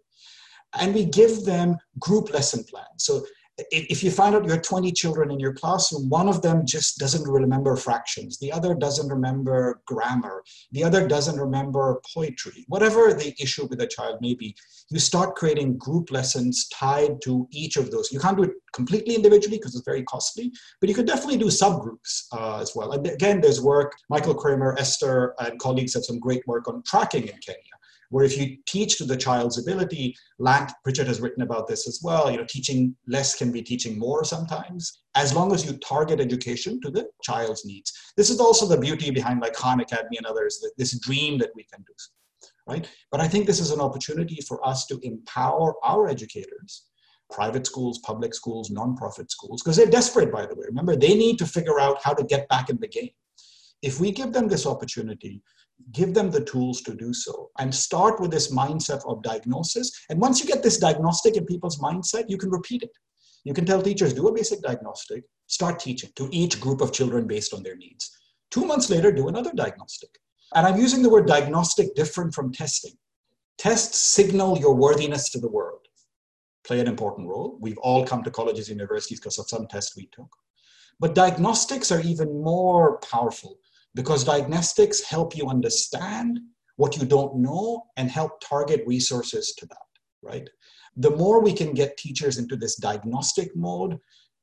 And 0.77 0.93
we 0.93 1.05
give 1.05 1.45
them 1.45 1.77
group 1.99 2.33
lesson 2.33 2.65
plans. 2.69 2.97
So 2.97 3.25
if 3.57 4.03
you 4.03 4.11
find 4.11 4.35
out 4.35 4.43
you 4.43 4.51
have 4.51 4.61
20 4.61 4.91
children 4.91 5.31
in 5.31 5.39
your 5.39 5.53
classroom, 5.53 6.09
one 6.09 6.27
of 6.27 6.41
them 6.41 6.65
just 6.65 6.97
doesn't 6.97 7.27
remember 7.29 7.75
fractions, 7.75 8.37
the 8.39 8.51
other 8.51 8.75
doesn't 8.75 9.07
remember 9.07 9.81
grammar, 9.85 10.43
the 10.73 10.83
other 10.83 11.07
doesn't 11.07 11.39
remember 11.39 12.01
poetry, 12.13 12.65
whatever 12.67 13.13
the 13.13 13.33
issue 13.39 13.65
with 13.65 13.79
the 13.79 13.87
child 13.87 14.19
may 14.21 14.33
be, 14.33 14.55
you 14.89 14.99
start 14.99 15.35
creating 15.35 15.77
group 15.77 16.11
lessons 16.11 16.67
tied 16.69 17.21
to 17.23 17.47
each 17.51 17.77
of 17.77 17.91
those. 17.91 18.11
You 18.11 18.19
can't 18.19 18.37
do 18.37 18.43
it 18.43 18.51
completely 18.73 19.15
individually 19.15 19.57
because 19.57 19.75
it's 19.75 19.85
very 19.85 20.03
costly, 20.03 20.51
but 20.81 20.89
you 20.89 20.95
could 20.95 21.07
definitely 21.07 21.37
do 21.37 21.45
subgroups 21.45 22.25
uh, 22.33 22.59
as 22.59 22.73
well. 22.75 22.91
And 22.91 23.07
again, 23.07 23.39
there's 23.39 23.61
work, 23.61 23.93
Michael 24.09 24.35
Kremer, 24.35 24.75
Esther, 24.77 25.33
and 25.39 25.57
colleagues 25.59 25.93
have 25.93 26.03
some 26.03 26.19
great 26.19 26.45
work 26.45 26.67
on 26.67 26.83
tracking 26.83 27.23
in 27.23 27.37
Kenya 27.37 27.75
where 28.09 28.25
if 28.25 28.37
you 28.37 28.57
teach 28.65 28.97
to 28.97 29.05
the 29.05 29.17
child's 29.17 29.57
ability, 29.57 30.15
Lant 30.39 30.71
Pritchett 30.83 31.07
has 31.07 31.21
written 31.21 31.43
about 31.43 31.67
this 31.67 31.87
as 31.87 32.01
well, 32.03 32.29
you 32.31 32.37
know, 32.37 32.45
teaching 32.47 32.95
less 33.07 33.35
can 33.35 33.51
be 33.51 33.61
teaching 33.61 33.97
more 33.97 34.23
sometimes, 34.23 35.03
as 35.15 35.33
long 35.33 35.53
as 35.53 35.65
you 35.65 35.77
target 35.77 36.19
education 36.19 36.79
to 36.81 36.91
the 36.91 37.07
child's 37.23 37.65
needs. 37.65 37.91
This 38.17 38.29
is 38.29 38.39
also 38.39 38.67
the 38.67 38.79
beauty 38.79 39.11
behind 39.11 39.41
like 39.41 39.53
Khan 39.53 39.79
Academy 39.79 40.17
and 40.17 40.25
others, 40.25 40.63
this 40.77 40.99
dream 40.99 41.37
that 41.39 41.51
we 41.55 41.63
can 41.63 41.83
do, 41.85 41.93
right? 42.67 42.89
But 43.11 43.21
I 43.21 43.27
think 43.27 43.45
this 43.45 43.59
is 43.59 43.71
an 43.71 43.81
opportunity 43.81 44.39
for 44.47 44.65
us 44.67 44.85
to 44.87 44.99
empower 45.03 45.75
our 45.83 46.07
educators 46.07 46.85
private 47.31 47.65
schools, 47.65 47.99
public 47.99 48.33
schools, 48.33 48.69
nonprofit 48.69 49.31
schools, 49.31 49.61
because 49.61 49.75
they're 49.75 49.87
desperate, 49.87 50.31
by 50.31 50.45
the 50.45 50.55
way. 50.55 50.65
Remember, 50.67 50.95
they 50.95 51.15
need 51.15 51.37
to 51.39 51.45
figure 51.45 51.79
out 51.79 52.01
how 52.03 52.13
to 52.13 52.23
get 52.23 52.47
back 52.49 52.69
in 52.69 52.77
the 52.79 52.87
game. 52.87 53.09
If 53.81 53.99
we 53.99 54.11
give 54.11 54.33
them 54.33 54.47
this 54.47 54.65
opportunity, 54.65 55.41
give 55.91 56.13
them 56.13 56.31
the 56.31 56.43
tools 56.43 56.81
to 56.81 56.95
do 56.95 57.13
so, 57.13 57.51
and 57.59 57.73
start 57.73 58.19
with 58.19 58.31
this 58.31 58.53
mindset 58.53 59.05
of 59.07 59.21
diagnosis. 59.21 59.91
And 60.09 60.19
once 60.19 60.39
you 60.39 60.47
get 60.47 60.63
this 60.63 60.77
diagnostic 60.77 61.35
in 61.35 61.45
people's 61.45 61.79
mindset, 61.79 62.25
you 62.29 62.37
can 62.37 62.49
repeat 62.49 62.83
it. 62.83 62.91
You 63.43 63.53
can 63.53 63.65
tell 63.65 63.81
teachers, 63.81 64.13
do 64.13 64.27
a 64.27 64.33
basic 64.33 64.61
diagnostic, 64.61 65.23
start 65.47 65.79
teaching 65.79 66.09
to 66.15 66.29
each 66.31 66.59
group 66.59 66.81
of 66.81 66.91
children 66.91 67.27
based 67.27 67.53
on 67.53 67.61
their 67.61 67.75
needs. 67.75 68.09
Two 68.49 68.65
months 68.65 68.89
later, 68.89 69.11
do 69.11 69.27
another 69.27 69.51
diagnostic. 69.53 70.09
And 70.55 70.65
I'm 70.65 70.79
using 70.79 71.03
the 71.03 71.09
word 71.09 71.27
diagnostic 71.27 71.93
different 71.95 72.33
from 72.33 72.51
testing. 72.51 72.93
Tests 73.57 73.99
signal 73.99 74.57
your 74.57 74.75
worthiness 74.75 75.29
to 75.29 75.39
the 75.39 75.49
world, 75.49 75.87
play 76.65 76.79
an 76.79 76.87
important 76.87 77.27
role. 77.27 77.57
We've 77.61 77.77
all 77.77 78.05
come 78.05 78.23
to 78.23 78.31
colleges, 78.31 78.69
universities 78.69 79.19
because 79.19 79.39
of 79.39 79.47
some 79.47 79.67
test 79.67 79.95
we 79.95 80.09
took. 80.11 80.29
But 80.99 81.15
diagnostics 81.15 81.91
are 81.91 82.01
even 82.01 82.41
more 82.41 82.99
powerful 82.99 83.57
because 83.95 84.23
diagnostics 84.23 85.01
help 85.01 85.35
you 85.35 85.47
understand 85.47 86.39
what 86.75 86.97
you 86.97 87.05
don't 87.05 87.37
know 87.37 87.83
and 87.97 88.11
help 88.11 88.39
target 88.41 88.83
resources 88.85 89.53
to 89.57 89.65
that, 89.65 89.77
right? 90.21 90.47
The 90.97 91.11
more 91.11 91.41
we 91.41 91.53
can 91.53 91.73
get 91.73 91.97
teachers 91.97 92.37
into 92.37 92.55
this 92.55 92.75
diagnostic 92.75 93.55
mode, 93.55 93.97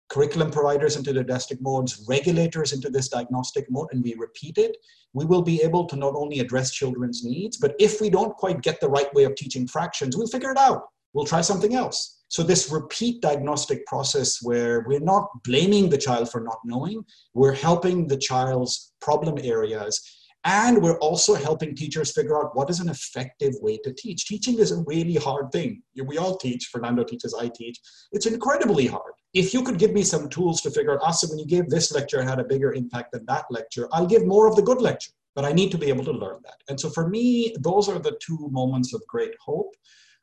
curriculum 0.09 0.51
providers 0.51 0.97
into 0.97 1.13
the 1.13 1.21
diagnostic 1.21 1.61
modes, 1.61 2.05
regulators 2.09 2.73
into 2.73 2.91
this 2.91 3.09
diagnostic 3.09 3.67
mode, 3.71 3.89
and 3.93 4.03
we 4.03 4.15
repeat 4.15 4.59
it, 4.59 4.77
we 5.15 5.25
will 5.27 5.43
be 5.43 5.63
able 5.63 5.87
to 5.87 5.97
not 5.97 6.15
only 6.15 6.41
address 6.41 6.71
children's 6.71 7.23
needs, 7.25 7.59
but 7.59 7.75
if 7.79 8.01
we 8.01 8.09
don't 8.11 8.37
quite 8.37 8.63
get 8.63 8.81
the 8.81 8.89
right 8.89 9.13
way 9.15 9.25
of 9.25 9.35
teaching 9.35 9.67
fractions, 9.67 10.17
we'll 10.17 10.27
figure 10.27 10.51
it 10.51 10.59
out. 10.59 10.83
We'll 11.13 11.27
try 11.27 11.43
something 11.43 11.75
else. 11.75 12.22
So, 12.33 12.43
this 12.43 12.73
repeat 12.73 13.21
diagnostic 13.21 13.85
process 13.85 14.39
where 14.41 14.87
we're 14.87 15.01
not 15.01 15.29
blaming 15.45 15.91
the 15.91 15.99
child 15.99 16.31
for 16.31 16.41
not 16.41 16.61
knowing, 16.65 17.05
we're 17.35 17.53
helping 17.53 18.09
the 18.09 18.17
child's 18.17 18.95
problem 19.03 19.39
areas 19.45 20.01
and 20.45 20.83
we're 20.83 20.99
also 21.01 21.35
helping 21.35 21.77
teachers 21.77 22.13
figure 22.13 22.43
out 22.43 22.57
what 22.57 22.71
is 22.71 22.81
an 22.81 22.89
effective 22.89 23.53
way 23.61 23.77
to 23.85 23.93
teach. 23.93 24.27
Teaching 24.27 24.59
is 24.59 24.73
a 24.73 24.83
really 24.87 25.17
hard 25.17 25.53
thing. 25.53 25.83
We 26.03 26.17
all 26.17 26.39
teach, 26.39 26.71
Fernando 26.73 27.05
teaches, 27.05 27.35
I 27.39 27.51
teach. 27.55 27.79
It's 28.13 28.25
incredibly 28.25 28.87
hard. 28.87 29.13
If 29.35 29.53
you 29.53 29.63
could 29.63 29.79
give 29.79 29.93
me 29.93 30.03
some 30.03 30.31
tools 30.31 30.63
to 30.63 30.71
figure 30.71 30.95
out, 30.95 31.03
Asa, 31.03 31.27
when 31.29 31.39
you 31.39 31.47
gave 31.47 31.69
this 31.69 31.93
lecture, 31.93 32.23
had 32.23 32.41
a 32.41 32.45
bigger 32.45 32.73
impact 32.73 33.13
than 33.13 33.27
that 33.27 33.45
lecture, 33.51 33.89
I'll 33.93 34.07
give 34.07 34.25
more 34.27 34.49
of 34.49 34.57
the 34.57 34.63
good 34.63 34.81
lecture. 34.81 35.13
But 35.35 35.45
I 35.45 35.53
need 35.53 35.71
to 35.73 35.79
be 35.79 35.91
able 35.91 36.05
to 36.05 36.13
learn 36.13 36.41
that. 36.45 36.57
And 36.71 36.81
so 36.81 36.89
for 36.89 37.11
me, 37.11 37.55
those 37.61 37.91
are 37.91 37.99
the 37.99 38.19
two 38.23 38.49
moments 38.51 38.95
of 38.95 39.03
great 39.07 39.35
hope 39.39 39.75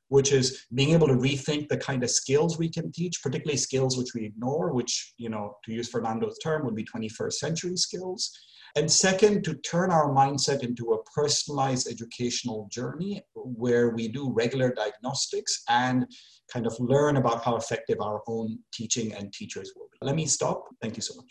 which 0.10 0.32
is 0.32 0.66
being 0.74 0.91
able 0.91 1.07
to 1.07 1.14
rethink 1.14 1.68
the 1.70 1.78
kind 1.78 2.03
of 2.03 2.12
skills 2.12 2.57
we 2.60 2.70
can 2.70 2.91
teach, 2.91 3.22
particularly 3.24 3.57
skills 3.57 3.97
which 3.97 4.14
we 4.14 4.26
ignore, 4.26 4.74
which, 4.74 5.14
you 5.18 5.30
know, 5.30 5.55
to 5.64 5.72
use 5.72 5.89
Fernando's 5.89 6.38
term, 6.39 6.66
would 6.66 6.76
be 6.76 6.84
21st 6.84 7.34
century 7.34 7.78
skills. 7.78 8.32
And 8.76 8.91
second, 8.91 9.43
to 9.45 9.55
turn 9.55 9.91
our 9.91 10.10
mindset 10.10 10.64
into 10.64 10.93
a 10.93 11.03
personalized 11.03 11.89
educational 11.89 12.68
journey 12.72 13.22
where 13.34 13.89
we 13.89 14.07
do 14.07 14.32
regular 14.32 14.72
diagnostics 14.74 15.64
and 15.70 16.05
kind 16.51 16.68
of 16.68 16.76
learn 16.80 17.18
about 17.18 17.43
how 17.43 17.55
effective 17.55 17.97
our 18.01 18.22
own 18.28 18.60
teaching 18.74 19.14
and 19.14 19.34
teachers 19.34 19.72
will 19.76 19.88
be. 19.91 19.97
Let 20.05 20.16
me 20.16 20.26
stop. 20.26 20.66
Thank 20.82 20.97
you 20.97 21.01
so 21.01 21.16
much. 21.16 21.30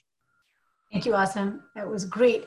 Thank 0.93 1.07
you, 1.07 1.13
Asim. 1.13 1.61
That 1.75 1.89
was 1.89 2.05
great. 2.05 2.47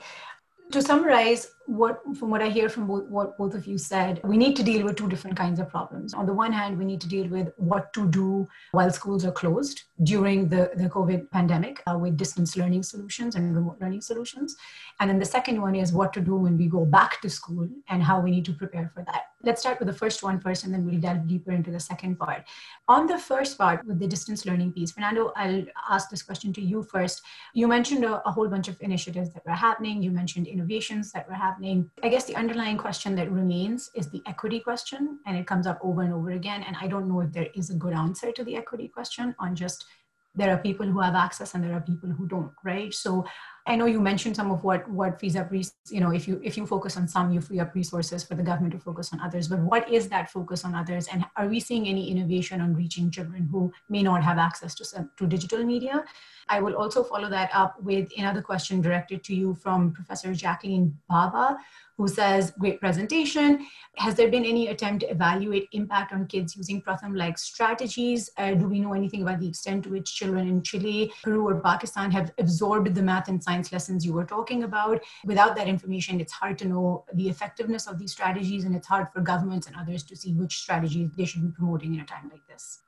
To 0.72 0.82
summarize, 0.82 1.48
what 1.66 2.02
from 2.18 2.30
what 2.30 2.42
I 2.42 2.50
hear 2.50 2.70
from 2.70 2.88
both, 2.88 3.06
what 3.06 3.38
both 3.38 3.54
of 3.54 3.66
you 3.66 3.78
said, 3.78 4.20
we 4.24 4.38
need 4.38 4.56
to 4.58 4.64
deal 4.64 4.84
with 4.86 4.96
two 4.96 5.08
different 5.08 5.38
kinds 5.38 5.60
of 5.60 5.70
problems. 5.70 6.14
On 6.14 6.26
the 6.26 6.34
one 6.34 6.52
hand, 6.52 6.78
we 6.78 6.86
need 6.86 7.02
to 7.02 7.08
deal 7.08 7.28
with 7.28 7.52
what 7.58 7.94
to 7.94 8.08
do 8.10 8.48
while 8.72 8.92
schools 8.92 9.26
are 9.26 9.32
closed 9.32 9.84
during 10.04 10.50
the, 10.50 10.72
the 10.76 10.90
COVID 10.90 11.30
pandemic 11.32 11.82
uh, 11.88 11.98
with 11.98 12.18
distance 12.18 12.58
learning 12.58 12.84
solutions 12.84 13.36
and 13.36 13.56
remote 13.56 13.78
learning 13.80 14.02
solutions. 14.02 14.56
And 15.00 15.10
then 15.10 15.20
the 15.20 15.26
second 15.26 15.62
one 15.62 15.76
is 15.76 15.94
what 15.94 16.14
to 16.14 16.22
do 16.22 16.36
when 16.36 16.58
we 16.58 16.68
go 16.68 16.86
back 16.86 17.22
to 17.22 17.30
school 17.30 17.68
and 17.90 18.04
how 18.04 18.20
we 18.20 18.32
need 18.32 18.46
to 18.46 18.54
prepare 18.54 18.92
for 18.94 19.04
that. 19.06 19.24
Let's 19.44 19.62
start 19.62 19.80
with 19.80 19.88
the 19.88 19.94
first 19.94 20.22
one 20.22 20.40
first, 20.40 20.66
and 20.66 20.74
then 20.74 20.86
we'll 20.86 21.00
delve 21.00 21.28
deeper 21.28 21.52
into 21.52 21.72
the 21.72 21.80
second 21.80 22.18
part. 22.18 22.44
On 22.88 23.08
the 23.08 23.18
first 23.18 23.58
part 23.58 23.84
with 23.86 24.00
the 24.00 24.08
distance 24.08 24.46
learning 24.46 24.74
piece, 24.74 24.92
Fernando, 24.92 25.34
I'll 25.36 25.66
ask 25.90 26.10
this 26.10 26.22
question 26.22 26.54
to 26.54 26.62
you 26.62 26.84
first. 26.84 27.24
You 27.56 27.68
mentioned 27.68 28.06
a, 28.06 28.22
a 28.28 28.32
whole 28.32 28.48
bunch 28.48 28.68
of 28.68 28.80
initiatives 28.82 29.34
that 29.34 29.44
were 29.46 29.54
happening. 29.54 30.04
You 30.04 30.12
mentioned 30.12 30.46
innovations 30.46 31.12
that 31.14 31.28
were 31.28 31.34
happening 31.34 31.61
happening. 31.62 31.90
I 32.04 32.10
guess 32.10 32.26
the 32.26 32.36
underlying 32.36 32.78
question 32.78 33.16
that 33.16 33.32
remains 33.32 33.92
is 33.96 34.10
the 34.10 34.22
equity 34.26 34.60
question, 34.60 35.20
and 35.26 35.38
it 35.38 35.48
comes 35.48 35.68
up 35.68 35.80
over 35.84 36.02
and 36.02 36.14
over 36.14 36.32
again. 36.32 36.64
And 36.64 36.76
I 36.82 36.88
don't 36.88 37.08
know 37.08 37.22
if 37.22 37.32
there 37.32 37.48
is 37.56 37.70
a 37.70 37.76
good 37.76 37.94
answer 37.94 38.32
to 38.32 38.44
the 38.44 38.56
equity 38.56 38.88
question 38.88 39.36
on 39.40 39.56
just 39.56 39.86
there 40.34 40.50
are 40.50 40.58
people 40.58 40.86
who 40.86 41.02
have 41.02 41.14
access 41.14 41.56
and 41.56 41.64
there 41.64 41.74
are 41.74 41.82
people 41.82 42.10
who 42.10 42.26
don't, 42.26 42.52
right? 42.64 42.94
So 42.94 43.26
I 43.68 43.76
know 43.76 43.86
you 43.86 44.02
mentioned 44.02 44.36
some 44.36 44.50
of 44.52 44.64
what 44.64 44.90
what 44.90 45.20
frees 45.20 45.36
up, 45.36 45.52
you 45.54 46.00
know, 46.00 46.12
if 46.12 46.28
you 46.28 46.42
if 46.44 46.58
you 46.58 46.66
focus 46.66 46.98
on 46.98 47.08
some, 47.08 47.32
you 47.32 47.42
free 47.42 47.60
up 47.60 47.76
resources 47.76 48.24
for 48.24 48.34
the 48.36 48.44
government 48.44 48.74
to 48.74 48.80
focus 48.80 49.14
on 49.14 49.20
others. 49.20 49.48
But 49.48 49.60
what 49.60 49.92
is 49.92 50.10
that 50.10 50.32
focus 50.32 50.66
on 50.66 50.74
others, 50.74 51.08
and 51.08 51.26
are 51.36 51.48
we 51.48 51.60
seeing 51.60 51.88
any 51.88 52.10
innovation 52.10 52.60
on 52.60 52.74
reaching 52.76 53.12
children 53.12 53.48
who 53.52 53.72
may 53.90 54.02
not 54.02 54.24
have 54.24 54.40
access 54.40 54.74
to 54.76 55.10
to 55.18 55.28
digital 55.28 55.64
media? 55.64 56.04
I 56.50 56.60
will 56.60 56.76
also 56.76 57.04
follow 57.04 57.30
that 57.30 57.50
up 57.54 57.82
with 57.82 58.12
another 58.18 58.42
question 58.42 58.82
directed 58.82 59.24
to 59.26 59.36
you 59.36 59.54
from 59.54 59.94
Professor 59.94 60.34
Jacqueline 60.34 60.98
Bhabha, 61.10 61.58
who 62.02 62.08
says, 62.08 62.52
great 62.58 62.80
presentation. 62.80 63.68
Has 63.98 64.16
there 64.16 64.32
been 64.32 64.44
any 64.44 64.70
attempt 64.70 65.02
to 65.02 65.12
evaluate 65.12 65.68
impact 65.72 66.12
on 66.14 66.26
kids 66.26 66.56
using 66.56 66.82
Pratham-like 66.82 67.38
strategies? 67.38 68.28
Uh, 68.40 68.56
do 68.56 68.68
we 68.68 68.80
know 68.80 68.94
anything 68.94 69.22
about 69.22 69.40
the 69.40 69.48
extent 69.48 69.84
to 69.84 69.92
which 69.92 70.16
children 70.16 70.48
in 70.48 70.64
Chile, 70.64 71.14
Peru, 71.24 71.48
or 71.48 71.62
Pakistan 71.62 72.10
have 72.10 72.32
absorbed 72.40 72.96
the 72.96 73.04
math 73.04 73.28
and 73.28 73.44
science 73.44 73.72
lessons 73.72 74.04
you 74.04 74.14
were 74.14 74.26
talking 74.26 74.64
about? 74.64 75.00
Without 75.26 75.56
that 75.56 75.68
information, 75.68 76.20
it's 76.20 76.34
hard 76.34 76.58
to 76.58 76.68
know 76.68 77.06
the 77.14 77.30
effectiveness 77.30 77.86
of 77.86 78.00
these 78.00 78.14
strategies, 78.14 78.66
and 78.66 78.76
it's 78.76 78.88
hard 78.88 79.08
for 79.14 79.22
governments 79.22 79.68
and 79.68 79.76
others 79.76 80.02
to 80.02 80.16
see 80.16 80.34
which 80.34 80.58
strategies 80.58 81.12
they 81.16 81.26
should 81.26 81.44
be 81.44 81.52
promoting 81.52 81.94
in 81.94 82.00
a 82.00 82.06
time 82.06 82.32
like 82.32 82.46
this. 82.50 82.80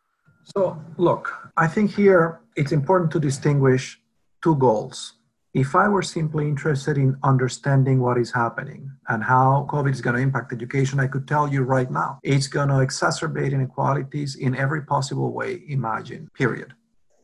So, 0.56 0.82
look, 0.98 1.52
I 1.56 1.68
think 1.68 1.92
here 1.92 2.42
it's 2.56 2.72
important 2.72 3.12
to 3.12 3.20
distinguish 3.20 4.00
two 4.42 4.56
goals 4.56 5.14
if 5.54 5.76
I 5.76 5.88
were 5.88 6.02
simply 6.02 6.48
interested 6.48 6.98
in 6.98 7.16
understanding 7.24 8.00
what 8.00 8.18
is 8.18 8.32
happening 8.32 8.92
and 9.08 9.24
how 9.24 9.68
COVID 9.70 9.92
is 9.92 10.02
going 10.02 10.16
to 10.16 10.22
impact 10.22 10.52
education, 10.52 11.00
I 11.00 11.06
could 11.06 11.28
tell 11.28 11.48
you 11.48 11.62
right 11.62 11.92
now 11.92 12.20
it's 12.24 12.48
going 12.48 12.70
to 12.70 12.76
exacerbate 12.76 13.52
inequalities 13.52 14.36
in 14.36 14.56
every 14.56 14.82
possible 14.82 15.32
way 15.32 15.62
imagined, 15.68 16.34
period. 16.34 16.74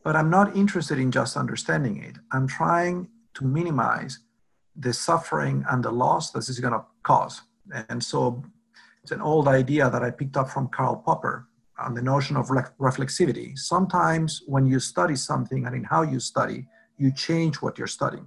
But 0.04 0.14
I'm 0.14 0.30
not 0.30 0.56
interested 0.56 0.98
in 0.98 1.10
just 1.10 1.36
understanding 1.36 2.02
it. 2.04 2.16
I'm 2.30 2.46
trying 2.46 3.08
to 3.34 3.44
minimize 3.44 4.20
the 4.76 4.92
suffering 4.92 5.64
and 5.68 5.82
the 5.82 5.90
loss 5.90 6.30
this 6.30 6.48
is 6.48 6.60
going 6.60 6.72
to 6.72 6.84
cause. 7.02 7.42
And 7.88 8.02
so 8.02 8.44
it's 9.02 9.10
an 9.12 9.20
old 9.20 9.48
idea 9.48 9.90
that 9.90 10.04
I 10.04 10.10
picked 10.10 10.36
up 10.36 10.48
from 10.48 10.68
Karl 10.68 11.02
Popper 11.04 11.48
on 11.80 11.94
the 11.94 12.02
notion 12.02 12.36
of 12.36 12.46
reflexivity. 12.48 13.58
Sometimes 13.58 14.42
when 14.46 14.66
you 14.66 14.78
study 14.78 15.16
something 15.16 15.66
and 15.66 15.74
in 15.74 15.82
how 15.82 16.02
you 16.02 16.20
study, 16.20 16.68
you 17.00 17.10
change 17.12 17.56
what 17.56 17.78
you're 17.78 17.86
studying. 17.86 18.26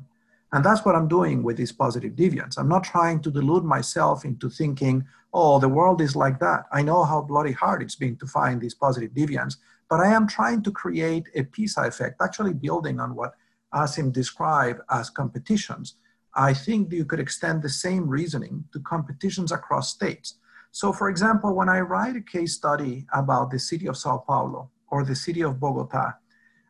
And 0.51 0.63
that's 0.63 0.86
what 0.86 0.95
I'm 0.95 1.07
doing 1.07 1.43
with 1.43 1.57
these 1.57 1.71
positive 1.71 2.13
deviants. 2.13 2.57
I'm 2.57 2.69
not 2.69 2.84
trying 2.84 3.21
to 3.21 3.32
delude 3.32 3.63
myself 3.63 4.26
into 4.26 4.49
thinking, 4.49 5.05
oh, 5.34 5.59
the 5.59 5.69
world 5.69 6.01
is 6.01 6.15
like 6.15 6.39
that. 6.39 6.65
I 6.71 6.82
know 6.82 7.03
how 7.03 7.21
bloody 7.21 7.53
hard 7.53 7.82
it's 7.82 7.95
been 7.95 8.17
to 8.17 8.28
find 8.28 8.61
these 8.61 8.76
positive 8.76 9.11
deviants, 9.11 9.55
but 9.89 9.99
I 9.99 10.09
am 10.11 10.28
trying 10.28 10.61
to 10.63 10.71
create 10.71 11.28
a 11.36 11.43
PISA 11.43 11.82
effect, 11.82 12.21
actually 12.21 12.53
building 12.53 12.99
on 12.99 13.15
what 13.15 13.34
Asim 13.74 14.11
described 14.11 14.82
as 14.91 15.09
competitions. 15.09 15.95
I 16.36 16.53
think 16.53 16.91
you 16.91 17.05
could 17.05 17.19
extend 17.19 17.61
the 17.61 17.69
same 17.69 18.07
reasoning 18.07 18.65
to 18.74 18.80
competitions 18.80 19.51
across 19.51 19.89
states. 19.89 20.36
So, 20.71 20.91
for 20.91 21.09
example, 21.09 21.55
when 21.55 21.69
I 21.69 21.82
write 21.82 22.15
a 22.15 22.21
case 22.21 22.53
study 22.53 23.05
about 23.13 23.51
the 23.51 23.59
city 23.59 23.88
of 23.88 23.97
Sao 23.97 24.17
Paulo 24.17 24.71
or 24.89 25.03
the 25.03 25.15
city 25.15 25.41
of 25.41 25.59
Bogota, 25.59 26.13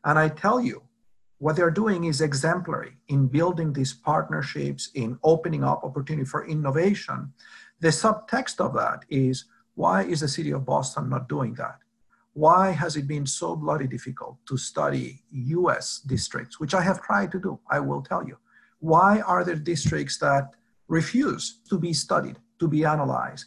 and 0.06 0.20
I 0.20 0.30
tell 0.30 0.60
you 0.62 0.84
what 1.40 1.56
they're 1.56 1.72
doing 1.72 2.06
is 2.06 2.22
exemplary 2.22 2.98
in 3.08 3.28
building 3.28 3.74
these 3.74 3.94
partnerships, 3.94 4.90
in 4.94 5.20
opening 5.24 5.64
up 5.64 5.84
opportunity 5.84 6.26
for 6.26 6.46
innovation. 6.48 7.34
The 7.80 7.90
subtext 7.90 8.60
of 8.60 8.74
that 8.76 9.06
is 9.10 9.46
why 9.76 10.04
is 10.04 10.22
the 10.22 10.28
city 10.28 10.52
of 10.52 10.66
Boston 10.66 11.10
not 11.10 11.28
doing 11.28 11.54
that? 11.56 11.80
Why 12.34 12.72
has 12.72 12.96
it 12.96 13.08
been 13.08 13.26
so 13.26 13.56
bloody 13.56 13.88
difficult 13.88 14.38
to 14.48 14.58
study 14.58 15.24
US 15.32 16.00
districts, 16.00 16.60
which 16.60 16.74
I 16.74 16.82
have 16.82 17.02
tried 17.02 17.32
to 17.34 17.40
do, 17.40 17.60
I 17.70 17.80
will 17.80 18.02
tell 18.02 18.26
you? 18.26 18.38
Why 18.80 19.22
are 19.22 19.44
there 19.44 19.56
districts 19.56 20.18
that 20.20 20.52
refuse 20.88 21.60
to 21.70 21.78
be 21.78 21.94
studied, 21.94 22.38
to 22.60 22.68
be 22.68 22.86
analyzed? 22.86 23.46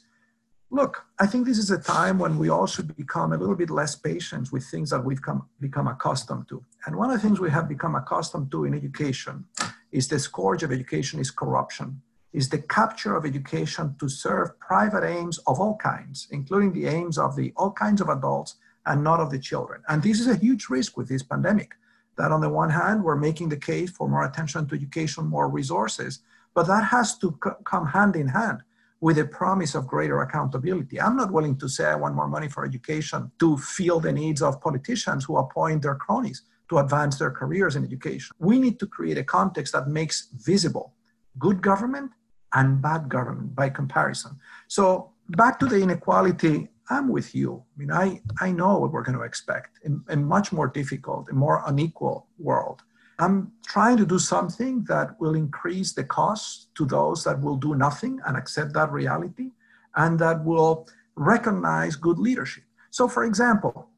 Look, 0.71 1.05
I 1.21 1.27
think 1.27 1.47
this 1.47 1.59
is 1.59 1.71
a 1.71 1.79
time 1.79 2.19
when 2.19 2.39
we 2.39 2.49
all 2.49 2.67
should 2.67 2.97
become 2.97 3.33
a 3.33 3.37
little 3.37 3.55
bit 3.55 3.71
less 3.71 3.95
patient 3.95 4.51
with 4.51 4.67
things 4.67 4.91
that 4.91 5.05
we've 5.05 5.23
come, 5.23 5.49
become 5.61 5.87
accustomed 5.87 6.49
to. 6.49 6.65
And 6.85 6.97
one 6.97 7.09
of 7.09 7.15
the 7.15 7.23
things 7.27 7.39
we 7.39 7.51
have 7.51 7.69
become 7.69 7.95
accustomed 7.95 8.51
to 8.51 8.65
in 8.65 8.75
education 8.75 9.45
is 9.93 10.09
the 10.09 10.19
scourge 10.19 10.65
of 10.65 10.73
education 10.73 11.21
is 11.21 11.31
corruption, 11.31 12.03
is 12.33 12.49
the 12.49 12.59
capture 12.59 13.15
of 13.15 13.25
education 13.25 13.95
to 14.01 14.09
serve 14.09 14.59
private 14.59 15.05
aims 15.05 15.39
of 15.47 15.61
all 15.61 15.77
kinds, 15.77 16.27
including 16.33 16.73
the 16.73 16.87
aims 16.87 17.17
of 17.17 17.37
the 17.37 17.53
all 17.57 17.71
kinds 17.71 18.01
of 18.01 18.09
adults 18.09 18.57
and 18.87 19.05
not 19.05 19.21
of 19.21 19.31
the 19.31 19.39
children. 19.39 19.83
And 19.89 20.03
this 20.03 20.19
is 20.19 20.27
a 20.27 20.35
huge 20.35 20.69
risk 20.69 20.97
with 20.97 21.09
this 21.09 21.23
pandemic. 21.23 21.75
That 22.19 22.33
on 22.33 22.41
the 22.41 22.49
one 22.49 22.71
hand, 22.71 23.05
we're 23.05 23.15
making 23.15 23.51
the 23.51 23.57
case 23.57 23.91
for 23.91 24.09
more 24.09 24.25
attention 24.25 24.67
to 24.67 24.75
education, 24.75 25.27
more 25.27 25.49
resources, 25.49 26.21
But 26.57 26.67
that 26.69 26.85
has 26.85 27.19
to 27.19 27.33
come 27.65 27.87
hand 27.87 28.17
in 28.17 28.29
hand 28.29 28.63
with 29.01 29.19
a 29.19 29.25
promise 29.25 29.75
of 29.75 29.87
greater 29.87 30.23
accountability. 30.23 31.01
I'm 31.01 31.17
not 31.17 31.33
willing 31.33 31.57
to 31.59 31.69
say 31.69 31.85
I 31.87 31.95
want 31.97 32.15
more 32.15 32.29
money 32.29 32.49
for 32.49 32.65
education 32.65 33.31
to 33.39 33.57
fill 33.59 34.01
the 34.01 34.13
needs 34.13 34.43
of 34.43 34.61
politicians 34.61 35.25
who 35.25 35.37
appoint 35.37 35.83
their 35.83 35.97
cronies 35.97 36.43
to 36.71 36.79
advance 36.79 37.19
their 37.19 37.31
careers 37.31 37.77
in 37.77 37.85
education. 37.85 38.35
We 38.39 38.59
need 38.59 38.79
to 38.81 38.87
create 38.87 39.19
a 39.19 39.25
context 39.25 39.73
that 39.75 39.89
makes 39.89 40.29
visible 40.33 40.95
good 41.39 41.63
government 41.63 42.11
and 42.55 42.81
bad 42.81 43.09
government 43.09 43.55
by 43.55 43.69
comparison. 43.69 44.39
So 44.69 45.13
back 45.29 45.59
to 45.61 45.67
the 45.67 45.81
inequality, 45.81 46.69
I'm 46.89 47.09
with 47.09 47.35
you. 47.35 47.65
I 47.75 47.79
mean, 47.79 47.93
I, 47.93 48.21
I 48.41 48.53
know 48.53 48.79
what 48.79 48.93
we're 48.93 49.03
going 49.03 49.19
to 49.19 49.25
expect 49.25 49.79
in 49.85 50.03
a 50.09 50.17
much 50.17 50.53
more 50.53 50.69
difficult, 50.69 51.29
a 51.31 51.35
more 51.35 51.63
unequal 51.67 52.29
world. 52.39 52.83
I'm 53.19 53.53
trying 53.67 53.97
to 53.97 54.07
do 54.07 54.19
something 54.19 54.85
that 54.85 55.19
will 55.21 55.35
increase 55.35 55.93
the 55.95 56.05
cost 56.05 56.75
to 56.75 56.85
those 56.85 57.25
that 57.25 57.41
will 57.41 57.57
do 57.57 57.75
nothing 57.75 58.21
and 58.27 58.37
accept 58.37 58.75
that 58.75 58.93
reality 58.93 59.53
and 59.95 60.19
that 60.19 60.45
will 60.45 60.87
recognize 61.15 61.97
good 61.97 62.19
leadership. 62.19 62.65
So, 62.91 63.09
for 63.09 63.25
example, 63.25 63.89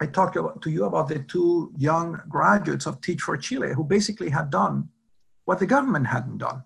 I 0.00 0.06
talked 0.06 0.34
to 0.34 0.70
you 0.70 0.84
about 0.84 1.08
the 1.08 1.20
two 1.20 1.72
young 1.78 2.20
graduates 2.28 2.86
of 2.86 3.00
Teach 3.00 3.22
for 3.22 3.36
Chile 3.36 3.72
who 3.72 3.84
basically 3.84 4.28
had 4.28 4.50
done 4.50 4.88
what 5.44 5.58
the 5.58 5.66
government 5.66 6.06
hadn't 6.06 6.38
done. 6.38 6.62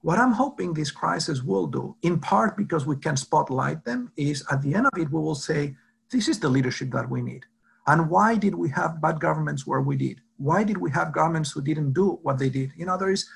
What 0.00 0.18
I'm 0.18 0.32
hoping 0.32 0.72
this 0.72 0.90
crisis 0.90 1.42
will 1.42 1.66
do, 1.66 1.96
in 2.02 2.18
part 2.18 2.56
because 2.56 2.86
we 2.86 2.96
can 2.96 3.16
spotlight 3.16 3.84
them, 3.84 4.10
is 4.16 4.44
at 4.50 4.62
the 4.62 4.74
end 4.74 4.86
of 4.86 4.98
it, 4.98 5.10
we 5.10 5.20
will 5.20 5.34
say, 5.34 5.76
this 6.10 6.28
is 6.28 6.40
the 6.40 6.48
leadership 6.48 6.90
that 6.92 7.08
we 7.08 7.20
need. 7.20 7.44
And 7.86 8.08
why 8.08 8.36
did 8.36 8.54
we 8.54 8.70
have 8.70 9.00
bad 9.00 9.20
governments 9.20 9.66
where 9.66 9.80
we 9.80 9.96
did? 9.96 10.20
Why 10.38 10.64
did 10.64 10.78
we 10.78 10.90
have 10.92 11.12
governments 11.12 11.52
who 11.52 11.60
didn't 11.60 11.92
do 11.92 12.18
what 12.22 12.38
they 12.38 12.48
did? 12.48 12.72
You 12.76 12.86
know, 12.86 12.96
there 12.96 13.10
is 13.10 13.28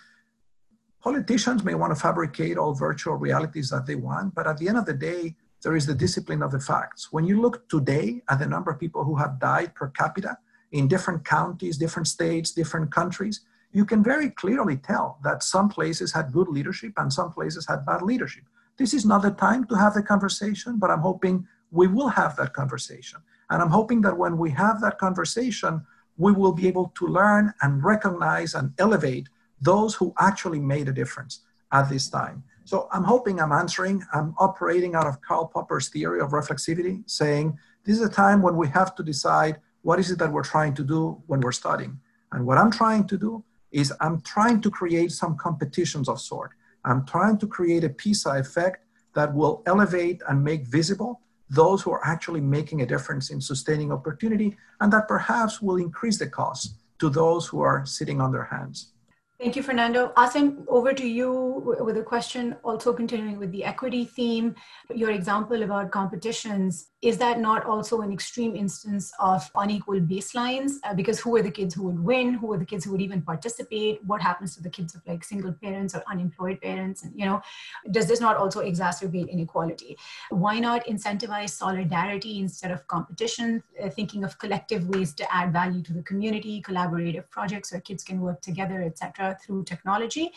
politicians 1.02 1.64
may 1.64 1.74
want 1.74 1.92
to 1.94 2.00
fabricate 2.00 2.56
all 2.56 2.74
virtual 2.74 3.16
realities 3.16 3.68
that 3.70 3.86
they 3.86 3.96
want, 3.96 4.34
but 4.34 4.46
at 4.46 4.56
the 4.58 4.68
end 4.68 4.78
of 4.78 4.86
the 4.86 4.94
day, 4.94 5.34
there 5.62 5.76
is 5.76 5.86
the 5.86 5.94
discipline 5.94 6.42
of 6.42 6.52
the 6.52 6.60
facts. 6.60 7.12
When 7.12 7.24
you 7.24 7.40
look 7.40 7.68
today 7.68 8.22
at 8.28 8.38
the 8.38 8.46
number 8.46 8.70
of 8.70 8.80
people 8.80 9.04
who 9.04 9.16
have 9.16 9.40
died 9.40 9.74
per 9.74 9.88
capita 9.88 10.38
in 10.70 10.88
different 10.88 11.24
counties, 11.24 11.76
different 11.76 12.08
states, 12.08 12.52
different 12.52 12.92
countries, 12.92 13.40
you 13.72 13.84
can 13.84 14.02
very 14.02 14.30
clearly 14.30 14.76
tell 14.76 15.18
that 15.24 15.42
some 15.42 15.68
places 15.68 16.12
had 16.12 16.32
good 16.32 16.48
leadership 16.48 16.92
and 16.96 17.12
some 17.12 17.32
places 17.32 17.66
had 17.66 17.86
bad 17.86 18.02
leadership. 18.02 18.44
This 18.76 18.94
is 18.94 19.04
not 19.04 19.22
the 19.22 19.30
time 19.30 19.64
to 19.66 19.74
have 19.74 19.94
the 19.94 20.02
conversation, 20.02 20.78
but 20.78 20.90
I'm 20.90 21.00
hoping 21.00 21.46
we 21.70 21.86
will 21.86 22.08
have 22.08 22.36
that 22.36 22.52
conversation. 22.52 23.20
And 23.50 23.62
I'm 23.62 23.70
hoping 23.70 24.00
that 24.02 24.16
when 24.16 24.36
we 24.38 24.50
have 24.50 24.80
that 24.82 24.98
conversation, 24.98 25.84
we 26.22 26.30
will 26.30 26.52
be 26.52 26.68
able 26.68 26.88
to 26.98 27.04
learn 27.08 27.52
and 27.62 27.82
recognize 27.82 28.54
and 28.54 28.72
elevate 28.78 29.28
those 29.60 29.92
who 29.94 30.14
actually 30.20 30.60
made 30.60 30.86
a 30.88 30.92
difference 30.92 31.40
at 31.72 31.88
this 31.88 32.08
time. 32.08 32.44
So 32.64 32.88
I'm 32.92 33.02
hoping 33.02 33.40
I'm 33.40 33.50
answering, 33.50 34.04
I'm 34.14 34.34
operating 34.38 34.94
out 34.94 35.08
of 35.08 35.20
Karl 35.20 35.46
Popper's 35.46 35.88
theory 35.88 36.20
of 36.20 36.30
reflexivity, 36.30 37.02
saying 37.10 37.58
this 37.84 37.96
is 37.98 38.06
a 38.06 38.08
time 38.24 38.40
when 38.40 38.56
we 38.56 38.68
have 38.68 38.94
to 38.94 39.02
decide 39.02 39.60
what 39.82 39.98
is 39.98 40.12
it 40.12 40.18
that 40.20 40.30
we're 40.30 40.50
trying 40.54 40.74
to 40.74 40.84
do 40.84 41.20
when 41.26 41.40
we're 41.40 41.60
studying. 41.64 41.98
And 42.30 42.46
what 42.46 42.56
I'm 42.56 42.70
trying 42.70 43.04
to 43.08 43.18
do 43.18 43.44
is 43.72 43.92
I'm 44.00 44.20
trying 44.20 44.60
to 44.60 44.70
create 44.70 45.10
some 45.10 45.36
competitions 45.36 46.08
of 46.08 46.20
sort. 46.20 46.52
I'm 46.84 47.04
trying 47.04 47.38
to 47.38 47.48
create 47.48 47.82
a 47.82 47.88
PISA 47.88 48.30
effect 48.44 48.86
that 49.14 49.34
will 49.34 49.64
elevate 49.66 50.22
and 50.28 50.44
make 50.44 50.66
visible 50.68 51.20
those 51.52 51.82
who 51.82 51.90
are 51.92 52.04
actually 52.04 52.40
making 52.40 52.80
a 52.80 52.86
difference 52.86 53.30
in 53.30 53.40
sustaining 53.40 53.92
opportunity 53.92 54.56
and 54.80 54.92
that 54.92 55.06
perhaps 55.06 55.60
will 55.60 55.76
increase 55.76 56.18
the 56.18 56.26
cost 56.26 56.76
to 56.98 57.10
those 57.10 57.46
who 57.46 57.60
are 57.60 57.84
sitting 57.84 58.20
on 58.20 58.32
their 58.32 58.44
hands. 58.44 58.92
Thank 59.38 59.56
you, 59.56 59.62
Fernando. 59.62 60.12
Asim, 60.16 60.64
over 60.68 60.92
to 60.94 61.06
you 61.06 61.76
with 61.80 61.96
a 61.98 62.02
question, 62.02 62.56
also 62.62 62.92
continuing 62.92 63.38
with 63.38 63.50
the 63.50 63.64
equity 63.64 64.04
theme. 64.04 64.54
Your 64.94 65.10
example 65.10 65.62
about 65.62 65.90
competitions 65.90 66.91
is 67.02 67.18
that 67.18 67.40
not 67.40 67.66
also 67.66 68.00
an 68.02 68.12
extreme 68.12 68.54
instance 68.54 69.12
of 69.18 69.50
unequal 69.56 70.00
baselines? 70.00 70.74
Uh, 70.84 70.94
because 70.94 71.18
who 71.18 71.34
are 71.36 71.42
the 71.42 71.50
kids 71.50 71.74
who 71.74 71.82
would 71.82 71.98
win? 71.98 72.34
Who 72.34 72.52
are 72.52 72.58
the 72.58 72.64
kids 72.64 72.84
who 72.84 72.92
would 72.92 73.00
even 73.00 73.20
participate? 73.22 74.04
What 74.04 74.22
happens 74.22 74.54
to 74.54 74.62
the 74.62 74.70
kids 74.70 74.94
of 74.94 75.02
like 75.04 75.24
single 75.24 75.52
parents 75.52 75.96
or 75.96 76.04
unemployed 76.08 76.60
parents? 76.60 77.02
And 77.02 77.12
you 77.18 77.26
know 77.26 77.42
does 77.90 78.06
this 78.06 78.20
not 78.20 78.36
also 78.36 78.62
exacerbate 78.62 79.28
inequality? 79.28 79.98
Why 80.30 80.60
not 80.60 80.86
incentivize 80.86 81.50
solidarity 81.50 82.38
instead 82.38 82.70
of 82.70 82.86
competition? 82.86 83.64
Uh, 83.82 83.88
thinking 83.88 84.22
of 84.22 84.38
collective 84.38 84.88
ways 84.88 85.12
to 85.14 85.34
add 85.34 85.52
value 85.52 85.82
to 85.82 85.92
the 85.92 86.02
community 86.04 86.62
collaborative 86.62 87.28
projects 87.30 87.72
where 87.72 87.80
kids 87.80 88.04
can 88.04 88.20
work 88.20 88.40
together 88.40 88.80
etc 88.82 89.36
through 89.44 89.64
technology. 89.64 90.30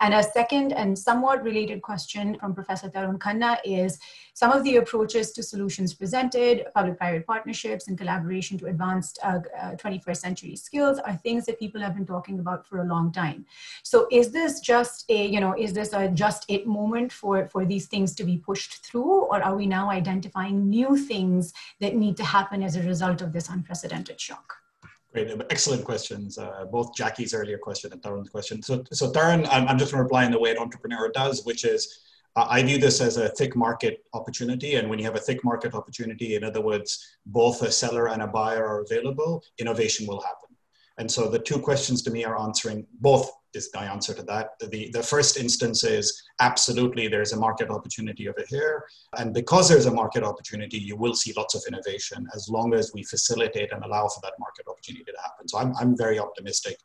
And 0.00 0.12
a 0.12 0.22
second 0.22 0.72
and 0.72 0.98
somewhat 0.98 1.42
related 1.42 1.80
question 1.80 2.38
from 2.38 2.54
professor 2.54 2.90
tarun 2.90 3.18
khanna 3.18 3.56
is 3.64 3.98
some 4.34 4.52
of 4.52 4.64
the 4.64 4.76
approaches 4.76 5.32
to 5.32 5.42
solutions 5.42 5.94
public-private 6.12 7.26
partnerships 7.26 7.88
and 7.88 7.98
collaboration 7.98 8.58
to 8.58 8.66
advanced 8.66 9.18
uh, 9.22 9.40
uh, 9.58 9.72
21st 9.72 10.16
century 10.16 10.56
skills 10.56 10.98
are 10.98 11.16
things 11.16 11.46
that 11.46 11.58
people 11.58 11.80
have 11.80 11.94
been 11.94 12.06
talking 12.06 12.40
about 12.40 12.66
for 12.66 12.80
a 12.80 12.84
long 12.84 13.12
time. 13.12 13.44
So 13.82 14.06
is 14.10 14.30
this 14.30 14.60
just 14.60 15.04
a, 15.10 15.26
you 15.26 15.40
know, 15.40 15.54
is 15.56 15.72
this 15.72 15.92
a 15.92 16.08
just 16.08 16.44
it 16.48 16.66
moment 16.66 17.12
for, 17.12 17.46
for 17.48 17.64
these 17.64 17.86
things 17.86 18.14
to 18.16 18.24
be 18.24 18.38
pushed 18.38 18.84
through 18.84 19.24
or 19.24 19.42
are 19.42 19.56
we 19.56 19.66
now 19.66 19.90
identifying 19.90 20.68
new 20.68 20.96
things 20.96 21.52
that 21.80 21.94
need 21.94 22.16
to 22.16 22.24
happen 22.24 22.62
as 22.62 22.76
a 22.76 22.82
result 22.82 23.22
of 23.22 23.32
this 23.32 23.48
unprecedented 23.48 24.20
shock? 24.20 24.56
Great, 25.12 25.28
excellent 25.50 25.84
questions. 25.84 26.38
Uh, 26.38 26.66
both 26.70 26.94
Jackie's 26.94 27.34
earlier 27.34 27.58
question 27.58 27.92
and 27.92 28.00
Tarun's 28.00 28.28
question. 28.28 28.62
So, 28.62 28.84
so 28.92 29.10
Tarun, 29.10 29.46
I'm, 29.50 29.66
I'm 29.66 29.76
just 29.76 29.90
going 29.90 29.98
to 29.98 30.04
reply 30.04 30.24
in 30.24 30.30
the 30.30 30.38
way 30.38 30.52
an 30.52 30.58
entrepreneur 30.58 31.10
does, 31.10 31.44
which 31.44 31.64
is 31.64 31.98
I 32.48 32.62
view 32.62 32.78
this 32.78 33.00
as 33.00 33.16
a 33.16 33.28
thick 33.30 33.56
market 33.56 34.04
opportunity. 34.14 34.76
And 34.76 34.88
when 34.88 34.98
you 34.98 35.04
have 35.04 35.16
a 35.16 35.20
thick 35.20 35.44
market 35.44 35.74
opportunity, 35.74 36.36
in 36.36 36.44
other 36.44 36.60
words, 36.60 37.04
both 37.26 37.62
a 37.62 37.70
seller 37.70 38.08
and 38.08 38.22
a 38.22 38.26
buyer 38.26 38.66
are 38.66 38.82
available, 38.82 39.42
innovation 39.58 40.06
will 40.06 40.20
happen. 40.20 40.56
And 40.98 41.10
so 41.10 41.28
the 41.28 41.38
two 41.38 41.58
questions 41.58 42.02
to 42.02 42.10
me 42.10 42.24
are 42.24 42.38
answering 42.38 42.86
both 43.00 43.30
is 43.54 43.70
my 43.74 43.86
answer 43.86 44.14
to 44.14 44.22
that. 44.24 44.50
The, 44.60 44.90
the 44.92 45.02
first 45.02 45.36
instance 45.36 45.82
is 45.82 46.22
absolutely 46.40 47.08
there's 47.08 47.32
a 47.32 47.38
market 47.38 47.70
opportunity 47.70 48.28
over 48.28 48.44
here. 48.48 48.84
And 49.16 49.32
because 49.34 49.68
there's 49.68 49.86
a 49.86 49.90
market 49.90 50.22
opportunity, 50.22 50.78
you 50.78 50.96
will 50.96 51.14
see 51.14 51.32
lots 51.36 51.54
of 51.54 51.62
innovation 51.66 52.28
as 52.34 52.48
long 52.48 52.74
as 52.74 52.92
we 52.94 53.02
facilitate 53.02 53.72
and 53.72 53.82
allow 53.84 54.06
for 54.08 54.20
that 54.22 54.34
market 54.38 54.66
opportunity 54.68 55.04
to 55.04 55.20
happen. 55.22 55.48
So 55.48 55.58
I'm, 55.58 55.74
I'm 55.80 55.96
very 55.96 56.18
optimistic 56.18 56.76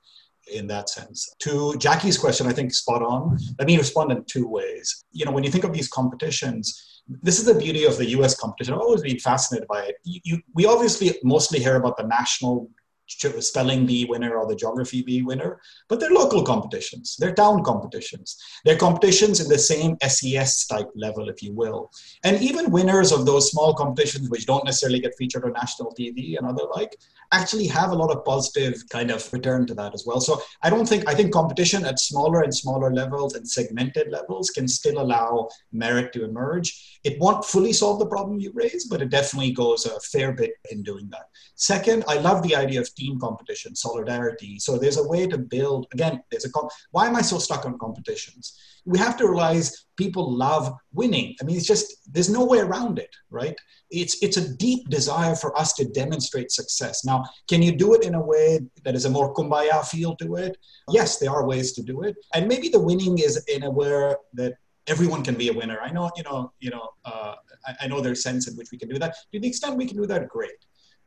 in 0.52 0.68
that 0.68 0.90
sense. 0.90 1.34
To 1.40 1.76
Jackie's 1.78 2.18
question, 2.18 2.48
I 2.48 2.54
think 2.54 2.74
spot 2.74 3.02
on. 3.02 3.38
Let 3.60 3.68
me 3.68 3.78
respond 3.78 4.12
in 4.12 4.24
two 4.26 4.48
ways. 4.48 5.06
You 5.12 5.26
know, 5.26 5.32
when 5.32 5.44
you 5.44 5.52
think 5.52 5.64
of 5.64 5.74
these 5.74 5.88
competitions, 5.88 7.04
this 7.22 7.40
is 7.40 7.46
the 7.46 7.54
beauty 7.54 7.86
of 7.86 7.98
the 7.98 8.10
US 8.18 8.36
competition. 8.36 8.74
I've 8.74 8.82
always 8.82 9.02
been 9.02 9.20
fascinated 9.20 9.68
by 9.68 9.84
it. 9.84 9.96
You, 10.04 10.20
you, 10.24 10.42
we 10.54 10.66
obviously 10.66 11.18
mostly 11.24 11.60
hear 11.60 11.76
about 11.76 11.98
the 11.98 12.08
national 12.08 12.70
spelling 13.08 13.86
bee 13.86 14.06
winner 14.06 14.36
or 14.36 14.48
the 14.48 14.56
geography 14.56 15.02
bee 15.02 15.22
winner, 15.22 15.60
but 15.88 16.00
they're 16.00 16.12
local 16.12 16.44
competitions. 16.44 17.16
They're 17.20 17.34
town 17.34 17.64
competitions. 17.64 18.38
They're 18.64 18.78
competitions 18.78 19.40
in 19.40 19.48
the 19.48 19.60
same 19.60 19.98
SES 20.06 20.66
type 20.68 20.90
level, 20.96 21.30
if 21.30 21.42
you 21.42 21.54
will. 21.54 21.92
And 22.24 22.42
even 22.42 22.72
winners 22.72 23.12
of 23.12 23.26
those 23.26 23.52
small 23.52 23.74
competitions, 23.74 24.30
which 24.30 24.46
don't 24.46 24.66
necessarily 24.66 25.00
get 25.00 25.16
featured 25.18 25.46
on 25.46 25.54
national 25.54 25.94
TV 25.94 26.38
and 26.38 26.48
other 26.48 26.64
like, 26.76 26.96
actually 27.32 27.68
have 27.68 27.92
a 27.92 27.96
lot 27.96 28.12
of 28.12 28.24
positive 28.24 28.84
kind 28.90 29.12
of 29.12 29.32
return 29.34 29.66
to 29.68 29.74
that 29.74 29.94
as 29.94 30.04
well. 30.06 30.22
So 30.22 30.42
I 30.62 30.70
don't 30.70 30.88
think, 30.88 31.08
I 31.08 31.16
think 31.16 31.34
competition 31.34 31.86
at 31.86 32.00
smaller 32.00 32.42
and 32.42 32.56
smaller 32.56 32.94
levels 32.94 33.36
and 33.36 33.48
segmented 33.48 34.10
levels 34.10 34.50
can 34.50 34.68
still 34.68 35.02
allow 35.02 35.50
merit 35.72 36.14
to 36.14 36.24
emerge. 36.24 37.00
It 37.04 37.20
won't 37.20 37.46
fully 37.46 37.74
solve 37.74 38.00
the 38.00 38.06
problem 38.06 38.40
you 38.40 38.52
raise, 38.54 38.86
but 38.86 39.02
it 39.02 39.10
definitely 39.10 39.52
goes 39.52 39.86
a 39.86 40.00
fair 40.00 40.34
bit 40.34 40.54
in 40.72 40.84
doing 40.84 41.10
that. 41.12 41.30
Second, 41.56 42.04
I 42.08 42.18
love 42.18 42.44
the 42.44 42.56
idea 42.56 42.82
of 42.82 42.95
team 42.96 43.20
competition, 43.20 43.76
solidarity. 43.76 44.60
So 44.60 44.78
there's 44.78 44.98
a 44.98 45.08
way 45.08 45.28
to 45.28 45.38
build, 45.38 45.88
again, 45.94 46.22
there's 46.32 46.46
a, 46.46 46.52
comp- 46.52 46.72
why 46.92 47.08
am 47.08 47.16
I 47.16 47.22
so 47.22 47.38
stuck 47.40 47.66
on 47.66 47.78
competitions? 47.78 48.60
We 48.86 49.00
have 49.00 49.18
to 49.18 49.28
realize 49.28 49.86
people 49.98 50.32
love 50.32 50.74
winning. 50.94 51.36
I 51.42 51.44
mean, 51.46 51.58
it's 51.58 51.66
just, 51.66 52.14
there's 52.14 52.30
no 52.30 52.46
way 52.46 52.60
around 52.60 53.00
it, 53.00 53.14
right? 53.30 53.56
It's, 53.90 54.22
it's 54.22 54.38
a 54.38 54.54
deep 54.56 54.90
desire 54.90 55.36
for 55.36 55.58
us 55.58 55.74
to 55.74 55.86
demonstrate 55.86 56.52
success. 56.52 57.04
Now, 57.04 57.24
can 57.48 57.62
you 57.62 57.76
do 57.76 57.94
it 57.96 58.04
in 58.04 58.16
a 58.16 58.22
way 58.22 58.60
that 58.84 58.96
is 58.96 59.06
a 59.06 59.10
more 59.10 59.34
kumbaya 59.34 59.86
feel 59.86 60.16
to 60.18 60.36
it? 60.36 60.58
Yes, 60.90 61.18
there 61.18 61.32
are 61.32 61.46
ways 61.48 61.74
to 61.74 61.82
do 61.82 62.04
it. 62.04 62.16
And 62.34 62.48
maybe 62.48 62.70
the 62.70 62.80
winning 62.80 63.18
is 63.20 63.44
in 63.48 63.64
a 63.64 63.72
way 63.72 64.14
that 64.34 64.54
everyone 64.88 65.24
can 65.24 65.34
be 65.36 65.50
a 65.50 65.54
winner. 65.54 65.80
I 65.82 65.92
know, 65.92 66.12
you 66.16 66.24
know, 66.24 66.52
you 66.60 66.70
know, 66.70 66.90
uh, 67.06 67.36
I, 67.66 67.76
I 67.82 67.88
know 67.88 68.02
there's 68.02 68.22
sense 68.22 68.48
in 68.48 68.56
which 68.56 68.70
we 68.72 68.78
can 68.78 68.88
do 68.88 69.00
that. 69.00 69.16
To 69.32 69.40
the 69.40 69.48
extent 69.48 69.78
we 69.78 69.88
can 69.88 69.98
do 69.98 70.06
that, 70.06 70.28
great. 70.28 70.52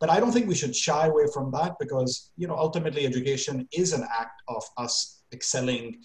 But 0.01 0.11
I 0.11 0.21
don't 0.21 0.33
think 0.33 0.49
we 0.49 0.55
should 0.55 0.77
shy 0.77 1.07
away 1.07 1.25
from 1.33 1.51
that 1.53 1.77
because, 1.81 2.31
you 2.37 2.47
know, 2.47 2.57
ultimately 2.57 3.07
education 3.07 3.69
is 3.73 3.93
an 3.93 4.07
act 4.19 4.43
of 4.49 4.63
us 4.77 5.23
excelling 5.33 6.01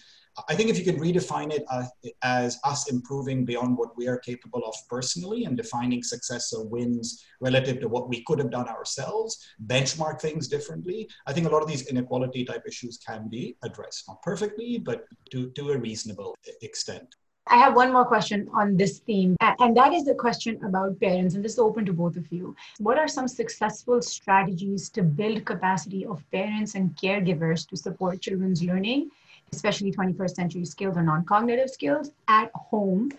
I 0.48 0.56
think 0.56 0.70
if 0.70 0.80
you 0.80 0.84
can 0.84 1.00
redefine 1.00 1.52
it 1.52 1.64
uh, 1.70 1.86
as 2.24 2.60
us 2.64 2.90
improving 2.90 3.46
beyond 3.46 3.78
what 3.78 3.96
we 3.96 4.08
are 4.08 4.18
capable 4.18 4.64
of 4.66 4.74
personally 4.90 5.46
and 5.46 5.56
defining 5.56 6.02
success 6.02 6.52
or 6.54 6.66
wins 6.66 7.24
relative 7.40 7.80
to 7.82 7.88
what 7.88 8.10
we 8.10 8.24
could 8.24 8.40
have 8.40 8.50
done 8.50 8.68
ourselves, 8.68 9.38
benchmark 9.68 10.20
things 10.20 10.48
differently, 10.48 11.08
I 11.28 11.34
think 11.34 11.46
a 11.46 11.50
lot 11.50 11.62
of 11.62 11.68
these 11.68 11.88
inequality 11.88 12.46
type 12.46 12.64
issues 12.68 12.98
can 12.98 13.30
be 13.30 13.58
addressed. 13.64 14.06
Not 14.08 14.24
perfectly, 14.24 14.80
but 14.80 15.06
to, 15.32 15.52
to 15.52 15.72
a 15.72 15.78
reasonable 15.78 16.36
extent. 16.62 17.14
I 17.48 17.58
have 17.58 17.76
one 17.76 17.92
more 17.92 18.06
question 18.06 18.50
on 18.54 18.78
this 18.78 19.00
theme, 19.00 19.36
and 19.42 19.76
that 19.76 19.94
is 19.94 20.06
the 20.06 20.16
question 20.16 20.64
about 20.64 21.00
parents. 21.00 21.36
And 21.36 21.44
this 21.44 21.54
is 21.54 21.60
open 21.60 21.86
to 21.86 21.94
both 21.94 22.16
of 22.16 22.32
you. 22.32 22.56
What 22.80 22.98
are 22.98 23.08
some 23.08 23.28
successful 23.28 24.02
strategies 24.02 24.90
to 24.92 25.04
build 25.04 25.44
capacity 25.46 26.06
of 26.06 26.24
parents 26.32 26.76
and 26.76 26.96
caregivers 26.96 27.68
to 27.70 27.78
support 27.78 28.22
children's 28.22 28.64
learning, 28.64 29.12
especially 29.52 29.92
21st 29.92 30.36
century 30.36 30.66
skills 30.66 30.96
or 30.96 31.04
non 31.04 31.26
cognitive 31.26 31.70
skills 31.70 32.12
at 32.28 32.50
home? 32.56 33.12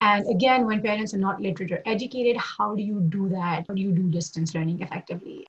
And 0.00 0.28
again, 0.28 0.66
when 0.66 0.80
parents 0.80 1.12
are 1.14 1.18
not 1.18 1.40
literate 1.40 1.72
or 1.72 1.82
educated, 1.84 2.36
how 2.36 2.74
do 2.74 2.82
you 2.82 3.00
do 3.00 3.28
that? 3.30 3.66
How 3.68 3.74
do 3.74 3.82
you 3.82 3.92
do 3.92 4.02
distance 4.10 4.54
learning 4.54 4.80
effectively? 4.80 5.46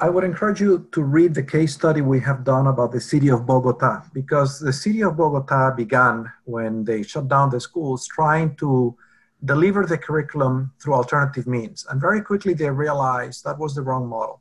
I 0.00 0.08
would 0.08 0.24
encourage 0.24 0.60
you 0.60 0.88
to 0.92 1.02
read 1.02 1.34
the 1.34 1.42
case 1.42 1.74
study 1.74 2.00
we 2.00 2.18
have 2.20 2.42
done 2.42 2.68
about 2.68 2.92
the 2.92 3.00
city 3.00 3.28
of 3.28 3.44
Bogota 3.44 4.02
because 4.14 4.58
the 4.58 4.72
city 4.72 5.02
of 5.02 5.16
Bogota 5.16 5.72
began 5.74 6.32
when 6.44 6.84
they 6.84 7.02
shut 7.02 7.28
down 7.28 7.50
the 7.50 7.60
schools 7.60 8.06
trying 8.06 8.56
to 8.56 8.96
deliver 9.44 9.84
the 9.84 9.98
curriculum 9.98 10.72
through 10.80 10.94
alternative 10.94 11.46
means. 11.46 11.84
And 11.90 12.00
very 12.00 12.22
quickly 12.22 12.54
they 12.54 12.70
realized 12.70 13.44
that 13.44 13.58
was 13.58 13.74
the 13.74 13.82
wrong 13.82 14.06
model, 14.06 14.40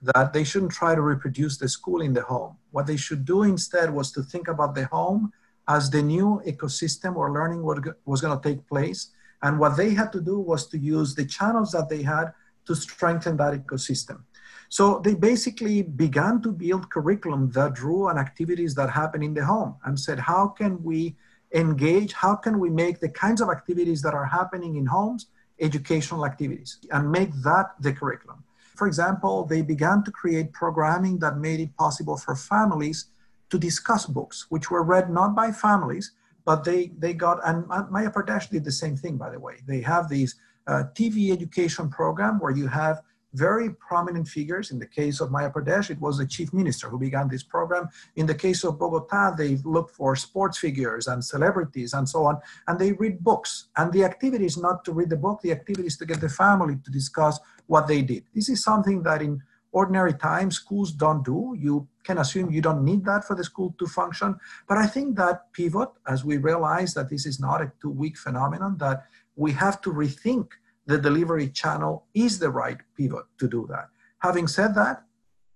that 0.00 0.32
they 0.32 0.44
shouldn't 0.44 0.72
try 0.72 0.94
to 0.94 1.02
reproduce 1.02 1.58
the 1.58 1.68
school 1.68 2.00
in 2.00 2.14
the 2.14 2.22
home. 2.22 2.56
What 2.70 2.86
they 2.86 2.96
should 2.96 3.26
do 3.26 3.42
instead 3.42 3.92
was 3.92 4.12
to 4.12 4.22
think 4.22 4.48
about 4.48 4.74
the 4.74 4.86
home 4.86 5.32
as 5.68 5.90
the 5.90 6.02
new 6.02 6.40
ecosystem 6.46 7.16
where 7.16 7.30
learning 7.30 7.62
was 8.06 8.20
going 8.22 8.40
to 8.40 8.48
take 8.48 8.66
place. 8.66 9.10
And 9.42 9.58
what 9.58 9.76
they 9.76 9.90
had 9.90 10.10
to 10.12 10.22
do 10.22 10.38
was 10.38 10.68
to 10.68 10.78
use 10.78 11.14
the 11.14 11.26
channels 11.26 11.72
that 11.72 11.90
they 11.90 12.02
had 12.02 12.32
to 12.66 12.74
strengthen 12.74 13.36
that 13.38 13.52
ecosystem. 13.52 14.22
So 14.70 15.00
they 15.00 15.14
basically 15.14 15.82
began 15.82 16.40
to 16.42 16.52
build 16.52 16.90
curriculum 16.90 17.50
that 17.50 17.74
drew 17.74 18.08
on 18.08 18.16
activities 18.16 18.72
that 18.76 18.88
happen 18.88 19.20
in 19.20 19.34
the 19.34 19.44
home 19.44 19.74
and 19.84 19.98
said, 19.98 20.20
how 20.20 20.46
can 20.46 20.80
we 20.84 21.16
engage? 21.52 22.12
How 22.12 22.36
can 22.36 22.60
we 22.60 22.70
make 22.70 23.00
the 23.00 23.08
kinds 23.08 23.40
of 23.40 23.48
activities 23.50 24.00
that 24.02 24.14
are 24.14 24.24
happening 24.24 24.76
in 24.76 24.86
homes 24.86 25.26
educational 25.58 26.24
activities 26.24 26.78
and 26.92 27.10
make 27.10 27.32
that 27.42 27.72
the 27.80 27.92
curriculum? 27.92 28.44
For 28.76 28.86
example, 28.86 29.44
they 29.44 29.60
began 29.60 30.04
to 30.04 30.12
create 30.12 30.52
programming 30.52 31.18
that 31.18 31.38
made 31.38 31.58
it 31.58 31.76
possible 31.76 32.16
for 32.16 32.36
families 32.36 33.06
to 33.50 33.58
discuss 33.58 34.06
books, 34.06 34.46
which 34.50 34.70
were 34.70 34.84
read 34.84 35.10
not 35.10 35.34
by 35.34 35.50
families, 35.50 36.12
but 36.44 36.62
they, 36.62 36.92
they 36.96 37.12
got, 37.12 37.40
and 37.44 37.64
Madhya 37.64 38.12
Pradesh 38.12 38.48
did 38.48 38.64
the 38.64 38.70
same 38.70 38.96
thing, 38.96 39.16
by 39.16 39.30
the 39.30 39.40
way. 39.40 39.56
They 39.66 39.80
have 39.80 40.08
these 40.08 40.36
uh, 40.68 40.84
TV 40.94 41.32
education 41.32 41.90
program 41.90 42.38
where 42.38 42.52
you 42.52 42.68
have 42.68 43.02
very 43.34 43.70
prominent 43.70 44.26
figures. 44.28 44.70
In 44.70 44.78
the 44.78 44.86
case 44.86 45.20
of 45.20 45.30
Madhya 45.30 45.52
Pradesh, 45.52 45.90
it 45.90 46.00
was 46.00 46.18
the 46.18 46.26
chief 46.26 46.52
minister 46.52 46.88
who 46.88 46.98
began 46.98 47.28
this 47.28 47.42
program. 47.42 47.88
In 48.16 48.26
the 48.26 48.34
case 48.34 48.64
of 48.64 48.78
Bogota, 48.78 49.34
they 49.36 49.56
look 49.64 49.90
for 49.90 50.16
sports 50.16 50.58
figures 50.58 51.06
and 51.06 51.24
celebrities 51.24 51.92
and 51.92 52.08
so 52.08 52.24
on, 52.24 52.38
and 52.66 52.78
they 52.78 52.92
read 52.92 53.22
books. 53.22 53.68
And 53.76 53.92
the 53.92 54.04
activity 54.04 54.46
is 54.46 54.56
not 54.56 54.84
to 54.84 54.92
read 54.92 55.10
the 55.10 55.16
book, 55.16 55.40
the 55.42 55.52
activity 55.52 55.86
is 55.86 55.96
to 55.98 56.06
get 56.06 56.20
the 56.20 56.28
family 56.28 56.76
to 56.84 56.90
discuss 56.90 57.38
what 57.66 57.86
they 57.86 58.02
did. 58.02 58.24
This 58.34 58.48
is 58.48 58.62
something 58.62 59.02
that 59.04 59.22
in 59.22 59.42
ordinary 59.72 60.12
times 60.14 60.56
schools 60.56 60.92
don't 60.92 61.24
do. 61.24 61.54
You 61.58 61.86
can 62.02 62.18
assume 62.18 62.50
you 62.50 62.60
don't 62.60 62.84
need 62.84 63.04
that 63.04 63.24
for 63.24 63.36
the 63.36 63.44
school 63.44 63.74
to 63.78 63.86
function. 63.86 64.36
But 64.68 64.78
I 64.78 64.86
think 64.86 65.16
that 65.16 65.52
pivot, 65.52 65.90
as 66.08 66.24
we 66.24 66.38
realize 66.38 66.94
that 66.94 67.08
this 67.08 67.26
is 67.26 67.38
not 67.38 67.62
a 67.62 67.70
two 67.80 67.90
week 67.90 68.18
phenomenon, 68.18 68.78
that 68.78 69.04
we 69.36 69.52
have 69.52 69.80
to 69.82 69.90
rethink 69.90 70.48
the 70.86 70.98
delivery 70.98 71.48
channel 71.48 72.06
is 72.14 72.38
the 72.38 72.50
right 72.50 72.78
pivot 72.96 73.24
to 73.38 73.48
do 73.48 73.66
that. 73.70 73.88
Having 74.20 74.48
said 74.48 74.74
that, 74.74 75.04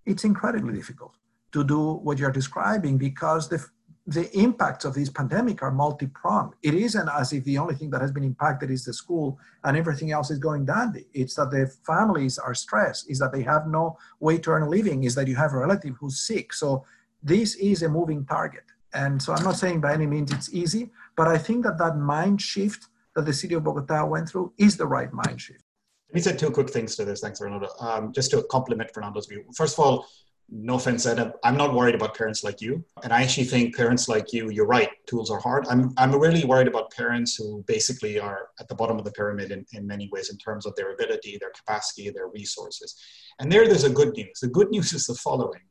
it's 0.07 0.25
incredibly 0.25 0.75
difficult 0.75 1.15
to 1.53 1.65
do 1.65 1.95
what 1.95 2.19
you're 2.19 2.31
describing 2.31 2.99
because 2.99 3.49
the, 3.49 3.65
the 4.07 4.31
impacts 4.39 4.85
of 4.85 4.95
this 4.95 5.09
pandemic 5.09 5.63
are 5.63 5.71
multi-pronged. 5.71 6.53
It 6.63 6.75
isn't 6.75 7.09
as 7.09 7.33
if 7.33 7.45
the 7.45 7.59
only 7.59 7.75
thing 7.75 7.91
that 7.91 8.01
has 8.01 8.13
been 8.13 8.25
impacted 8.25 8.71
is 8.71 8.85
the 8.85 8.93
school 8.93 9.39
and 9.65 9.77
everything 9.77 10.13
else 10.13 10.31
is 10.31 10.39
going 10.39 10.67
dandy. 10.67 11.07
It's 11.15 11.35
that 11.37 11.51
the 11.51 11.73
families 11.87 12.39
are 12.39 12.55
stressed, 12.55 13.11
is 13.11 13.19
that 13.21 13.33
they 13.33 13.43
have 13.43 13.67
no 13.67 13.97
way 14.21 14.39
to 14.39 14.51
earn 14.51 14.63
a 14.63 14.69
living, 14.69 15.05
is 15.05 15.15
that 15.15 15.29
you 15.29 15.37
have 15.37 15.53
a 15.53 15.59
relative 15.59 15.97
who's 15.99 16.21
sick. 16.21 16.53
So 16.53 16.85
this 17.23 17.55
is 17.55 17.83
a 17.83 17.89
moving 17.89 18.27
target. 18.27 18.65
And 18.93 19.21
so 19.21 19.33
I'm 19.33 19.43
not 19.43 19.57
saying 19.57 19.81
by 19.81 19.95
any 19.95 20.07
means 20.07 20.33
it's 20.33 20.53
easy, 20.53 20.91
but 21.17 21.27
I 21.27 21.39
think 21.39 21.65
that 21.65 21.79
that 21.79 21.97
mind 21.97 22.41
shift 22.41 22.89
that 23.15 23.27
the 23.27 23.33
city 23.33 23.55
of 23.55 23.65
Bogota 23.65 24.05
went 24.05 24.29
through 24.29 24.53
is 24.59 24.77
the 24.77 24.87
right 24.87 25.13
mind 25.13 25.41
shift. 25.41 25.63
Let 26.09 26.15
me 26.15 26.21
say 26.21 26.37
two 26.37 26.51
quick 26.51 26.71
things 26.71 26.97
to 26.97 27.05
this. 27.05 27.21
Thanks, 27.21 27.39
Fernando. 27.39 27.69
Um, 27.81 28.13
just 28.13 28.31
to 28.33 28.45
complement 28.51 28.91
Fernando's 28.93 29.27
view. 29.27 29.45
First 29.55 29.79
of 29.79 29.85
all, 29.85 30.07
no 30.51 30.75
offense, 30.75 31.07
Ed, 31.07 31.33
I'm 31.43 31.57
not 31.57 31.75
worried 31.75 31.95
about 31.95 32.15
parents 32.17 32.45
like 32.45 32.61
you. 32.61 32.85
And 33.03 33.13
I 33.13 33.23
actually 33.23 33.45
think 33.45 33.75
parents 33.75 34.09
like 34.09 34.33
you, 34.33 34.51
you're 34.51 34.67
right, 34.67 34.91
tools 35.07 35.31
are 35.31 35.41
hard. 35.41 35.67
I'm, 35.69 35.93
I'm 35.97 36.15
really 36.15 36.45
worried 36.45 36.69
about 36.69 36.91
parents 36.93 37.35
who 37.35 37.65
basically 37.67 38.19
are 38.19 38.49
at 38.61 38.69
the 38.69 38.75
bottom 38.75 38.99
of 38.99 39.05
the 39.05 39.13
pyramid 39.13 39.51
in, 39.53 39.65
in 39.73 39.87
many 39.87 40.09
ways 40.13 40.31
in 40.31 40.37
terms 40.37 40.67
of 40.67 40.77
their 40.77 40.93
ability, 40.93 41.39
their 41.41 41.51
capacity, 41.51 42.11
their 42.11 42.29
resources. 42.29 42.95
And 43.39 43.51
there, 43.51 43.67
there's 43.67 43.85
a 43.85 43.91
good 43.91 44.15
news. 44.15 44.41
The 44.41 44.49
good 44.49 44.71
news 44.71 44.93
is 44.93 45.07
the 45.07 45.15
following 45.15 45.63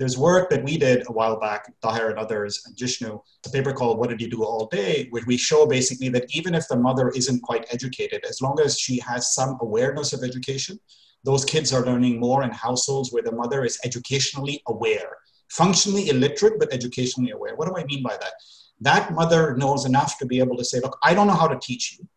there's 0.00 0.16
work 0.16 0.48
that 0.48 0.64
we 0.64 0.78
did 0.78 1.06
a 1.08 1.12
while 1.12 1.38
back, 1.38 1.70
Tahir 1.82 2.08
and 2.08 2.18
others, 2.18 2.62
and 2.64 2.74
Jishnu, 2.74 3.20
a 3.46 3.50
paper 3.50 3.74
called 3.74 3.98
What 3.98 4.08
Did 4.08 4.22
You 4.22 4.30
Do 4.30 4.42
All 4.42 4.64
Day, 4.64 5.08
where 5.10 5.22
we 5.26 5.36
show 5.36 5.66
basically 5.66 6.08
that 6.08 6.34
even 6.34 6.54
if 6.54 6.66
the 6.68 6.76
mother 6.76 7.10
isn't 7.10 7.42
quite 7.42 7.66
educated, 7.70 8.24
as 8.26 8.40
long 8.40 8.58
as 8.64 8.78
she 8.78 8.98
has 9.00 9.34
some 9.34 9.58
awareness 9.60 10.14
of 10.14 10.24
education, 10.24 10.80
those 11.22 11.44
kids 11.44 11.70
are 11.74 11.84
learning 11.84 12.18
more 12.18 12.42
in 12.44 12.50
households 12.50 13.12
where 13.12 13.22
the 13.22 13.30
mother 13.30 13.62
is 13.62 13.78
educationally 13.84 14.62
aware, 14.68 15.18
functionally 15.50 16.08
illiterate, 16.08 16.58
but 16.58 16.72
educationally 16.72 17.32
aware. 17.32 17.54
What 17.54 17.68
do 17.68 17.76
I 17.76 17.84
mean 17.84 18.02
by 18.02 18.16
that? 18.16 18.32
That 18.80 19.12
mother 19.12 19.54
knows 19.54 19.84
enough 19.84 20.16
to 20.20 20.24
be 20.24 20.38
able 20.38 20.56
to 20.56 20.64
say, 20.64 20.80
look, 20.80 20.98
I 21.04 21.12
don't 21.12 21.26
know 21.26 21.34
how 21.34 21.48
to 21.48 21.58
teach 21.60 21.98
you, 21.98 22.08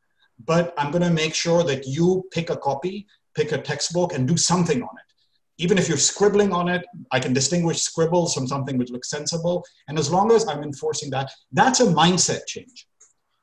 but 0.45 0.73
I'm 0.77 0.89
going 0.89 1.03
to 1.03 1.11
make 1.11 1.35
sure 1.35 1.63
that 1.63 1.85
you 1.85 2.23
pick 2.31 2.49
a 2.49 2.55
copy, 2.55 3.07
pick 3.35 3.51
a 3.51 3.57
textbook, 3.57 4.13
and 4.13 4.25
do 4.25 4.37
something 4.37 4.81
on 4.81 4.89
it 4.97 5.02
even 5.57 5.77
if 5.77 5.87
you're 5.87 5.97
scribbling 5.97 6.51
on 6.51 6.67
it, 6.67 6.83
I 7.11 7.19
can 7.19 7.33
distinguish 7.33 7.81
scribbles 7.81 8.33
from 8.33 8.47
something 8.47 8.77
which 8.77 8.89
looks 8.89 9.09
sensible. 9.09 9.63
And 9.87 9.99
as 9.99 10.11
long 10.11 10.31
as 10.31 10.47
I'm 10.47 10.63
enforcing 10.63 11.09
that, 11.11 11.31
that's 11.51 11.79
a 11.79 11.85
mindset 11.85 12.45
change. 12.47 12.87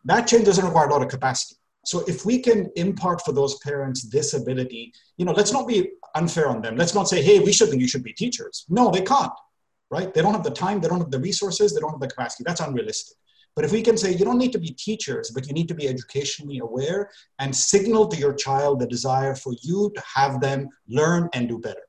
That 0.04 0.26
change 0.26 0.46
doesn't 0.46 0.64
require 0.64 0.88
a 0.88 0.92
lot 0.92 1.02
of 1.02 1.08
capacity. 1.08 1.56
So 1.84 2.00
if 2.06 2.26
we 2.26 2.40
can 2.40 2.70
impart 2.76 3.24
for 3.24 3.32
those 3.32 3.58
parents 3.58 4.08
this 4.08 4.34
ability, 4.34 4.92
you 5.16 5.24
know, 5.24 5.32
let's 5.32 5.52
not 5.52 5.66
be 5.66 5.90
unfair 6.14 6.48
on 6.48 6.60
them. 6.60 6.76
Let's 6.76 6.94
not 6.94 7.08
say, 7.08 7.22
hey, 7.22 7.40
we 7.40 7.52
should 7.52 7.68
think 7.70 7.80
you 7.80 7.88
should 7.88 8.04
be 8.04 8.12
teachers. 8.12 8.66
No, 8.68 8.90
they 8.90 9.02
can't, 9.02 9.32
right? 9.90 10.12
They 10.12 10.20
don't 10.20 10.34
have 10.34 10.44
the 10.44 10.50
time, 10.50 10.80
they 10.80 10.88
don't 10.88 11.00
have 11.00 11.10
the 11.10 11.20
resources, 11.20 11.72
they 11.72 11.80
don't 11.80 11.92
have 11.92 12.00
the 12.00 12.08
capacity. 12.08 12.44
That's 12.46 12.60
unrealistic. 12.60 13.16
But 13.56 13.64
if 13.64 13.72
we 13.72 13.82
can 13.82 13.96
say 13.96 14.12
you 14.12 14.24
don't 14.24 14.38
need 14.38 14.52
to 14.52 14.58
be 14.58 14.70
teachers, 14.70 15.30
but 15.30 15.46
you 15.46 15.52
need 15.52 15.68
to 15.68 15.74
be 15.74 15.88
educationally 15.88 16.58
aware 16.58 17.10
and 17.38 17.54
signal 17.54 18.06
to 18.08 18.16
your 18.16 18.32
child 18.34 18.80
the 18.80 18.86
desire 18.86 19.34
for 19.34 19.54
you 19.62 19.90
to 19.94 20.02
have 20.14 20.40
them 20.40 20.68
learn 20.88 21.28
and 21.34 21.48
do 21.48 21.58
better. 21.58 21.82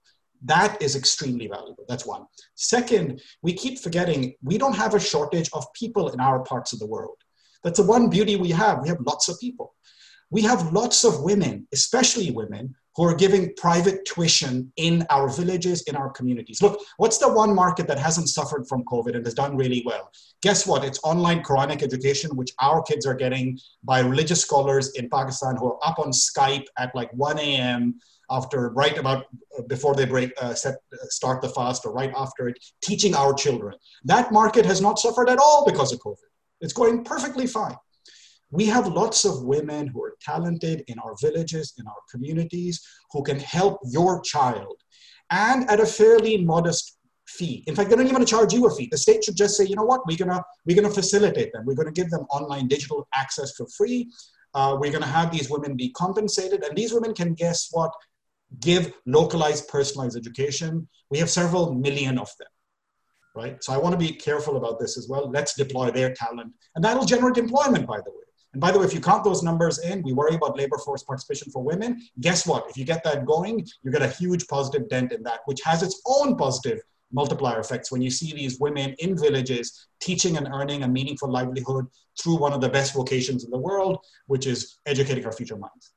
That 0.43 0.81
is 0.81 0.95
extremely 0.95 1.47
valuable. 1.47 1.85
That's 1.87 2.05
one. 2.05 2.25
Second, 2.55 3.21
we 3.41 3.53
keep 3.53 3.79
forgetting 3.79 4.33
we 4.41 4.57
don't 4.57 4.75
have 4.75 4.95
a 4.95 4.99
shortage 4.99 5.49
of 5.53 5.71
people 5.73 6.09
in 6.09 6.19
our 6.19 6.39
parts 6.43 6.73
of 6.73 6.79
the 6.79 6.87
world. 6.87 7.17
That's 7.63 7.79
the 7.79 7.85
one 7.85 8.09
beauty 8.09 8.35
we 8.35 8.49
have. 8.49 8.81
We 8.81 8.89
have 8.89 8.99
lots 9.01 9.29
of 9.29 9.39
people. 9.39 9.75
We 10.31 10.41
have 10.43 10.71
lots 10.71 11.03
of 11.03 11.21
women, 11.21 11.67
especially 11.73 12.31
women, 12.31 12.73
who 12.95 13.03
are 13.03 13.15
giving 13.15 13.53
private 13.55 14.03
tuition 14.05 14.71
in 14.75 15.05
our 15.09 15.29
villages, 15.29 15.83
in 15.83 15.95
our 15.95 16.09
communities. 16.09 16.61
Look, 16.61 16.81
what's 16.97 17.19
the 17.19 17.31
one 17.31 17.53
market 17.53 17.87
that 17.87 17.97
hasn't 17.97 18.29
suffered 18.29 18.67
from 18.67 18.83
COVID 18.85 19.15
and 19.15 19.25
has 19.25 19.33
done 19.33 19.55
really 19.55 19.83
well? 19.85 20.09
Guess 20.41 20.67
what? 20.67 20.83
It's 20.83 20.99
online 21.03 21.43
Quranic 21.43 21.83
education, 21.83 22.35
which 22.35 22.51
our 22.59 22.81
kids 22.81 23.05
are 23.05 23.13
getting 23.13 23.59
by 23.83 23.99
religious 23.99 24.41
scholars 24.41 24.91
in 24.95 25.09
Pakistan 25.09 25.55
who 25.55 25.67
are 25.67 25.87
up 25.87 25.99
on 25.99 26.11
Skype 26.11 26.65
at 26.77 26.93
like 26.95 27.11
1 27.13 27.39
a.m 27.39 27.99
after 28.31 28.69
right 28.69 28.97
about 28.97 29.25
uh, 29.57 29.63
before 29.67 29.93
they 29.95 30.05
break 30.05 30.31
uh, 30.41 30.53
set, 30.53 30.75
uh, 30.93 31.05
start 31.09 31.41
the 31.41 31.49
fast 31.49 31.85
or 31.85 31.93
right 31.93 32.13
after 32.15 32.47
it 32.49 32.57
teaching 32.81 33.13
our 33.15 33.33
children. 33.33 33.75
That 34.05 34.31
market 34.31 34.65
has 34.65 34.81
not 34.81 34.99
suffered 34.99 35.29
at 35.29 35.39
all 35.39 35.65
because 35.65 35.91
of 35.91 35.99
covid. 35.99 36.31
It's 36.61 36.73
going 36.73 37.03
perfectly 37.03 37.47
fine. 37.47 37.75
We 38.51 38.65
have 38.65 38.87
lots 38.87 39.23
of 39.25 39.43
women 39.43 39.87
who 39.87 40.03
are 40.03 40.15
talented 40.21 40.83
in 40.87 40.99
our 40.99 41.15
villages 41.21 41.73
in 41.77 41.87
our 41.87 42.01
communities 42.11 42.81
who 43.11 43.23
can 43.23 43.39
help 43.39 43.79
your 43.85 44.21
child 44.21 44.77
and 45.29 45.69
at 45.69 45.79
a 45.79 45.85
fairly 45.85 46.37
modest 46.37 46.97
fee. 47.27 47.63
In 47.67 47.75
fact 47.75 47.89
they 47.89 47.95
don't 47.95 48.07
even 48.07 48.25
charge 48.25 48.53
you 48.53 48.65
a 48.67 48.75
fee. 48.75 48.89
The 48.91 48.97
state 48.97 49.23
should 49.23 49.37
just 49.37 49.55
say 49.57 49.65
you 49.65 49.75
know 49.75 49.89
what? 49.91 50.05
We're 50.05 50.17
gonna 50.17 50.43
we're 50.65 50.75
gonna 50.75 50.93
facilitate 51.01 51.53
them. 51.53 51.63
We're 51.65 51.75
gonna 51.75 51.91
give 51.91 52.09
them 52.09 52.25
online 52.29 52.67
digital 52.67 53.07
access 53.13 53.53
for 53.55 53.67
free. 53.67 54.09
Uh, 54.53 54.77
we're 54.79 54.91
going 54.91 55.03
to 55.03 55.09
have 55.09 55.31
these 55.31 55.49
women 55.49 55.75
be 55.75 55.89
compensated. 55.91 56.63
And 56.63 56.77
these 56.77 56.93
women 56.93 57.13
can 57.13 57.33
guess 57.33 57.69
what 57.71 57.91
give 58.59 58.91
localized, 59.05 59.67
personalized 59.67 60.17
education. 60.17 60.87
We 61.09 61.19
have 61.19 61.29
several 61.29 61.73
million 61.73 62.17
of 62.17 62.29
them. 62.37 62.47
right? 63.35 63.63
So 63.63 63.73
I 63.73 63.77
want 63.77 63.93
to 63.93 63.97
be 63.97 64.13
careful 64.13 64.57
about 64.57 64.79
this 64.79 64.97
as 64.97 65.07
well. 65.07 65.29
Let's 65.29 65.55
deploy 65.55 65.91
their 65.91 66.13
talent, 66.13 66.53
and 66.75 66.83
that'll 66.83 67.05
generate 67.05 67.37
employment, 67.37 67.87
by 67.87 67.97
the 67.97 68.11
way. 68.11 68.17
And 68.53 68.59
by 68.59 68.71
the 68.71 68.79
way, 68.79 68.85
if 68.85 68.93
you 68.93 68.99
count 68.99 69.23
those 69.23 69.43
numbers 69.43 69.79
in, 69.79 70.01
we 70.03 70.11
worry 70.11 70.35
about 70.35 70.57
labor 70.57 70.77
force 70.77 71.03
participation 71.03 71.49
for 71.51 71.63
women. 71.63 72.01
Guess 72.19 72.45
what? 72.45 72.69
If 72.69 72.75
you 72.77 72.83
get 72.83 73.01
that 73.05 73.25
going, 73.25 73.65
you 73.81 73.91
get 73.91 74.01
a 74.01 74.09
huge 74.09 74.45
positive 74.47 74.89
dent 74.89 75.13
in 75.13 75.23
that, 75.23 75.39
which 75.45 75.61
has 75.63 75.81
its 75.83 76.01
own 76.05 76.35
positive 76.35 76.79
multiplier 77.13 77.59
effects 77.59 77.91
when 77.91 78.01
you 78.01 78.09
see 78.09 78.33
these 78.33 78.59
women 78.59 78.93
in 78.99 79.17
villages 79.17 79.87
teaching 80.01 80.37
and 80.37 80.47
earning 80.51 80.83
a 80.83 80.87
meaningful 80.87 81.29
livelihood 81.29 81.85
through 82.21 82.35
one 82.37 82.53
of 82.53 82.61
the 82.61 82.69
best 82.69 82.93
vocations 82.93 83.43
in 83.45 83.51
the 83.51 83.57
world, 83.57 83.99
which 84.27 84.47
is 84.47 84.79
educating 84.85 85.25
our 85.25 85.31
future 85.31 85.57
minds. 85.57 85.93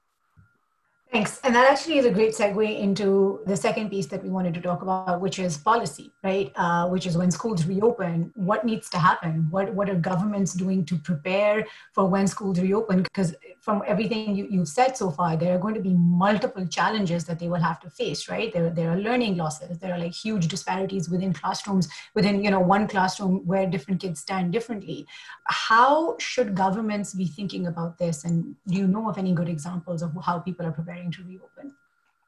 Thanks. 1.14 1.40
And 1.44 1.54
that 1.54 1.70
actually 1.70 1.98
is 1.98 2.06
a 2.06 2.10
great 2.10 2.32
segue 2.32 2.76
into 2.76 3.40
the 3.46 3.56
second 3.56 3.88
piece 3.88 4.06
that 4.06 4.20
we 4.24 4.30
wanted 4.30 4.52
to 4.54 4.60
talk 4.60 4.82
about, 4.82 5.20
which 5.20 5.38
is 5.38 5.56
policy, 5.56 6.12
right? 6.24 6.50
Uh, 6.56 6.88
which 6.88 7.06
is 7.06 7.16
when 7.16 7.30
schools 7.30 7.64
reopen, 7.66 8.32
what 8.34 8.64
needs 8.64 8.90
to 8.90 8.98
happen? 8.98 9.46
What, 9.48 9.72
what 9.72 9.88
are 9.88 9.94
governments 9.94 10.54
doing 10.54 10.84
to 10.86 10.96
prepare 10.96 11.66
for 11.92 12.08
when 12.08 12.26
schools 12.26 12.58
reopen? 12.58 13.04
Because 13.04 13.36
from 13.64 13.82
everything 13.86 14.36
you, 14.36 14.46
you've 14.50 14.68
said 14.68 14.94
so 14.94 15.10
far, 15.10 15.36
there 15.36 15.54
are 15.54 15.58
going 15.58 15.74
to 15.74 15.80
be 15.80 15.94
multiple 15.94 16.66
challenges 16.66 17.24
that 17.24 17.38
they 17.38 17.48
will 17.48 17.64
have 17.68 17.80
to 17.80 17.88
face, 17.88 18.28
right? 18.28 18.52
There, 18.52 18.68
there 18.68 18.90
are 18.90 18.98
learning 18.98 19.36
losses. 19.36 19.78
There 19.78 19.94
are 19.94 19.98
like 19.98 20.12
huge 20.12 20.48
disparities 20.48 21.08
within 21.08 21.32
classrooms, 21.32 21.88
within, 22.14 22.44
you 22.44 22.50
know, 22.50 22.60
one 22.60 22.86
classroom 22.86 23.40
where 23.46 23.66
different 23.66 24.02
kids 24.02 24.20
stand 24.20 24.52
differently. 24.52 25.06
How 25.46 26.16
should 26.18 26.54
governments 26.54 27.14
be 27.14 27.26
thinking 27.26 27.66
about 27.66 27.96
this? 27.96 28.24
And 28.24 28.54
do 28.66 28.76
you 28.76 28.86
know 28.86 29.08
of 29.08 29.16
any 29.16 29.32
good 29.32 29.48
examples 29.48 30.02
of 30.02 30.12
how 30.22 30.38
people 30.40 30.66
are 30.66 30.72
preparing 30.72 31.10
to 31.12 31.22
reopen. 31.24 31.72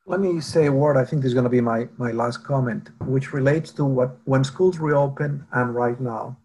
Let 0.07 0.21
me 0.21 0.41
say 0.41 0.67
a 0.67 0.73
word. 0.73 0.97
I 0.97 1.05
think 1.05 1.23
this 1.23 1.31
is 1.31 1.35
going 1.35 1.45
to 1.45 1.51
be 1.51 1.61
my, 1.61 1.89
my 1.99 2.13
last 2.13 2.45
comment, 2.45 2.91
which 3.01 3.33
relates 3.33 3.73
to 3.73 3.85
what 3.85 4.17
when 4.25 4.45
schools 4.45 4.79
reopen 4.79 5.45
and 5.53 5.75
right 5.75 6.01
now. 6.01 6.37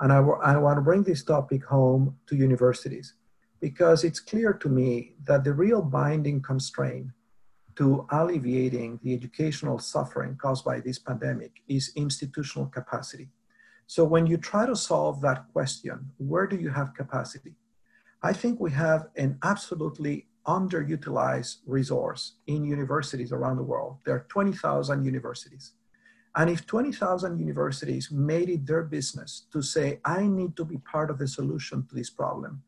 And 0.00 0.12
I, 0.12 0.18
I 0.18 0.56
want 0.56 0.76
to 0.78 0.82
bring 0.82 1.02
this 1.02 1.24
topic 1.24 1.64
home 1.64 2.16
to 2.28 2.36
universities 2.36 3.14
because 3.60 4.04
it's 4.04 4.20
clear 4.20 4.52
to 4.52 4.68
me 4.68 5.14
that 5.24 5.44
the 5.44 5.52
real 5.52 5.82
binding 5.82 6.40
constraint 6.40 7.08
to 7.76 8.06
alleviating 8.10 8.98
the 9.02 9.14
educational 9.14 9.78
suffering 9.78 10.36
caused 10.36 10.64
by 10.64 10.80
this 10.80 10.98
pandemic 10.98 11.62
is 11.68 11.92
institutional 11.94 12.66
capacity. 12.66 13.28
So 13.86 14.04
when 14.04 14.26
you 14.26 14.36
try 14.36 14.66
to 14.66 14.76
solve 14.76 15.20
that 15.22 15.46
question, 15.52 16.10
where 16.18 16.46
do 16.46 16.56
you 16.56 16.70
have 16.70 16.94
capacity? 16.94 17.54
I 18.22 18.32
think 18.32 18.58
we 18.60 18.72
have 18.72 19.08
an 19.16 19.38
absolutely 19.42 20.26
underutilized 20.46 21.58
resource 21.66 22.32
in 22.46 22.64
universities 22.64 23.32
around 23.32 23.58
the 23.58 23.62
world. 23.62 23.98
There 24.04 24.16
are 24.16 24.26
20,000 24.28 25.04
universities. 25.04 25.72
And 26.34 26.50
if 26.50 26.66
20,000 26.66 27.38
universities 27.38 28.10
made 28.10 28.48
it 28.48 28.66
their 28.66 28.82
business 28.82 29.46
to 29.52 29.62
say, 29.62 30.00
I 30.04 30.26
need 30.26 30.56
to 30.56 30.64
be 30.64 30.78
part 30.78 31.10
of 31.10 31.18
the 31.18 31.28
solution 31.28 31.86
to 31.86 31.94
this 31.94 32.10
problem, 32.10 32.62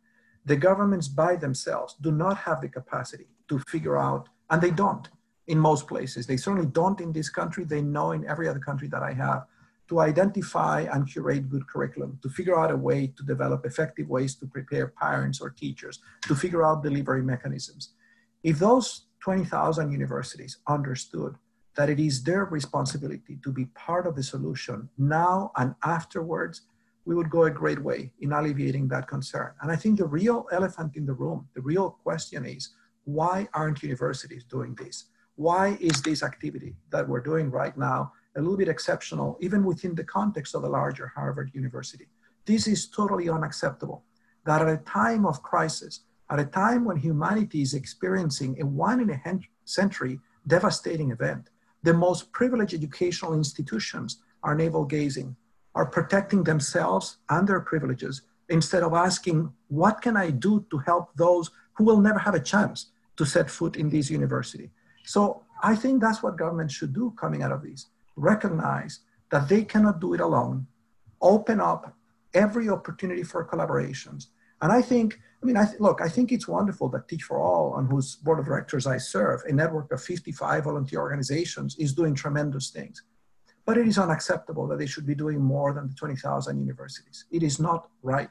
the 0.45 0.57
governments 0.57 1.09
by 1.09 1.37
themselves 1.37 1.97
do 2.01 2.11
not 2.11 2.37
have 2.39 2.61
the 2.61 2.69
capacity 2.69 3.29
to 3.49 3.59
figure 3.69 3.99
out, 3.99 4.29
and 4.51 4.61
they 4.61 4.71
don't 4.71 5.09
in 5.47 5.59
most 5.59 5.87
places. 5.87 6.27
They 6.27 6.37
certainly 6.37 6.67
don't 6.67 7.01
in 7.01 7.13
this 7.13 7.29
country. 7.29 7.65
They 7.65 7.83
know 7.83 8.13
in 8.13 8.27
every 8.27 8.49
other 8.49 8.61
country 8.61 8.89
that 8.89 9.03
I 9.03 9.13
have 9.13 9.47
to 9.89 10.01
identify 10.01 10.83
and 10.93 11.13
curate 11.13 11.51
good 11.51 11.67
curriculum, 11.67 12.17
to 12.23 12.29
figure 12.29 12.59
out 12.59 12.71
a 12.71 12.77
way 12.77 13.09
to 13.09 13.25
develop 13.25 13.67
effective 13.67 14.09
ways 14.09 14.37
to 14.37 14.47
prepare 14.47 14.87
parents 14.87 15.41
or 15.41 15.51
teachers, 15.51 15.99
to 16.23 16.37
figure 16.37 16.65
out 16.65 16.85
delivery 16.85 17.23
mechanisms. 17.23 17.91
If 18.45 18.61
those 18.61 19.07
20,000 19.19 19.91
universities 19.91 20.59
understood 20.69 21.35
that 21.75 21.91
it 21.91 21.99
is 21.99 22.23
their 22.23 22.45
responsibility 22.45 23.39
to 23.43 23.53
be 23.53 23.65
part 23.67 24.07
of 24.07 24.15
the 24.15 24.23
solution 24.23 24.89
now 24.97 25.51
and 25.57 25.75
afterwards, 25.83 26.63
we 27.11 27.17
would 27.17 27.29
go 27.29 27.43
a 27.43 27.51
great 27.51 27.83
way 27.83 28.13
in 28.21 28.33
alleviating 28.33 28.87
that 28.87 29.09
concern. 29.09 29.51
And 29.61 29.73
I 29.73 29.75
think 29.75 29.99
the 29.99 30.07
real 30.07 30.47
elephant 30.53 30.93
in 30.95 31.05
the 31.07 31.19
room, 31.23 31.49
the 31.57 31.61
real 31.61 31.91
question 32.05 32.45
is 32.45 32.71
why 33.03 33.49
aren't 33.53 33.83
universities 33.83 34.45
doing 34.45 34.77
this? 34.77 35.07
Why 35.35 35.77
is 35.81 36.01
this 36.03 36.23
activity 36.23 36.77
that 36.93 37.09
we're 37.09 37.27
doing 37.33 37.51
right 37.51 37.77
now 37.77 38.13
a 38.37 38.41
little 38.41 38.57
bit 38.57 38.69
exceptional, 38.69 39.37
even 39.41 39.65
within 39.65 39.97
the 39.97 40.05
context 40.05 40.55
of 40.55 40.63
a 40.63 40.69
larger 40.69 41.09
Harvard 41.09 41.51
University. 41.53 42.07
This 42.45 42.69
is 42.69 42.89
totally 42.89 43.29
unacceptable. 43.29 44.05
That 44.45 44.63
at 44.63 44.69
a 44.69 44.77
time 44.79 45.27
of 45.27 45.43
crisis, 45.43 46.03
at 46.31 46.39
a 46.39 46.45
time 46.45 46.85
when 46.85 46.97
humanity 46.97 47.63
is 47.63 47.75
experiencing 47.75 48.57
a 48.61 48.67
one 48.67 49.01
in 49.01 49.11
a 49.11 49.41
century 49.65 50.21
devastating 50.47 51.11
event, 51.11 51.51
the 51.83 51.93
most 51.93 52.31
privileged 52.33 52.75
educational 52.75 53.35
institutions 53.35 54.23
are 54.45 54.55
navel 54.55 54.85
gazing, 54.85 55.35
are 55.75 55.87
protecting 55.87 56.45
themselves 56.45 57.19
and 57.29 57.47
their 57.47 57.61
privileges 57.61 58.23
instead 58.49 58.83
of 58.83 58.93
asking, 58.93 59.53
what 59.69 60.03
can 60.03 60.17
I 60.17 60.31
do 60.31 60.67
to 60.71 60.79
help 60.79 61.15
those 61.17 61.51
who 61.75 61.85
will 61.85 62.01
never 62.01 62.19
have 62.19 62.35
a 62.35 62.41
chance 62.41 62.87
to 63.17 63.25
set 63.25 63.49
foot 63.49 63.77
in 63.77 63.89
this 63.89 64.11
university? 64.11 64.71
So 65.05 65.45
I 65.63 65.77
think 65.77 66.01
that's 66.01 66.23
what 66.23 66.37
government 66.37 66.71
should 66.71 66.93
do 66.93 67.15
coming 67.19 67.43
out 67.43 67.53
of 67.53 67.63
this 67.63 67.87
recognize 68.17 69.01
that 69.31 69.49
they 69.49 69.65
cannot 69.65 70.01
do 70.01 70.13
it 70.15 70.21
alone, 70.21 70.67
open 71.23 71.61
up 71.61 71.97
every 72.35 72.69
opportunity 72.69 73.23
for 73.23 73.47
collaborations. 73.47 74.27
And 74.61 74.71
I 74.71 74.83
think, 74.83 75.19
I 75.43 75.47
mean, 75.47 75.57
I 75.57 75.65
th- 75.65 75.81
look, 75.81 76.01
I 76.03 76.09
think 76.09 76.33
it's 76.33 76.47
wonderful 76.47 76.89
that 76.91 77.09
Teach 77.09 77.23
for 77.23 77.39
All, 77.39 77.73
on 77.73 77.87
whose 77.87 78.17
board 78.17 78.39
of 78.39 78.45
directors 78.45 78.87
I 78.87 78.99
serve, 78.99 79.43
a 79.49 79.53
network 79.53 79.91
of 79.93 80.03
55 80.03 80.65
volunteer 80.65 81.01
organizations, 81.01 81.77
is 81.79 81.95
doing 81.95 82.15
tremendous 82.15 82.71
things. 82.71 83.03
But 83.71 83.79
it 83.79 83.87
is 83.87 83.99
unacceptable 83.99 84.67
that 84.67 84.81
they 84.81 84.87
should 84.87 85.07
be 85.07 85.15
doing 85.15 85.41
more 85.41 85.73
than 85.73 85.87
the 85.87 85.95
20,000 85.95 86.59
universities. 86.59 87.27
It 87.31 87.45
is 87.45 87.61
not 87.61 87.89
right. 88.03 88.29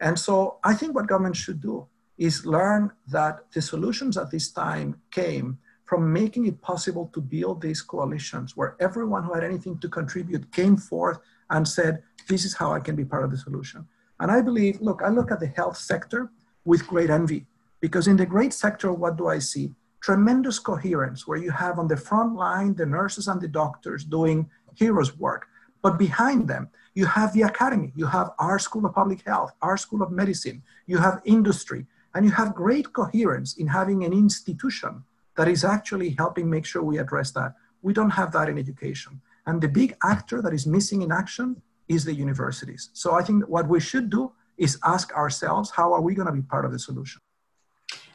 And 0.00 0.18
so 0.18 0.58
I 0.64 0.74
think 0.74 0.94
what 0.94 1.06
government 1.06 1.34
should 1.34 1.62
do 1.62 1.86
is 2.18 2.44
learn 2.44 2.92
that 3.08 3.50
the 3.54 3.62
solutions 3.62 4.18
at 4.18 4.30
this 4.30 4.50
time 4.50 5.00
came 5.10 5.56
from 5.86 6.12
making 6.12 6.44
it 6.44 6.60
possible 6.60 7.10
to 7.14 7.22
build 7.22 7.62
these 7.62 7.80
coalitions 7.80 8.54
where 8.54 8.76
everyone 8.80 9.24
who 9.24 9.32
had 9.32 9.44
anything 9.44 9.78
to 9.78 9.88
contribute 9.88 10.52
came 10.52 10.76
forth 10.76 11.18
and 11.48 11.66
said, 11.66 12.02
This 12.28 12.44
is 12.44 12.52
how 12.52 12.74
I 12.74 12.80
can 12.80 12.94
be 12.94 13.06
part 13.06 13.24
of 13.24 13.30
the 13.30 13.38
solution. 13.38 13.88
And 14.20 14.30
I 14.30 14.42
believe, 14.42 14.78
look, 14.82 15.00
I 15.02 15.08
look 15.08 15.32
at 15.32 15.40
the 15.40 15.46
health 15.46 15.78
sector 15.78 16.30
with 16.66 16.86
great 16.86 17.08
envy 17.08 17.46
because 17.80 18.08
in 18.08 18.18
the 18.18 18.26
great 18.26 18.52
sector, 18.52 18.92
what 18.92 19.16
do 19.16 19.26
I 19.26 19.38
see? 19.38 19.70
Tremendous 20.02 20.58
coherence 20.58 21.28
where 21.28 21.38
you 21.38 21.52
have 21.52 21.78
on 21.78 21.86
the 21.86 21.96
front 21.96 22.34
line 22.34 22.74
the 22.74 22.84
nurses 22.84 23.28
and 23.28 23.40
the 23.40 23.46
doctors 23.46 24.04
doing 24.04 24.50
heroes 24.74 25.16
work. 25.16 25.46
But 25.80 25.98
behind 25.98 26.48
them, 26.48 26.68
you 26.94 27.06
have 27.06 27.32
the 27.32 27.42
academy, 27.42 27.92
you 27.94 28.06
have 28.06 28.30
our 28.38 28.58
School 28.58 28.84
of 28.84 28.94
Public 28.94 29.22
Health, 29.22 29.52
our 29.62 29.76
School 29.76 30.02
of 30.02 30.10
Medicine, 30.10 30.62
you 30.86 30.98
have 30.98 31.22
industry, 31.24 31.86
and 32.14 32.24
you 32.24 32.32
have 32.32 32.54
great 32.54 32.92
coherence 32.92 33.56
in 33.56 33.66
having 33.68 34.04
an 34.04 34.12
institution 34.12 35.04
that 35.36 35.48
is 35.48 35.64
actually 35.64 36.10
helping 36.18 36.50
make 36.50 36.66
sure 36.66 36.82
we 36.82 36.98
address 36.98 37.30
that. 37.32 37.54
We 37.80 37.92
don't 37.92 38.10
have 38.10 38.32
that 38.32 38.48
in 38.48 38.58
education. 38.58 39.20
And 39.46 39.60
the 39.60 39.68
big 39.68 39.96
actor 40.02 40.42
that 40.42 40.52
is 40.52 40.66
missing 40.66 41.02
in 41.02 41.10
action 41.10 41.62
is 41.88 42.04
the 42.04 42.14
universities. 42.14 42.90
So 42.92 43.14
I 43.14 43.22
think 43.22 43.48
what 43.48 43.68
we 43.68 43.80
should 43.80 44.10
do 44.10 44.32
is 44.58 44.78
ask 44.84 45.12
ourselves, 45.14 45.70
how 45.70 45.92
are 45.92 46.02
we 46.02 46.14
going 46.14 46.26
to 46.26 46.32
be 46.32 46.42
part 46.42 46.64
of 46.64 46.72
the 46.72 46.78
solution? 46.78 47.20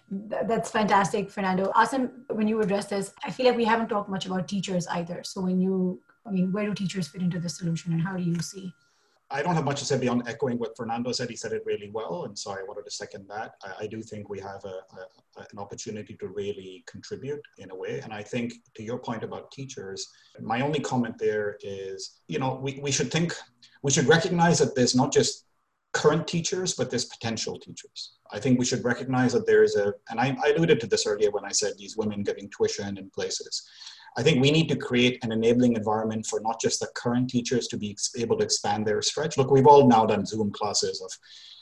That's 0.10 0.72
fantastic, 0.72 1.30
Fernando. 1.30 1.72
Asim, 1.76 2.12
when 2.30 2.48
you 2.48 2.62
address 2.62 2.86
this, 2.86 3.14
I 3.26 3.32
feel 3.32 3.46
like 3.48 3.58
we 3.58 3.66
haven't 3.66 3.90
talked 3.90 4.10
much 4.10 4.26
about 4.26 4.48
teachers 4.48 4.88
either. 4.88 5.22
So 5.24 5.42
when 5.42 5.60
you, 5.60 6.02
I 6.26 6.32
mean, 6.32 6.52
where 6.52 6.66
do 6.66 6.74
teachers 6.74 7.08
fit 7.08 7.22
into 7.22 7.40
the 7.40 7.50
solution 7.50 7.92
and 7.92 8.02
how 8.02 8.16
do 8.16 8.24
you 8.24 8.40
see 8.40 8.74
I 9.30 9.42
don't 9.42 9.56
have 9.56 9.66
much 9.66 9.80
to 9.80 9.86
say 9.86 9.98
beyond 9.98 10.24
echoing 10.28 10.58
what 10.58 10.78
Fernando 10.78 11.12
said. 11.12 11.30
He 11.30 11.36
said 11.36 11.52
it 11.52 11.64
really 11.66 11.90
well, 11.94 12.24
and 12.26 12.38
so 12.38 12.52
I 12.52 12.64
wanted 12.66 12.86
to 12.86 12.92
second 12.92 13.28
that. 13.28 13.56
I, 13.62 13.84
I 13.84 13.88
do 13.88 14.02
think 14.02 14.30
we 14.30 14.40
have 14.40 14.64
a, 14.64 14.80
a, 14.98 15.42
an 15.52 15.60
opportunity 15.60 16.16
to 16.16 16.28
really 16.30 16.86
contribute 16.88 17.42
in 17.58 17.70
a 17.72 17.76
way, 17.76 18.00
and 18.00 18.14
I 18.14 18.24
think 18.24 18.54
to 18.76 18.84
your 18.84 18.98
point 18.98 19.24
about 19.24 19.52
teachers, 19.52 20.08
my 20.40 20.62
only 20.62 20.80
comment 20.80 21.18
there 21.18 21.58
is, 21.62 22.22
you 22.28 22.40
know, 22.40 22.58
we, 22.62 22.80
we 22.82 22.92
should 22.92 23.12
think, 23.12 23.34
we 23.84 23.92
should 23.92 24.08
recognize 24.08 24.60
that 24.60 24.76
there's 24.76 24.96
not 24.96 25.12
just 25.12 25.47
current 25.98 26.28
teachers, 26.28 26.76
but 26.76 26.90
there's 26.90 27.06
potential 27.06 27.60
teachers. 27.60 28.14
I 28.32 28.40
think 28.40 28.60
we 28.60 28.66
should 28.66 28.84
recognize 28.84 29.34
that 29.34 29.48
there 29.48 29.64
is 29.64 29.76
a, 29.76 29.94
and 30.10 30.20
I, 30.20 30.38
I 30.44 30.50
alluded 30.50 30.80
to 30.82 30.88
this 30.88 31.08
earlier 31.08 31.32
when 31.32 31.44
I 31.44 31.52
said 31.52 31.74
these 31.78 31.98
women 31.98 32.22
getting 32.22 32.50
tuition 32.50 32.98
in 33.00 33.10
places. 33.10 33.68
I 34.16 34.22
think 34.22 34.40
we 34.40 34.52
need 34.52 34.70
to 34.70 34.76
create 34.76 35.18
an 35.24 35.32
enabling 35.32 35.76
environment 35.76 36.28
for 36.28 36.40
not 36.40 36.62
just 36.62 36.80
the 36.80 36.90
current 36.96 37.30
teachers 37.30 37.68
to 37.70 37.78
be 37.78 37.98
able 38.16 38.38
to 38.38 38.44
expand 38.44 38.86
their 38.86 39.02
stretch. 39.02 39.38
Look, 39.38 39.50
we've 39.50 39.66
all 39.66 39.88
now 39.88 40.06
done 40.06 40.26
Zoom 40.26 40.52
classes 40.52 41.02
of, 41.02 41.12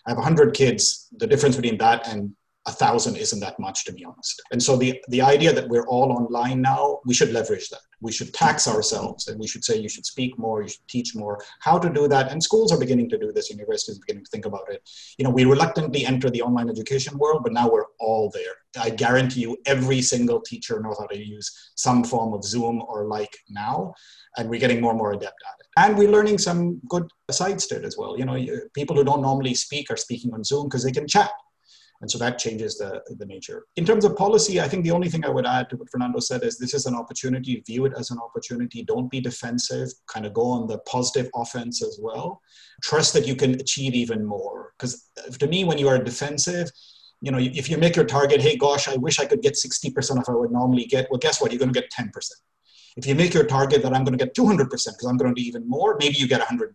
I 0.06 0.12
have 0.12 0.18
100 0.18 0.54
kids. 0.54 1.08
The 1.18 1.28
difference 1.28 1.56
between 1.56 1.78
that 1.78 2.08
and 2.08 2.36
a 2.68 2.72
thousand 2.72 3.16
isn't 3.16 3.40
that 3.40 3.60
much 3.60 3.86
to 3.86 3.94
be 3.94 4.04
honest. 4.04 4.42
And 4.52 4.62
so 4.62 4.76
the 4.76 5.00
the 5.10 5.22
idea 5.22 5.54
that 5.54 5.68
we're 5.68 5.88
all 5.88 6.12
online 6.12 6.62
now 6.62 7.00
we 7.06 7.14
should 7.14 7.32
leverage 7.32 7.70
that. 7.70 7.82
We 8.02 8.12
should 8.12 8.34
tax 8.34 8.68
ourselves 8.68 9.28
and 9.28 9.40
we 9.40 9.48
should 9.48 9.64
say 9.64 9.78
you 9.78 9.90
should 9.90 10.06
speak 10.06 10.38
more 10.38 10.62
you 10.64 10.70
should 10.70 10.88
teach 10.88 11.16
more. 11.16 11.40
How 11.60 11.78
to 11.78 11.90
do 11.90 12.08
that? 12.08 12.32
And 12.32 12.42
schools 12.42 12.72
are 12.72 12.80
beginning 12.80 13.10
to 13.10 13.18
do 13.18 13.32
this 13.32 13.50
universities 13.50 13.98
are 13.98 14.06
beginning 14.06 14.26
to 14.26 14.32
think 14.32 14.46
about 14.46 14.68
it. 14.70 14.82
You 15.18 15.26
know 15.26 15.30
we 15.30 15.46
reluctantly 15.46 16.06
enter 16.06 16.30
the 16.30 16.42
online 16.42 16.70
education 16.70 17.18
world 17.18 17.42
but 17.44 17.54
now 17.54 17.70
we're 17.70 17.86
all 18.00 18.32
there. 18.32 18.56
I 18.80 18.90
guarantee 18.90 19.42
you 19.42 19.58
every 19.66 20.02
single 20.02 20.42
teacher 20.42 20.82
knows 20.82 20.98
how 21.00 21.08
to 21.08 21.18
use 21.18 21.72
some 21.76 22.04
form 22.04 22.34
of 22.34 22.44
zoom 22.44 22.82
or 22.88 23.06
like 23.06 23.38
now 23.50 23.94
and 24.38 24.50
we're 24.50 24.60
getting 24.60 24.82
more 24.82 24.92
and 24.92 25.00
more 25.00 25.14
adept 25.14 25.42
at 25.50 25.60
it. 25.60 25.68
And 25.78 25.98
we're 25.98 26.12
learning 26.12 26.40
some 26.40 26.82
good 26.90 27.08
sides 27.32 27.68
to 27.68 27.78
it 27.78 27.86
as 27.86 27.96
well. 27.96 28.18
You 28.18 28.26
know 28.26 28.38
people 28.74 28.96
who 28.96 29.04
don't 29.04 29.22
normally 29.22 29.54
speak 29.54 29.92
are 29.92 29.98
speaking 29.98 30.34
on 30.34 30.44
zoom 30.44 30.66
because 30.66 30.84
they 30.84 30.92
can 30.92 31.08
chat 31.08 31.32
and 32.02 32.12
so 32.12 32.18
that 32.18 32.38
changes 32.38 32.78
the, 32.78 33.02
the 33.18 33.26
nature. 33.26 33.66
In 33.78 33.86
terms 33.86 34.04
of 34.04 34.16
policy, 34.16 34.60
I 34.60 34.68
think 34.68 34.84
the 34.84 34.92
only 34.92 35.10
thing 35.10 35.24
I 35.26 35.30
would 35.30 35.46
add 35.46 35.70
to 35.70 35.78
what 35.78 35.90
Fernando 35.90 36.20
said 36.20 36.44
is 36.44 36.58
this 36.58 36.74
is 36.74 36.86
an 36.86 36.96
opportunity, 36.96 37.64
view 37.66 37.86
it 37.86 37.94
as 37.98 38.12
an 38.12 38.20
opportunity. 38.20 38.84
Don't 38.84 39.10
be 39.10 39.22
defensive, 39.22 39.90
kind 40.08 40.26
of 40.26 40.34
go 40.34 40.44
on 40.44 40.68
the 40.68 40.80
positive 40.80 41.30
offense 41.36 41.82
as 41.82 41.98
well. 42.02 42.42
Trust 42.84 43.14
that 43.14 43.26
you 43.26 43.36
can 43.36 43.56
achieve 43.56 43.94
even 43.94 44.26
more. 44.26 44.74
Because 44.78 45.10
uh, 45.18 45.32
to 45.32 45.48
me, 45.48 45.64
when 45.64 45.78
you 45.78 45.88
are 45.88 45.98
defensive, 45.98 46.70
you 47.22 47.32
know, 47.32 47.40
if 47.40 47.70
you 47.70 47.78
make 47.78 47.96
your 47.96 48.06
target, 48.06 48.42
hey, 48.42 48.58
gosh, 48.58 48.90
I 48.90 48.98
wish 48.98 49.20
I 49.20 49.26
could 49.26 49.42
get 49.42 49.54
60% 49.54 50.20
of 50.20 50.26
I 50.28 50.34
would 50.34 50.52
normally 50.52 50.86
get, 50.86 51.08
well, 51.10 51.18
guess 51.18 51.42
what? 51.42 51.52
You're 51.52 51.60
going 51.60 51.74
to 51.74 51.80
get 51.80 51.90
10%. 51.92 52.12
If 52.98 53.08
you 53.08 53.16
make 53.16 53.34
your 53.34 53.46
target 53.46 53.82
that 53.84 53.94
I'm 53.94 54.04
going 54.04 54.18
to 54.18 54.24
get 54.24 54.36
200% 54.36 54.58
because 54.70 55.06
I'm 55.06 55.18
going 55.18 55.34
to 55.34 55.42
do 55.42 55.48
even 55.48 55.68
more, 55.68 55.98
maybe 56.00 56.16
you 56.16 56.28
get 56.28 56.42
110%. 56.42 56.72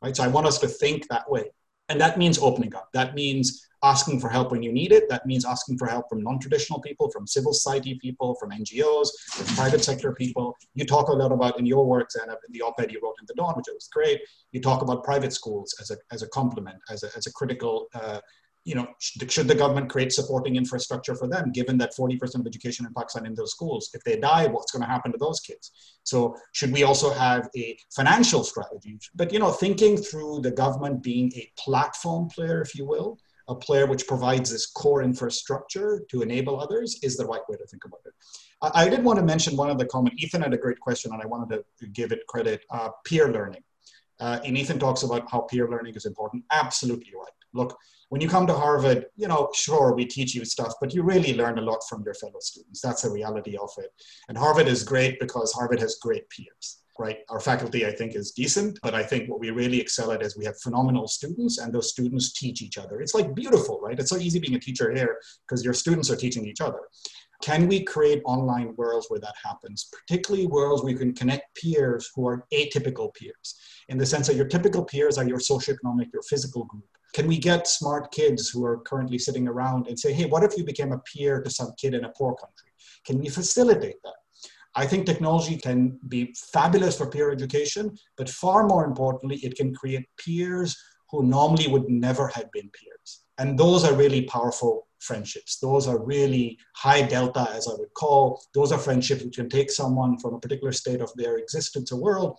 Right? 0.00 0.16
So 0.16 0.22
I 0.22 0.28
want 0.28 0.46
us 0.46 0.58
to 0.60 0.68
think 0.68 1.08
that 1.08 1.28
way. 1.28 1.44
And 1.88 2.00
that 2.00 2.18
means 2.18 2.38
opening 2.38 2.74
up. 2.74 2.88
That 2.92 3.14
means 3.14 3.67
asking 3.82 4.20
for 4.20 4.28
help 4.28 4.50
when 4.50 4.62
you 4.62 4.72
need 4.72 4.92
it. 4.92 5.08
That 5.08 5.26
means 5.26 5.44
asking 5.44 5.78
for 5.78 5.86
help 5.86 6.08
from 6.08 6.22
non-traditional 6.22 6.80
people, 6.80 7.10
from 7.10 7.26
civil 7.26 7.52
society 7.52 7.94
people, 7.94 8.34
from 8.36 8.50
NGOs, 8.50 9.08
from 9.30 9.46
private 9.56 9.84
sector 9.84 10.12
people. 10.12 10.56
You 10.74 10.84
talk 10.84 11.08
a 11.08 11.12
lot 11.12 11.32
about 11.32 11.58
in 11.58 11.66
your 11.66 11.86
work, 11.86 12.10
Zainab, 12.10 12.38
in 12.46 12.52
the 12.52 12.62
op-ed 12.62 12.90
you 12.90 13.00
wrote 13.02 13.16
in 13.20 13.26
The 13.26 13.34
Dawn, 13.34 13.54
which 13.56 13.66
was 13.72 13.88
great. 13.92 14.20
You 14.52 14.60
talk 14.60 14.82
about 14.82 15.04
private 15.04 15.32
schools 15.32 15.74
as 15.80 15.90
a, 15.90 15.96
as 16.12 16.22
a 16.22 16.28
complement, 16.28 16.78
as 16.90 17.02
a, 17.04 17.10
as 17.16 17.26
a 17.26 17.32
critical 17.32 17.88
uh, 17.94 18.20
you 18.68 18.74
know, 18.74 18.86
should 18.98 19.48
the 19.48 19.54
government 19.54 19.88
create 19.88 20.12
supporting 20.12 20.56
infrastructure 20.56 21.14
for 21.14 21.26
them, 21.26 21.52
given 21.52 21.78
that 21.78 21.96
40% 21.98 22.40
of 22.40 22.46
education 22.46 22.84
in 22.84 22.92
Pakistan 22.92 23.24
in 23.24 23.34
those 23.34 23.52
schools? 23.52 23.88
If 23.94 24.04
they 24.04 24.18
die, 24.18 24.46
what's 24.46 24.72
going 24.72 24.82
to 24.82 24.88
happen 24.88 25.10
to 25.12 25.16
those 25.16 25.40
kids? 25.40 25.72
So 26.02 26.36
should 26.52 26.70
we 26.70 26.82
also 26.82 27.10
have 27.10 27.48
a 27.56 27.78
financial 27.96 28.44
strategy? 28.44 28.98
But, 29.14 29.32
you 29.32 29.38
know, 29.38 29.52
thinking 29.52 29.96
through 29.96 30.40
the 30.40 30.50
government 30.50 31.02
being 31.02 31.32
a 31.34 31.50
platform 31.58 32.28
player, 32.28 32.60
if 32.60 32.74
you 32.74 32.84
will, 32.84 33.18
a 33.48 33.54
player 33.54 33.86
which 33.86 34.06
provides 34.06 34.50
this 34.50 34.66
core 34.66 35.02
infrastructure 35.02 36.02
to 36.10 36.22
enable 36.22 36.60
others 36.60 36.98
is 37.02 37.16
the 37.16 37.26
right 37.26 37.40
way 37.48 37.56
to 37.56 37.66
think 37.66 37.84
about 37.84 38.00
it. 38.04 38.12
I, 38.62 38.84
I 38.84 38.88
did 38.88 39.02
want 39.02 39.18
to 39.18 39.24
mention 39.24 39.56
one 39.56 39.70
other 39.70 39.86
comment. 39.86 40.14
Ethan 40.18 40.42
had 40.42 40.54
a 40.54 40.58
great 40.58 40.80
question, 40.80 41.12
and 41.12 41.22
I 41.22 41.26
wanted 41.26 41.62
to 41.80 41.86
give 41.88 42.12
it 42.12 42.26
credit. 42.28 42.62
Uh, 42.70 42.90
peer 43.04 43.32
learning. 43.32 43.62
Uh, 44.20 44.40
and 44.44 44.58
Ethan 44.58 44.78
talks 44.78 45.02
about 45.02 45.30
how 45.30 45.40
peer 45.42 45.68
learning 45.68 45.94
is 45.94 46.04
important. 46.04 46.44
Absolutely 46.50 47.12
right. 47.16 47.32
Look, 47.54 47.78
when 48.08 48.20
you 48.20 48.28
come 48.28 48.46
to 48.46 48.54
Harvard, 48.54 49.06
you 49.16 49.28
know, 49.28 49.48
sure, 49.54 49.94
we 49.94 50.04
teach 50.04 50.34
you 50.34 50.44
stuff, 50.44 50.74
but 50.80 50.92
you 50.92 51.02
really 51.02 51.34
learn 51.34 51.58
a 51.58 51.62
lot 51.62 51.80
from 51.88 52.02
your 52.04 52.14
fellow 52.14 52.40
students. 52.40 52.80
That's 52.80 53.02
the 53.02 53.10
reality 53.10 53.56
of 53.56 53.70
it. 53.78 53.90
And 54.28 54.36
Harvard 54.36 54.66
is 54.66 54.82
great 54.82 55.20
because 55.20 55.52
Harvard 55.52 55.80
has 55.80 55.98
great 56.02 56.28
peers 56.30 56.82
right? 56.98 57.18
Our 57.28 57.40
faculty, 57.40 57.86
I 57.86 57.92
think, 57.92 58.14
is 58.14 58.32
decent, 58.32 58.78
but 58.82 58.94
I 58.94 59.02
think 59.02 59.28
what 59.28 59.40
we 59.40 59.50
really 59.50 59.80
excel 59.80 60.12
at 60.12 60.22
is 60.22 60.36
we 60.36 60.44
have 60.44 60.60
phenomenal 60.60 61.06
students 61.08 61.58
and 61.58 61.72
those 61.72 61.90
students 61.90 62.32
teach 62.32 62.60
each 62.62 62.78
other. 62.78 63.00
It's 63.00 63.14
like 63.14 63.34
beautiful, 63.34 63.80
right? 63.80 63.98
It's 63.98 64.10
so 64.10 64.16
easy 64.16 64.38
being 64.38 64.56
a 64.56 64.60
teacher 64.60 64.92
here 64.94 65.18
because 65.46 65.64
your 65.64 65.74
students 65.74 66.10
are 66.10 66.16
teaching 66.16 66.46
each 66.46 66.60
other. 66.60 66.80
Can 67.40 67.68
we 67.68 67.84
create 67.84 68.20
online 68.24 68.74
worlds 68.76 69.06
where 69.08 69.20
that 69.20 69.34
happens, 69.44 69.88
particularly 69.92 70.48
worlds 70.48 70.82
where 70.82 70.90
you 70.90 70.98
can 70.98 71.14
connect 71.14 71.54
peers 71.54 72.10
who 72.14 72.26
are 72.26 72.44
atypical 72.52 73.14
peers, 73.14 73.54
in 73.88 73.96
the 73.96 74.06
sense 74.06 74.26
that 74.26 74.34
your 74.34 74.46
typical 74.46 74.84
peers 74.84 75.18
are 75.18 75.24
your 75.26 75.38
socioeconomic, 75.38 76.12
your 76.12 76.22
physical 76.22 76.64
group. 76.64 76.84
Can 77.14 77.28
we 77.28 77.38
get 77.38 77.68
smart 77.68 78.10
kids 78.12 78.50
who 78.50 78.64
are 78.64 78.78
currently 78.78 79.18
sitting 79.18 79.46
around 79.46 79.86
and 79.86 79.98
say, 79.98 80.12
hey, 80.12 80.26
what 80.26 80.42
if 80.42 80.58
you 80.58 80.64
became 80.64 80.92
a 80.92 80.98
peer 80.98 81.40
to 81.40 81.48
some 81.48 81.72
kid 81.78 81.94
in 81.94 82.04
a 82.04 82.10
poor 82.10 82.34
country? 82.34 82.70
Can 83.06 83.18
we 83.18 83.28
facilitate 83.28 84.02
that? 84.02 84.14
I 84.74 84.86
think 84.86 85.06
technology 85.06 85.56
can 85.56 85.98
be 86.08 86.34
fabulous 86.52 86.96
for 86.96 87.10
peer 87.10 87.30
education, 87.32 87.96
but 88.16 88.28
far 88.28 88.66
more 88.66 88.84
importantly, 88.84 89.36
it 89.36 89.56
can 89.56 89.74
create 89.74 90.06
peers 90.18 90.76
who 91.10 91.24
normally 91.24 91.68
would 91.68 91.88
never 91.88 92.28
have 92.28 92.50
been 92.52 92.70
peers. 92.70 93.24
And 93.38 93.58
those 93.58 93.84
are 93.84 93.94
really 93.94 94.22
powerful 94.22 94.86
friendships. 95.00 95.58
Those 95.58 95.86
are 95.86 96.04
really 96.04 96.58
high 96.74 97.02
delta, 97.02 97.48
as 97.52 97.66
I 97.68 97.72
would 97.78 97.94
call. 97.94 98.42
Those 98.52 98.72
are 98.72 98.78
friendships 98.78 99.22
which 99.22 99.36
can 99.36 99.48
take 99.48 99.70
someone 99.70 100.18
from 100.18 100.34
a 100.34 100.40
particular 100.40 100.72
state 100.72 101.00
of 101.00 101.10
their 101.14 101.38
existence 101.38 101.92
or 101.92 102.00
world. 102.00 102.38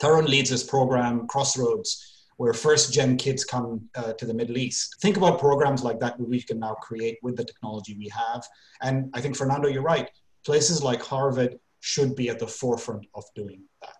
Tarun 0.00 0.28
leads 0.28 0.50
this 0.50 0.64
program, 0.64 1.26
Crossroads, 1.26 2.26
where 2.36 2.52
first 2.52 2.92
gen 2.92 3.16
kids 3.16 3.44
come 3.44 3.88
uh, 3.94 4.12
to 4.14 4.26
the 4.26 4.34
Middle 4.34 4.58
East. 4.58 4.96
Think 5.00 5.16
about 5.16 5.40
programs 5.40 5.82
like 5.82 6.00
that 6.00 6.20
we 6.20 6.42
can 6.42 6.58
now 6.58 6.74
create 6.74 7.18
with 7.22 7.36
the 7.36 7.44
technology 7.44 7.96
we 7.98 8.10
have. 8.10 8.46
And 8.82 9.10
I 9.14 9.22
think, 9.22 9.36
Fernando, 9.36 9.68
you're 9.68 9.82
right 9.82 10.10
places 10.46 10.82
like 10.82 11.02
Harvard 11.02 11.58
should 11.80 12.14
be 12.14 12.30
at 12.30 12.38
the 12.38 12.46
forefront 12.46 13.04
of 13.14 13.24
doing 13.34 13.64
that. 13.82 13.96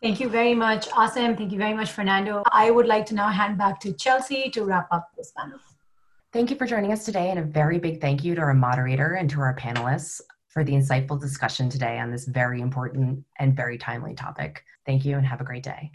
Thank 0.00 0.20
you 0.20 0.28
very 0.28 0.54
much, 0.54 0.86
Asim. 0.90 1.36
Thank 1.36 1.50
you 1.50 1.58
very 1.58 1.74
much, 1.74 1.90
Fernando. 1.90 2.44
I 2.52 2.70
would 2.70 2.86
like 2.86 3.04
to 3.06 3.14
now 3.16 3.28
hand 3.28 3.58
back 3.58 3.80
to 3.80 3.92
Chelsea 3.92 4.48
to 4.50 4.64
wrap 4.64 4.86
up 4.92 5.10
this 5.16 5.32
panel. 5.36 5.58
Thank 6.32 6.50
you 6.50 6.56
for 6.56 6.66
joining 6.66 6.92
us 6.92 7.04
today, 7.04 7.30
and 7.30 7.40
a 7.40 7.42
very 7.42 7.78
big 7.80 8.00
thank 8.00 8.22
you 8.22 8.36
to 8.36 8.40
our 8.40 8.54
moderator 8.54 9.14
and 9.14 9.28
to 9.30 9.40
our 9.40 9.56
panelists 9.56 10.20
for 10.46 10.62
the 10.62 10.72
insightful 10.72 11.20
discussion 11.20 11.68
today 11.68 11.98
on 11.98 12.12
this 12.12 12.26
very 12.26 12.60
important 12.60 13.24
and 13.40 13.56
very 13.56 13.78
timely 13.78 14.14
topic. 14.14 14.62
Thank 14.86 15.04
you, 15.04 15.16
and 15.16 15.26
have 15.26 15.40
a 15.40 15.44
great 15.44 15.64
day. 15.64 15.90